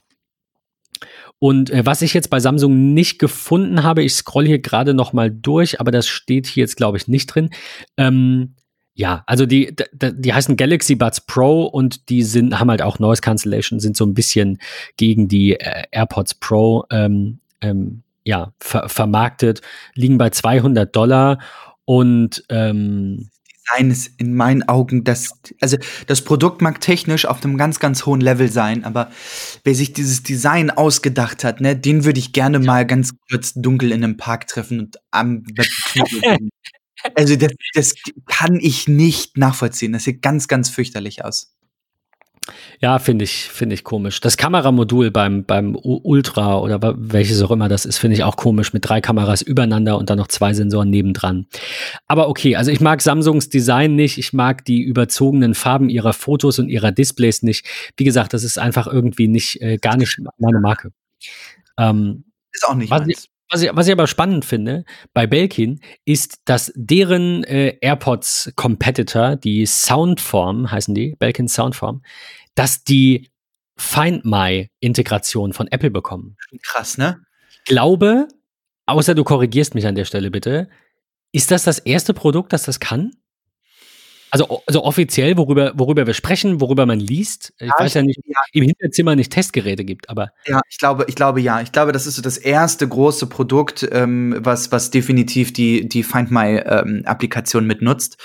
[1.39, 5.13] Und äh, was ich jetzt bei Samsung nicht gefunden habe, ich scroll hier gerade noch
[5.13, 7.49] mal durch, aber das steht hier jetzt, glaube ich, nicht drin.
[7.97, 8.55] Ähm,
[8.95, 12.97] ja, also die, die, die heißen Galaxy Buds Pro und die sind, haben halt auch
[12.97, 14.57] Noise Cancellation, sind so ein bisschen
[14.95, 19.61] gegen die äh, AirPods Pro ähm, ähm, ja, ver vermarktet,
[19.93, 21.39] liegen bei 200 Dollar
[21.83, 23.29] und ähm,
[23.65, 25.77] Design ist in meinen Augen das, also
[26.07, 29.11] das Produkt mag technisch auf einem ganz, ganz hohen Level sein, aber
[29.63, 33.91] wer sich dieses Design ausgedacht hat, ne, den würde ich gerne mal ganz kurz dunkel
[33.91, 35.43] in einem Park treffen und am
[37.13, 37.93] Also das, das
[38.25, 39.93] kann ich nicht nachvollziehen.
[39.93, 41.55] Das sieht ganz, ganz fürchterlich aus.
[42.79, 44.21] Ja, finde ich, finde ich komisch.
[44.21, 48.73] Das Kameramodul beim, beim Ultra oder welches auch immer das ist, finde ich auch komisch
[48.73, 51.47] mit drei Kameras übereinander und dann noch zwei Sensoren nebendran.
[52.07, 54.17] Aber okay, also ich mag Samsungs Design nicht.
[54.17, 57.65] Ich mag die überzogenen Farben ihrer Fotos und ihrer Displays nicht.
[57.97, 60.91] Wie gesagt, das ist einfach irgendwie nicht, äh, gar nicht meine Marke.
[61.77, 65.79] Ähm, ist auch nicht was ich, was ich, was ich aber spannend finde bei Belkin
[66.03, 72.01] ist, dass deren äh, AirPods Competitor, die Soundform heißen die, Belkin Soundform,
[72.55, 73.29] dass die
[73.77, 76.37] Find My Integration von Apple bekommen.
[76.63, 77.21] Krass, ne?
[77.49, 78.27] Ich glaube,
[78.85, 80.69] außer du korrigierst mich an der Stelle bitte,
[81.31, 83.11] ist das das erste Produkt, das das kann?
[84.35, 87.53] Also, also offiziell, worüber, worüber wir sprechen, worüber man liest.
[87.57, 88.37] Ich ja, weiß ja nicht, ja.
[88.51, 90.31] im Hinterzimmer nicht Testgeräte gibt, aber.
[90.45, 91.61] Ja, ich glaube, ich glaube ja.
[91.61, 96.03] Ich glaube, das ist so das erste große Produkt, ähm, was, was definitiv die, die
[96.03, 98.17] Find My-Applikation ähm, mitnutzt.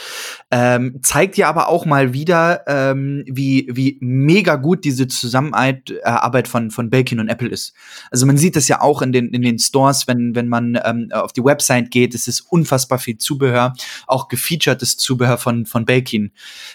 [0.51, 6.01] Ähm, zeigt ja aber auch mal wieder, ähm, wie, wie mega gut diese Zusammenarbeit äh,
[6.03, 7.73] Arbeit von, von Belkin und Apple ist.
[8.11, 11.11] Also man sieht das ja auch in den, in den Stores, wenn, wenn man ähm,
[11.13, 13.75] auf die Website geht, es ist unfassbar viel Zubehör,
[14.09, 16.33] auch gefeaturedes Zubehör von, von Belkin Belkin.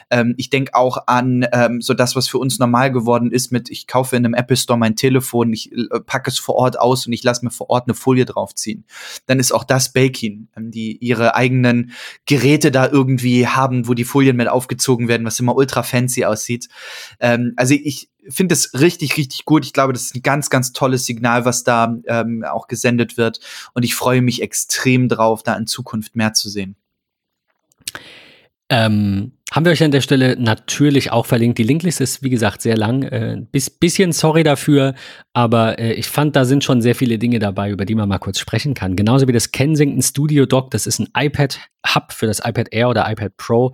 [0.10, 3.70] Ähm, ich denke auch an ähm, so das, was für uns normal geworden ist mit,
[3.70, 7.08] ich kaufe in einem Apple Store mein Telefon, ich äh, packe es vor Ort aus
[7.08, 8.86] und ich lasse mir vor Ort eine Folie draufziehen.
[9.26, 11.92] Dann ist auch das Belkin, ähm, die ihre eigenen
[12.26, 16.68] Geräte da irgendwie haben, wo die Folien mit aufgezogen werden, was immer ultra fancy aussieht.
[17.20, 19.66] Ähm, also ich, finde es richtig, richtig gut.
[19.66, 23.40] Ich glaube, das ist ein ganz, ganz tolles Signal, was da ähm, auch gesendet wird.
[23.76, 26.76] Und ich freue mich extrem drauf, da in Zukunft mehr zu sehen.
[28.70, 31.60] Ähm, haben wir euch an der Stelle natürlich auch verlinkt.
[31.60, 33.04] Die Linkliste ist, wie gesagt, sehr lang.
[33.04, 34.96] Äh, bis, bisschen sorry dafür,
[35.34, 38.18] aber äh, ich fand, da sind schon sehr viele Dinge dabei, über die man mal
[38.18, 38.96] kurz sprechen kann.
[38.96, 40.72] Genauso wie das Kensington Studio Dock.
[40.72, 43.74] Das ist ein iPad-Hub für das iPad Air oder iPad Pro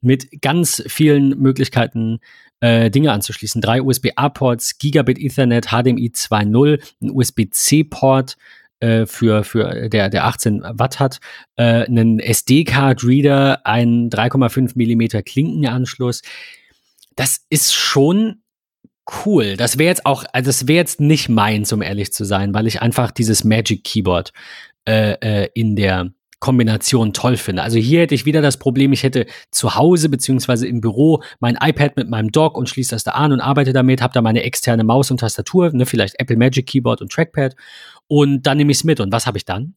[0.00, 2.20] mit ganz vielen Möglichkeiten,
[2.60, 3.60] äh, Dinge anzuschließen.
[3.60, 8.36] Drei USB-A-Ports, Gigabit Ethernet, HDMI 2.0, ein USB-C-Port,
[8.80, 11.20] äh, für, für der, der 18 Watt hat,
[11.56, 16.22] äh, einen SD-Card-Reader, einen 3,5 Millimeter Klinkenanschluss.
[17.16, 18.42] Das ist schon
[19.24, 19.56] cool.
[19.56, 22.66] Das wäre jetzt auch, also das wäre jetzt nicht meins, um ehrlich zu sein, weil
[22.66, 24.32] ich einfach dieses Magic Keyboard
[24.86, 26.10] äh, äh, in der
[26.40, 27.62] Kombination toll finde.
[27.62, 31.58] Also hier hätte ich wieder das Problem, ich hätte zu Hause beziehungsweise im Büro mein
[31.60, 34.42] iPad mit meinem Dock und schließe das da an und arbeite damit, habe da meine
[34.42, 37.54] externe Maus und Tastatur, ne, vielleicht Apple Magic Keyboard und Trackpad
[38.08, 39.00] und dann nehme ich es mit.
[39.00, 39.74] Und was habe ich dann?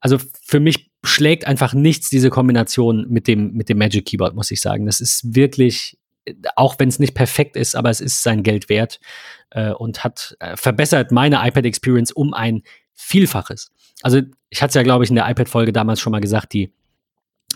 [0.00, 4.50] Also für mich schlägt einfach nichts diese Kombination mit dem, mit dem Magic Keyboard, muss
[4.50, 4.86] ich sagen.
[4.86, 5.96] Das ist wirklich,
[6.56, 8.98] auch wenn es nicht perfekt ist, aber es ist sein Geld wert
[9.50, 12.62] äh, und hat äh, verbessert meine iPad Experience um ein
[13.02, 13.70] Vielfaches.
[14.02, 16.72] Also ich hatte es ja, glaube ich, in der iPad-Folge damals schon mal gesagt, die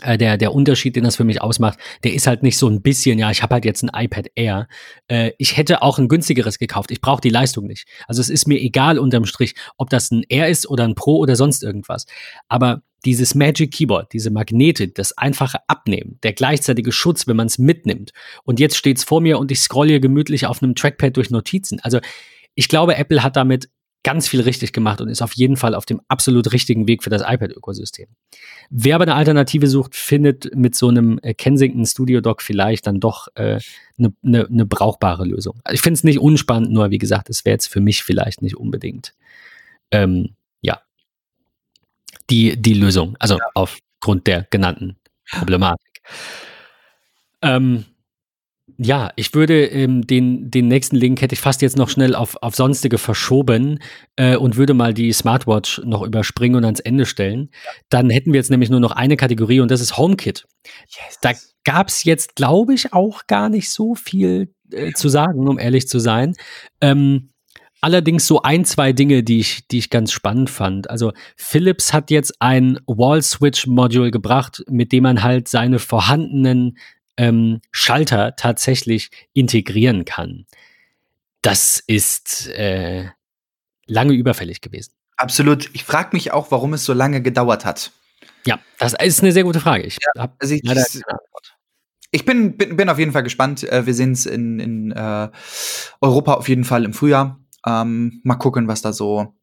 [0.03, 2.83] äh, der, der Unterschied, den das für mich ausmacht, der ist halt nicht so ein
[2.83, 4.69] bisschen, ja, ich habe halt jetzt ein iPad Air.
[5.09, 6.91] Äh, ich hätte auch ein günstigeres gekauft.
[6.91, 7.87] Ich brauche die Leistung nicht.
[8.07, 11.17] Also es ist mir egal unterm Strich, ob das ein Air ist oder ein Pro
[11.17, 12.07] oder sonst irgendwas.
[12.49, 17.59] Aber dieses Magic Keyboard, diese Magnete, das einfache Abnehmen, der gleichzeitige Schutz, wenn man es
[17.59, 18.11] mitnimmt.
[18.45, 21.81] Und jetzt steht es vor mir und ich scrolle gemütlich auf einem Trackpad durch Notizen.
[21.81, 22.01] Also
[22.55, 23.69] ich glaube, Apple hat damit
[24.07, 27.11] ganz viel richtig gemacht und ist auf jeden Fall auf dem absolut richtigen Weg für
[27.11, 28.07] das iPad-Ökosystem.
[28.71, 33.01] Wer aber eine Alternative sucht, findet mit so einem äh, Kensington Studio Dock vielleicht dann
[33.01, 33.61] doch eine äh,
[33.97, 35.59] ne, ne, ne brauchbare Lösung.
[35.65, 38.43] Also ich finde es nicht unspannend, nur wie gesagt, es wäre jetzt für mich vielleicht
[38.43, 39.13] nicht unbedingt
[39.91, 40.81] ähm, ja
[42.31, 43.45] die, die Lösung, also ja.
[43.55, 44.95] aufgrund der genannten
[45.33, 46.01] Problematik.
[47.43, 47.85] Ähm,
[48.79, 52.37] ja, ich würde ähm, den, den nächsten Link hätte ich fast jetzt noch schnell auf,
[52.43, 53.81] auf sonstige verschoben
[54.17, 57.51] äh, und würde mal die Smartwatch noch überspringen und ans Ende stellen.
[57.89, 60.47] Dann hätten wir jetzt nämlich nur noch eine Kategorie und das ist HomeKit.
[60.89, 61.19] Yes.
[61.23, 61.33] Da
[61.65, 65.89] gab es jetzt, glaube ich, auch gar nicht so viel äh, zu sagen, um ehrlich
[65.89, 66.35] zu sein.
[66.81, 67.31] Ähm,
[67.81, 70.91] allerdings so ein, zwei Dinge, die ich, die ich ganz spannend fand.
[70.91, 76.79] Also Philips hat jetzt ein Wall-Switch-Module gebracht, mit dem man halt seine vorhandenen
[77.17, 80.47] ähm, Schalter tatsächlich integrieren kann.
[81.43, 83.09] Das ist äh,
[83.87, 84.93] lange überfällig gewesen.
[85.17, 85.71] Absolut.
[85.75, 87.93] Ich frage mich auch, warum es so lange gedauert hat.
[88.47, 89.85] Ja, das ist eine sehr gute Frage.
[89.85, 90.63] Ich ja, habe also ich.
[92.13, 93.65] Ich bin, bin, bin auf jeden Fall gespannt.
[93.65, 95.29] Äh, wir sehen es in, in äh,
[96.01, 97.41] Europa auf jeden Fall im Frühjahr.
[97.67, 99.36] Ähm, mal gucken, was da so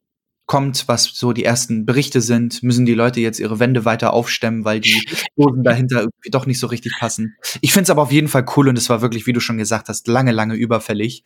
[0.46, 2.62] kommt, was so die ersten Berichte sind.
[2.62, 5.00] Müssen die Leute jetzt ihre Wände weiter aufstemmen, weil die
[5.36, 7.36] Boden dahinter irgendwie doch nicht so richtig passen.
[7.62, 9.56] Ich finde es aber auf jeden Fall cool und es war wirklich, wie du schon
[9.56, 11.24] gesagt hast, lange, lange überfällig.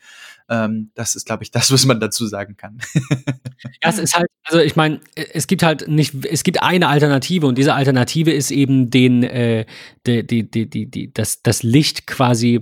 [0.48, 2.78] Ähm, das ist, glaube ich, das, was man dazu sagen kann.
[3.82, 7.46] ja, es ist halt, also ich meine, es gibt halt nicht, es gibt eine Alternative
[7.46, 9.66] und diese Alternative ist eben den, äh,
[10.06, 12.60] die, die, die, die, das, das Licht quasi äh,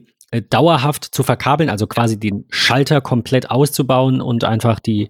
[0.51, 5.09] dauerhaft zu verkabeln, also quasi den Schalter komplett auszubauen und einfach die,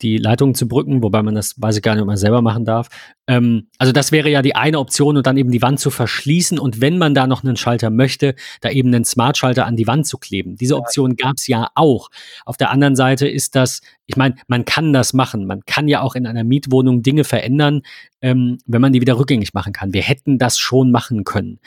[0.00, 2.64] die Leitung zu brücken, wobei man das, weiß ich gar nicht, ob man selber machen
[2.64, 2.88] darf.
[3.26, 6.58] Ähm, also das wäre ja die eine Option und dann eben die Wand zu verschließen
[6.58, 10.06] und wenn man da noch einen Schalter möchte, da eben einen Smart-Schalter an die Wand
[10.06, 10.56] zu kleben.
[10.56, 12.08] Diese Option gab es ja auch.
[12.46, 15.46] Auf der anderen Seite ist das, ich meine, man kann das machen.
[15.46, 17.82] Man kann ja auch in einer Mietwohnung Dinge verändern,
[18.22, 19.92] ähm, wenn man die wieder rückgängig machen kann.
[19.92, 21.60] Wir hätten das schon machen können.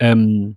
[0.00, 0.56] Ähm,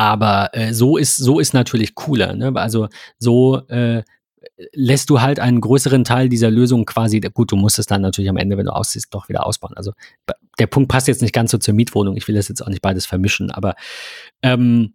[0.00, 2.32] aber äh, so ist so ist natürlich cooler.
[2.32, 2.50] Ne?
[2.54, 4.02] Also so äh,
[4.72, 8.30] lässt du halt einen größeren Teil dieser Lösung quasi, gut, du musst es dann natürlich
[8.30, 9.76] am Ende, wenn du aussiehst, doch wieder ausbauen.
[9.76, 9.92] Also
[10.58, 12.16] der Punkt passt jetzt nicht ganz so zur Mietwohnung.
[12.16, 13.74] Ich will das jetzt auch nicht beides vermischen, aber
[14.40, 14.94] ähm,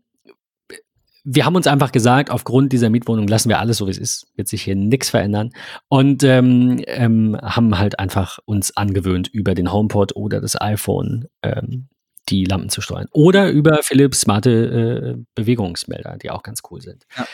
[1.23, 4.25] wir haben uns einfach gesagt, aufgrund dieser Mietwohnung lassen wir alles so, wie es ist,
[4.35, 5.51] wird sich hier nichts verändern
[5.87, 11.89] und ähm, ähm, haben halt einfach uns angewöhnt, über den HomePod oder das iPhone ähm,
[12.29, 13.07] die Lampen zu steuern.
[13.11, 17.05] Oder über Philips smarte äh, Bewegungsmelder, die auch ganz cool sind.
[17.17, 17.25] Ja.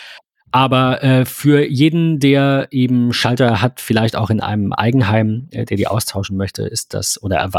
[0.51, 5.77] Aber äh, für jeden, der eben Schalter hat, vielleicht auch in einem Eigenheim, äh, der
[5.77, 7.49] die austauschen möchte, ist das oder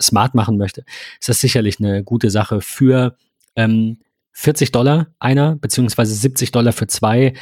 [0.00, 0.84] smart machen möchte,
[1.20, 3.16] ist das sicherlich eine gute Sache für
[3.54, 3.98] ähm,
[4.32, 7.34] 40 Dollar einer, beziehungsweise 70 Dollar für zwei.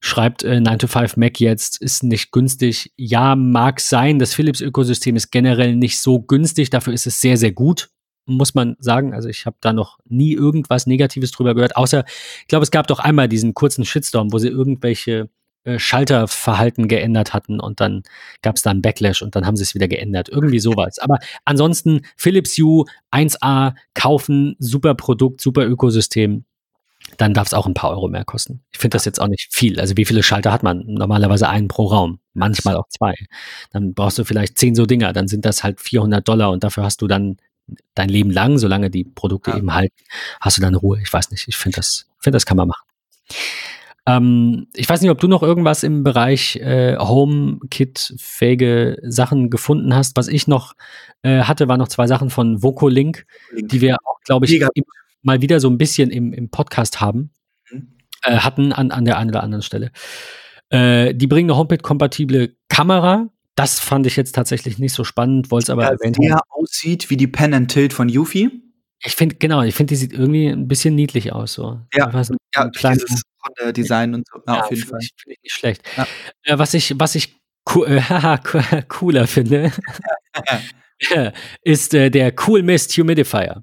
[0.00, 2.92] Schreibt äh, 9 to 5 Mac jetzt, ist nicht günstig.
[2.96, 4.18] Ja, mag sein.
[4.18, 6.70] Das Philips-Ökosystem ist generell nicht so günstig.
[6.70, 7.90] Dafür ist es sehr, sehr gut
[8.36, 9.14] muss man sagen.
[9.14, 12.04] Also ich habe da noch nie irgendwas Negatives drüber gehört, außer,
[12.40, 15.28] ich glaube, es gab doch einmal diesen kurzen Shitstorm, wo sie irgendwelche
[15.64, 18.02] äh, Schalterverhalten geändert hatten und dann
[18.40, 20.30] gab es da einen Backlash und dann haben sie es wieder geändert.
[20.30, 20.98] Irgendwie sowas.
[20.98, 26.44] Aber ansonsten Philips Hue 1A kaufen, super Produkt, super Ökosystem.
[27.18, 28.62] Dann darf es auch ein paar Euro mehr kosten.
[28.72, 29.78] Ich finde das jetzt auch nicht viel.
[29.78, 30.84] Also wie viele Schalter hat man?
[30.86, 33.14] Normalerweise einen pro Raum, manchmal auch zwei.
[33.70, 36.84] Dann brauchst du vielleicht zehn so Dinger, dann sind das halt 400 Dollar und dafür
[36.84, 37.36] hast du dann
[37.94, 39.58] dein Leben lang, solange die Produkte ja.
[39.58, 39.96] eben halten,
[40.40, 41.00] hast du dann Ruhe.
[41.02, 42.86] Ich weiß nicht, ich finde das, finde das kann man machen.
[44.06, 50.16] Ähm, ich weiß nicht, ob du noch irgendwas im Bereich äh, HomeKit-fähige Sachen gefunden hast.
[50.16, 50.74] Was ich noch
[51.22, 53.68] äh, hatte, waren noch zwei Sachen von Vocolink, Link.
[53.68, 54.64] die wir auch, glaube ich,
[55.22, 57.30] mal wieder so ein bisschen im, im Podcast haben,
[57.70, 57.98] mhm.
[58.24, 59.90] äh, hatten an, an der einen oder anderen Stelle.
[60.70, 63.28] Äh, die bringen eine HomeKit-kompatible Kamera,
[63.60, 66.40] das fand ich jetzt tatsächlich nicht so spannend, wollte es aber ja, erwähnt haben.
[66.48, 68.62] aussieht wie die Pen and Tilt von Yuffie.
[69.04, 71.52] Ich finde, genau, ich finde, die sieht irgendwie ein bisschen niedlich aus.
[71.52, 71.78] So.
[71.92, 73.22] Ja, so ja dieses
[73.76, 74.42] Design und so.
[74.46, 75.00] Ja, ja auf jeden Fall.
[75.00, 75.82] Finde ich nicht schlecht.
[75.98, 76.06] Ja.
[76.44, 78.38] Äh, was ich, was ich co äh,
[78.88, 79.72] cooler finde,
[81.62, 83.62] ist äh, der Cool Mist Humidifier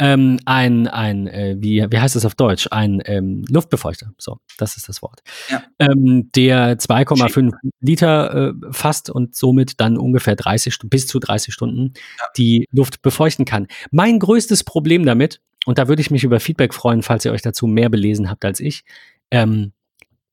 [0.00, 2.68] ähm, ein, ein äh, wie, wie heißt das auf Deutsch?
[2.70, 4.12] Ein ähm, Luftbefeuchter.
[4.16, 5.20] So, das ist das Wort.
[5.50, 5.62] Ja.
[5.78, 11.92] Ähm, der 2,5 Liter äh, fasst und somit dann ungefähr 30 bis zu 30 Stunden
[12.18, 12.24] ja.
[12.38, 13.66] die Luft befeuchten kann.
[13.90, 17.42] Mein größtes Problem damit, und da würde ich mich über Feedback freuen, falls ihr euch
[17.42, 18.84] dazu mehr belesen habt als ich,
[19.30, 19.72] ähm,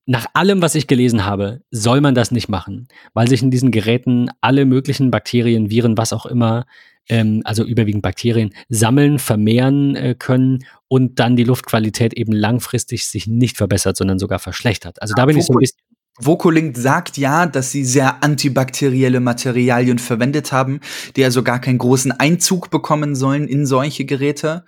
[0.08, 3.72] nach allem, was ich gelesen habe, soll man das nicht machen, weil sich in diesen
[3.72, 6.66] Geräten alle möglichen Bakterien, Viren, was auch immer
[7.10, 13.28] ähm, also überwiegend Bakterien, sammeln, vermehren äh, können und dann die Luftqualität eben langfristig sich
[13.28, 15.02] nicht verbessert, sondern sogar verschlechtert.
[15.02, 15.80] Also da bin ich so ein bisschen.
[16.20, 20.80] Vocolink sagt ja, dass sie sehr antibakterielle Materialien verwendet haben,
[21.16, 24.66] die also gar keinen großen Einzug bekommen sollen in solche Geräte.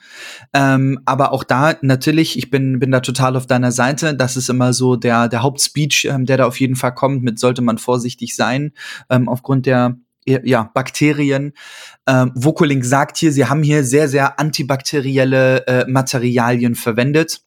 [0.54, 4.16] Ähm, aber auch da natürlich, ich bin, bin da total auf deiner Seite.
[4.16, 7.24] Das ist immer so der, der Hauptspeech, ähm, der da auf jeden Fall kommt.
[7.24, 8.74] Mit sollte man vorsichtig sein,
[9.10, 11.54] ähm, aufgrund der ja, Bakterien.
[12.08, 17.42] Ähm, Vocolink sagt hier, sie haben hier sehr, sehr antibakterielle äh, Materialien verwendet.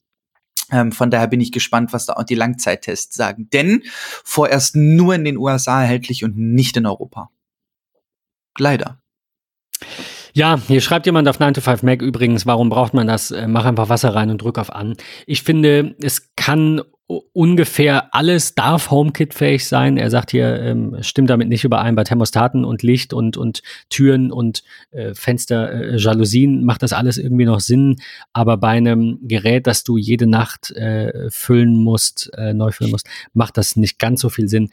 [0.72, 3.48] Ähm, von daher bin ich gespannt, was da die Langzeittests sagen.
[3.52, 3.82] Denn
[4.24, 7.30] vorerst nur in den USA erhältlich und nicht in Europa.
[8.58, 8.98] Leider.
[10.34, 13.30] Ja, hier schreibt jemand auf 9 to 5 Mac übrigens, warum braucht man das?
[13.30, 14.96] Äh, mach einfach Wasser rein und drück auf an.
[15.26, 19.96] Ich finde, es kann ungefähr alles darf HomeKit-fähig sein.
[19.96, 21.94] Er sagt hier, ähm, stimmt damit nicht überein.
[21.94, 24.62] Bei Thermostaten und Licht und, und Türen und
[24.92, 28.00] äh, Fenster, äh, Jalousien macht das alles irgendwie noch Sinn.
[28.32, 33.08] Aber bei einem Gerät, das du jede Nacht äh, füllen musst, äh, neu füllen musst,
[33.34, 34.70] macht das nicht ganz so viel Sinn.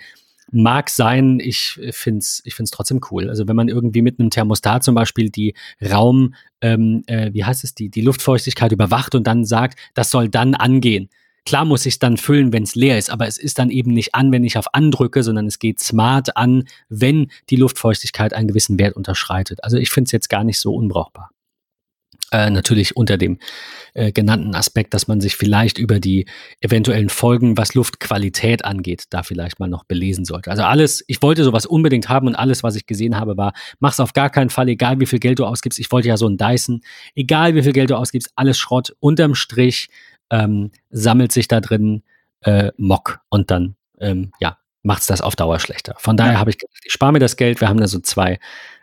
[0.51, 3.29] Mag sein, ich finde es ich find's trotzdem cool.
[3.29, 7.63] Also wenn man irgendwie mit einem Thermostat zum Beispiel die Raum, ähm, äh, wie heißt
[7.63, 11.09] es, die, die Luftfeuchtigkeit überwacht und dann sagt, das soll dann angehen.
[11.45, 13.93] Klar muss ich es dann füllen, wenn es leer ist, aber es ist dann eben
[13.93, 18.47] nicht an, wenn ich auf andrücke, sondern es geht smart an, wenn die Luftfeuchtigkeit einen
[18.47, 19.63] gewissen Wert unterschreitet.
[19.63, 21.31] Also ich finde es jetzt gar nicht so unbrauchbar.
[22.31, 23.39] Äh, natürlich unter dem
[23.95, 26.27] äh, genannten Aspekt, dass man sich vielleicht über die
[26.61, 30.51] eventuellen Folgen, was Luftqualität angeht, da vielleicht mal noch belesen sollte.
[30.51, 33.99] Also alles, ich wollte sowas unbedingt haben und alles, was ich gesehen habe, war, mach's
[33.99, 35.79] auf gar keinen Fall, egal wie viel Geld du ausgibst.
[35.79, 36.81] Ich wollte ja so einen Dyson,
[37.15, 39.89] egal wie viel Geld du ausgibst, alles Schrott, unterm Strich
[40.29, 42.03] ähm, sammelt sich da drin
[42.41, 45.95] äh, Mock und dann, ähm, ja, macht's das auf Dauer schlechter.
[45.97, 46.39] Von daher ja.
[46.39, 47.61] habe ich gedacht, ich spare mir das Geld.
[47.61, 48.39] Wir haben da so zwei,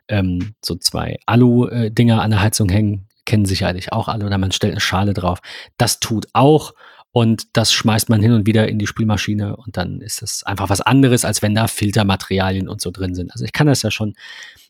[0.08, 4.72] ähm, so zwei Alu-Dinger an der Heizung hängen kennen sicherlich auch alle, oder man stellt
[4.72, 5.40] eine Schale drauf.
[5.76, 6.72] Das tut auch
[7.12, 10.70] und das schmeißt man hin und wieder in die Spülmaschine und dann ist es einfach
[10.70, 13.32] was anderes, als wenn da Filtermaterialien und so drin sind.
[13.32, 14.14] Also ich kann das ja schon,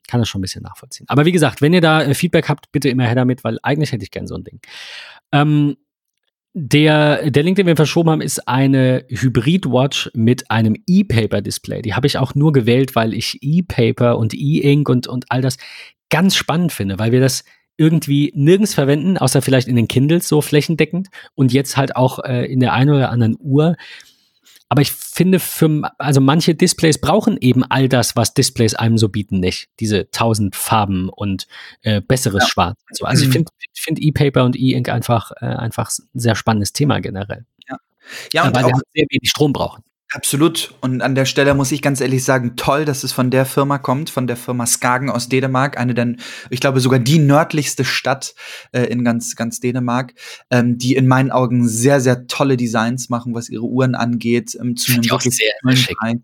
[0.09, 1.07] kann das schon ein bisschen nachvollziehen.
[1.09, 3.93] Aber wie gesagt, wenn ihr da äh, Feedback habt, bitte immer her damit, weil eigentlich
[3.93, 4.61] hätte ich gern so ein Ding.
[5.33, 5.77] Ähm,
[6.59, 11.83] der, der Link, den wir verschoben haben, ist eine Hybrid-Watch mit einem E-Paper-Display.
[11.83, 15.59] Die habe ich auch nur gewählt, weil ich E-Paper und E-Ink und, und all das
[16.09, 17.45] ganz spannend finde, weil wir das
[17.77, 22.51] irgendwie nirgends verwenden, außer vielleicht in den Kindles so flächendeckend und jetzt halt auch äh,
[22.51, 23.77] in der einen oder anderen Uhr.
[24.69, 29.09] Aber ich finde, für, also manche Displays brauchen eben all das, was Displays einem so
[29.09, 29.69] bieten, nicht.
[29.79, 31.47] Diese tausend Farben und
[31.83, 32.49] äh, besseres ja.
[32.49, 32.81] Schwarz.
[32.91, 33.05] So.
[33.05, 33.33] Also ich mhm.
[33.33, 37.47] finde find E-Paper und E-Ink einfach, äh, einfach ein sehr spannendes Thema generell.
[37.69, 37.77] Ja,
[38.33, 39.85] ja und weil auch sehr wenig Strom brauchen.
[40.13, 40.73] Absolut.
[40.83, 43.79] Und an der Stelle muss ich ganz ehrlich sagen, toll, dass es von der Firma
[43.79, 46.15] kommt, von der Firma Skagen aus Dänemark, eine der,
[46.49, 48.37] ich glaube sogar die nördlichste Stadt
[48.71, 50.15] äh, in ganz, ganz Dänemark,
[50.51, 54.57] ähm, die in meinen Augen sehr, sehr tolle Designs machen, was ihre Uhren angeht.
[54.61, 55.41] Ähm, zu einem wirklich.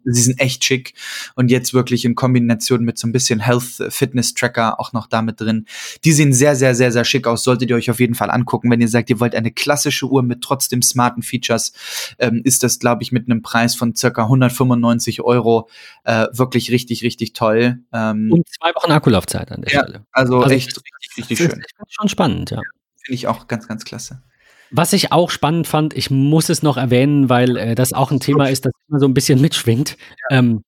[0.05, 0.95] Sie sind echt schick
[1.35, 5.41] und jetzt wirklich in Kombination mit so ein bisschen Health Fitness Tracker auch noch damit
[5.41, 5.67] drin.
[6.05, 7.43] Die sehen sehr, sehr, sehr, sehr schick aus.
[7.43, 10.23] Solltet ihr euch auf jeden Fall angucken, wenn ihr sagt, ihr wollt eine klassische Uhr
[10.23, 11.73] mit trotzdem smarten Features,
[12.21, 15.69] ähm, ist das, glaube ich, mit einem Preis Preis von circa 195 Euro
[16.05, 17.81] äh, wirklich richtig, richtig toll.
[17.93, 20.07] Ähm, Und zwei Wochen Akkulaufzeit an der ja, Stelle.
[20.13, 21.61] Also, also echt richtig, richtig schön.
[21.61, 22.61] Ist schon spannend, ja.
[23.05, 24.23] Finde ich auch ganz, ganz klasse.
[24.71, 28.21] Was ich auch spannend fand, ich muss es noch erwähnen, weil äh, das auch ein
[28.21, 29.97] Thema ist, das immer so ein bisschen mitschwingt.
[30.31, 30.39] Ja.
[30.39, 30.63] Ähm,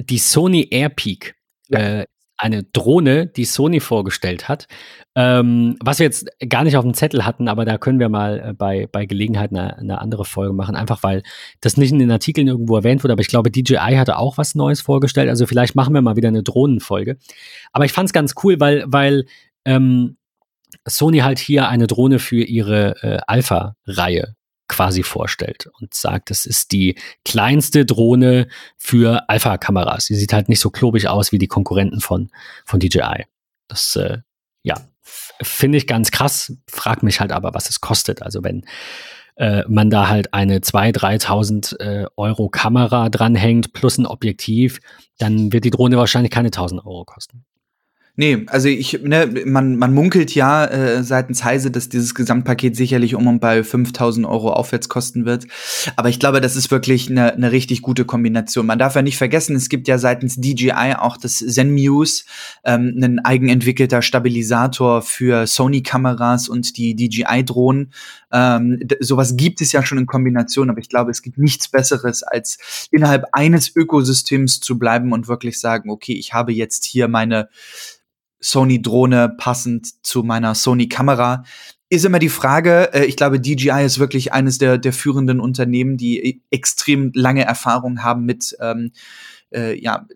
[0.00, 1.34] die Sony Airpeak
[1.68, 1.78] ja.
[1.78, 2.06] äh,
[2.42, 4.66] eine Drohne, die Sony vorgestellt hat,
[5.14, 8.40] ähm, was wir jetzt gar nicht auf dem Zettel hatten, aber da können wir mal
[8.40, 11.22] äh, bei, bei Gelegenheit eine, eine, andere Folge machen, einfach weil
[11.60, 14.54] das nicht in den Artikeln irgendwo erwähnt wurde, aber ich glaube, DJI hatte auch was
[14.54, 17.18] Neues vorgestellt, also vielleicht machen wir mal wieder eine Drohnenfolge.
[17.72, 19.26] Aber ich fand es ganz cool, weil, weil
[19.64, 20.16] ähm,
[20.86, 24.34] Sony halt hier eine Drohne für ihre äh, Alpha-Reihe
[24.72, 26.96] quasi vorstellt und sagt, das ist die
[27.26, 30.06] kleinste Drohne für Alpha-Kameras.
[30.06, 32.30] Sie sieht halt nicht so klobig aus wie die Konkurrenten von,
[32.64, 33.26] von DJI.
[33.68, 34.18] Das, äh,
[34.62, 38.22] ja, finde ich ganz krass, frag mich halt aber, was es kostet.
[38.22, 38.64] Also wenn
[39.36, 44.80] äh, man da halt eine 2.000, 3.000 äh, Euro Kamera dranhängt plus ein Objektiv,
[45.18, 47.44] dann wird die Drohne wahrscheinlich keine 1.000 Euro kosten.
[48.14, 53.14] Nee, also ich, ne, man, man munkelt ja äh, seitens Heise, dass dieses Gesamtpaket sicherlich
[53.14, 55.46] um und bei 5000 Euro aufwärts kosten wird.
[55.96, 58.66] Aber ich glaube, das ist wirklich eine, eine richtig gute Kombination.
[58.66, 62.24] Man darf ja nicht vergessen, es gibt ja seitens DJI auch das ZenMuse,
[62.64, 67.94] ähm, ein eigenentwickelter Stabilisator für Sony-Kameras und die DJI-Drohnen.
[68.30, 72.22] Ähm, sowas gibt es ja schon in Kombination, aber ich glaube, es gibt nichts Besseres,
[72.22, 77.48] als innerhalb eines Ökosystems zu bleiben und wirklich sagen, okay, ich habe jetzt hier meine
[78.42, 81.44] Sony-Drohne passend zu meiner Sony-Kamera.
[81.88, 85.96] Ist immer die Frage, äh, ich glaube, DJI ist wirklich eines der, der führenden Unternehmen,
[85.96, 88.92] die extrem lange Erfahrung haben mit ähm,
[89.52, 90.06] äh, ja,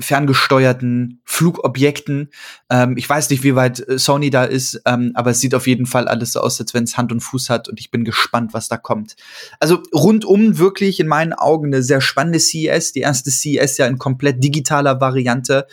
[0.00, 2.30] ferngesteuerten Flugobjekten.
[2.70, 5.66] Ähm, ich weiß nicht, wie weit äh, Sony da ist, ähm, aber es sieht auf
[5.66, 8.04] jeden Fall alles so aus, als wenn es Hand und Fuß hat und ich bin
[8.04, 9.16] gespannt, was da kommt.
[9.60, 12.92] Also rundum wirklich in meinen Augen eine sehr spannende CES.
[12.92, 15.66] Die erste CES ja in komplett digitaler Variante.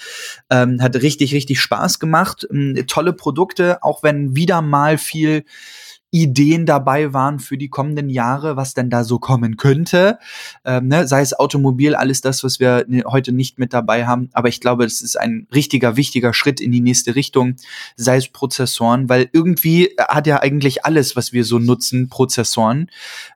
[0.49, 2.47] Ähm, hat richtig, richtig Spaß gemacht.
[2.51, 5.43] Ähm, tolle Produkte, auch wenn wieder mal viel
[6.13, 10.19] Ideen dabei waren für die kommenden Jahre, was denn da so kommen könnte.
[10.63, 11.07] Ähm, ne?
[11.07, 14.29] Sei es Automobil, alles das, was wir ne, heute nicht mit dabei haben.
[14.31, 17.55] Aber ich glaube, das ist ein richtiger, wichtiger Schritt in die nächste Richtung.
[17.95, 22.91] Sei es Prozessoren, weil irgendwie hat ja eigentlich alles, was wir so nutzen, Prozessoren.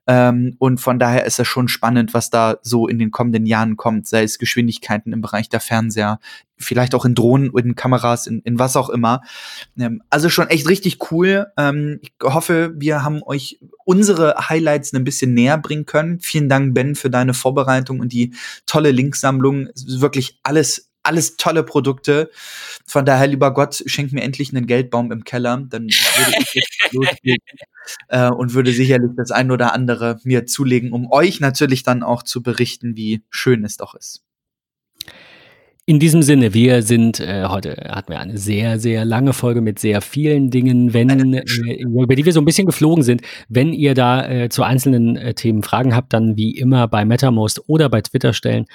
[0.06, 3.76] Ähm, und von daher ist es schon spannend, was da so in den kommenden Jahren
[3.76, 6.20] kommt, sei es Geschwindigkeiten im Bereich der Fernseher,
[6.58, 9.22] vielleicht auch in Drohnen, in Kameras, in, in was auch immer.
[9.78, 11.48] Ähm, also schon echt richtig cool.
[11.58, 16.20] Ähm, ich hoffe, wir haben euch unsere Highlights ein bisschen näher bringen können.
[16.20, 18.34] Vielen Dank, Ben, für deine Vorbereitung und die
[18.66, 19.70] tolle Linksammlung.
[19.88, 22.30] Wirklich alles alles tolle Produkte.
[22.86, 25.64] Von daher, lieber Gott, schenk mir endlich einen Geldbaum im Keller.
[25.70, 27.44] Dann würde ich jetzt loslegen
[28.10, 32.24] äh, und würde sicherlich das ein oder andere mir zulegen, um euch natürlich dann auch
[32.24, 34.27] zu berichten, wie schön es doch ist.
[35.90, 39.80] In diesem Sinne, wir sind äh, heute hatten wir eine sehr, sehr lange Folge mit
[39.80, 41.44] sehr vielen Dingen, wenn, äh,
[41.82, 43.22] über die wir so ein bisschen geflogen sind.
[43.48, 47.70] Wenn ihr da äh, zu einzelnen äh, Themen Fragen habt, dann wie immer bei MetaMost
[47.70, 48.66] oder bei Twitter stellen.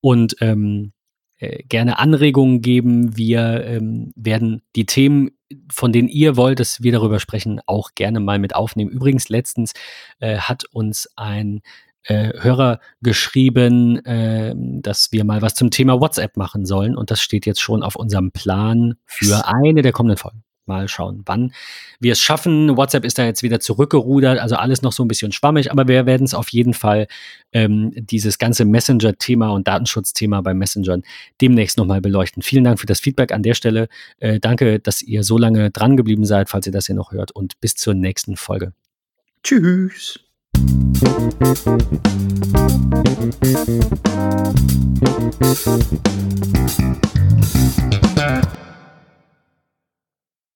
[0.00, 0.92] Und ähm,
[1.38, 3.16] äh, gerne Anregungen geben.
[3.16, 5.30] Wir ähm, werden die Themen,
[5.72, 8.92] von denen ihr wollt, dass wir darüber sprechen, auch gerne mal mit aufnehmen.
[8.92, 9.72] Übrigens, letztens
[10.20, 11.62] äh, hat uns ein
[12.04, 16.96] äh, Hörer geschrieben, äh, dass wir mal was zum Thema WhatsApp machen sollen.
[16.96, 20.42] Und das steht jetzt schon auf unserem Plan für eine der kommenden Folgen.
[20.66, 21.52] Mal schauen, wann
[21.98, 22.76] wir es schaffen.
[22.76, 26.06] WhatsApp ist da jetzt wieder zurückgerudert, also alles noch so ein bisschen schwammig, aber wir
[26.06, 27.08] werden es auf jeden Fall
[27.50, 31.02] ähm, dieses ganze Messenger-Thema und Datenschutzthema bei Messengern
[31.40, 32.42] demnächst nochmal beleuchten.
[32.42, 33.88] Vielen Dank für das Feedback an der Stelle.
[34.20, 37.32] Äh, danke, dass ihr so lange dran geblieben seid, falls ihr das hier noch hört
[37.32, 38.72] und bis zur nächsten Folge.
[39.42, 40.29] Tschüss.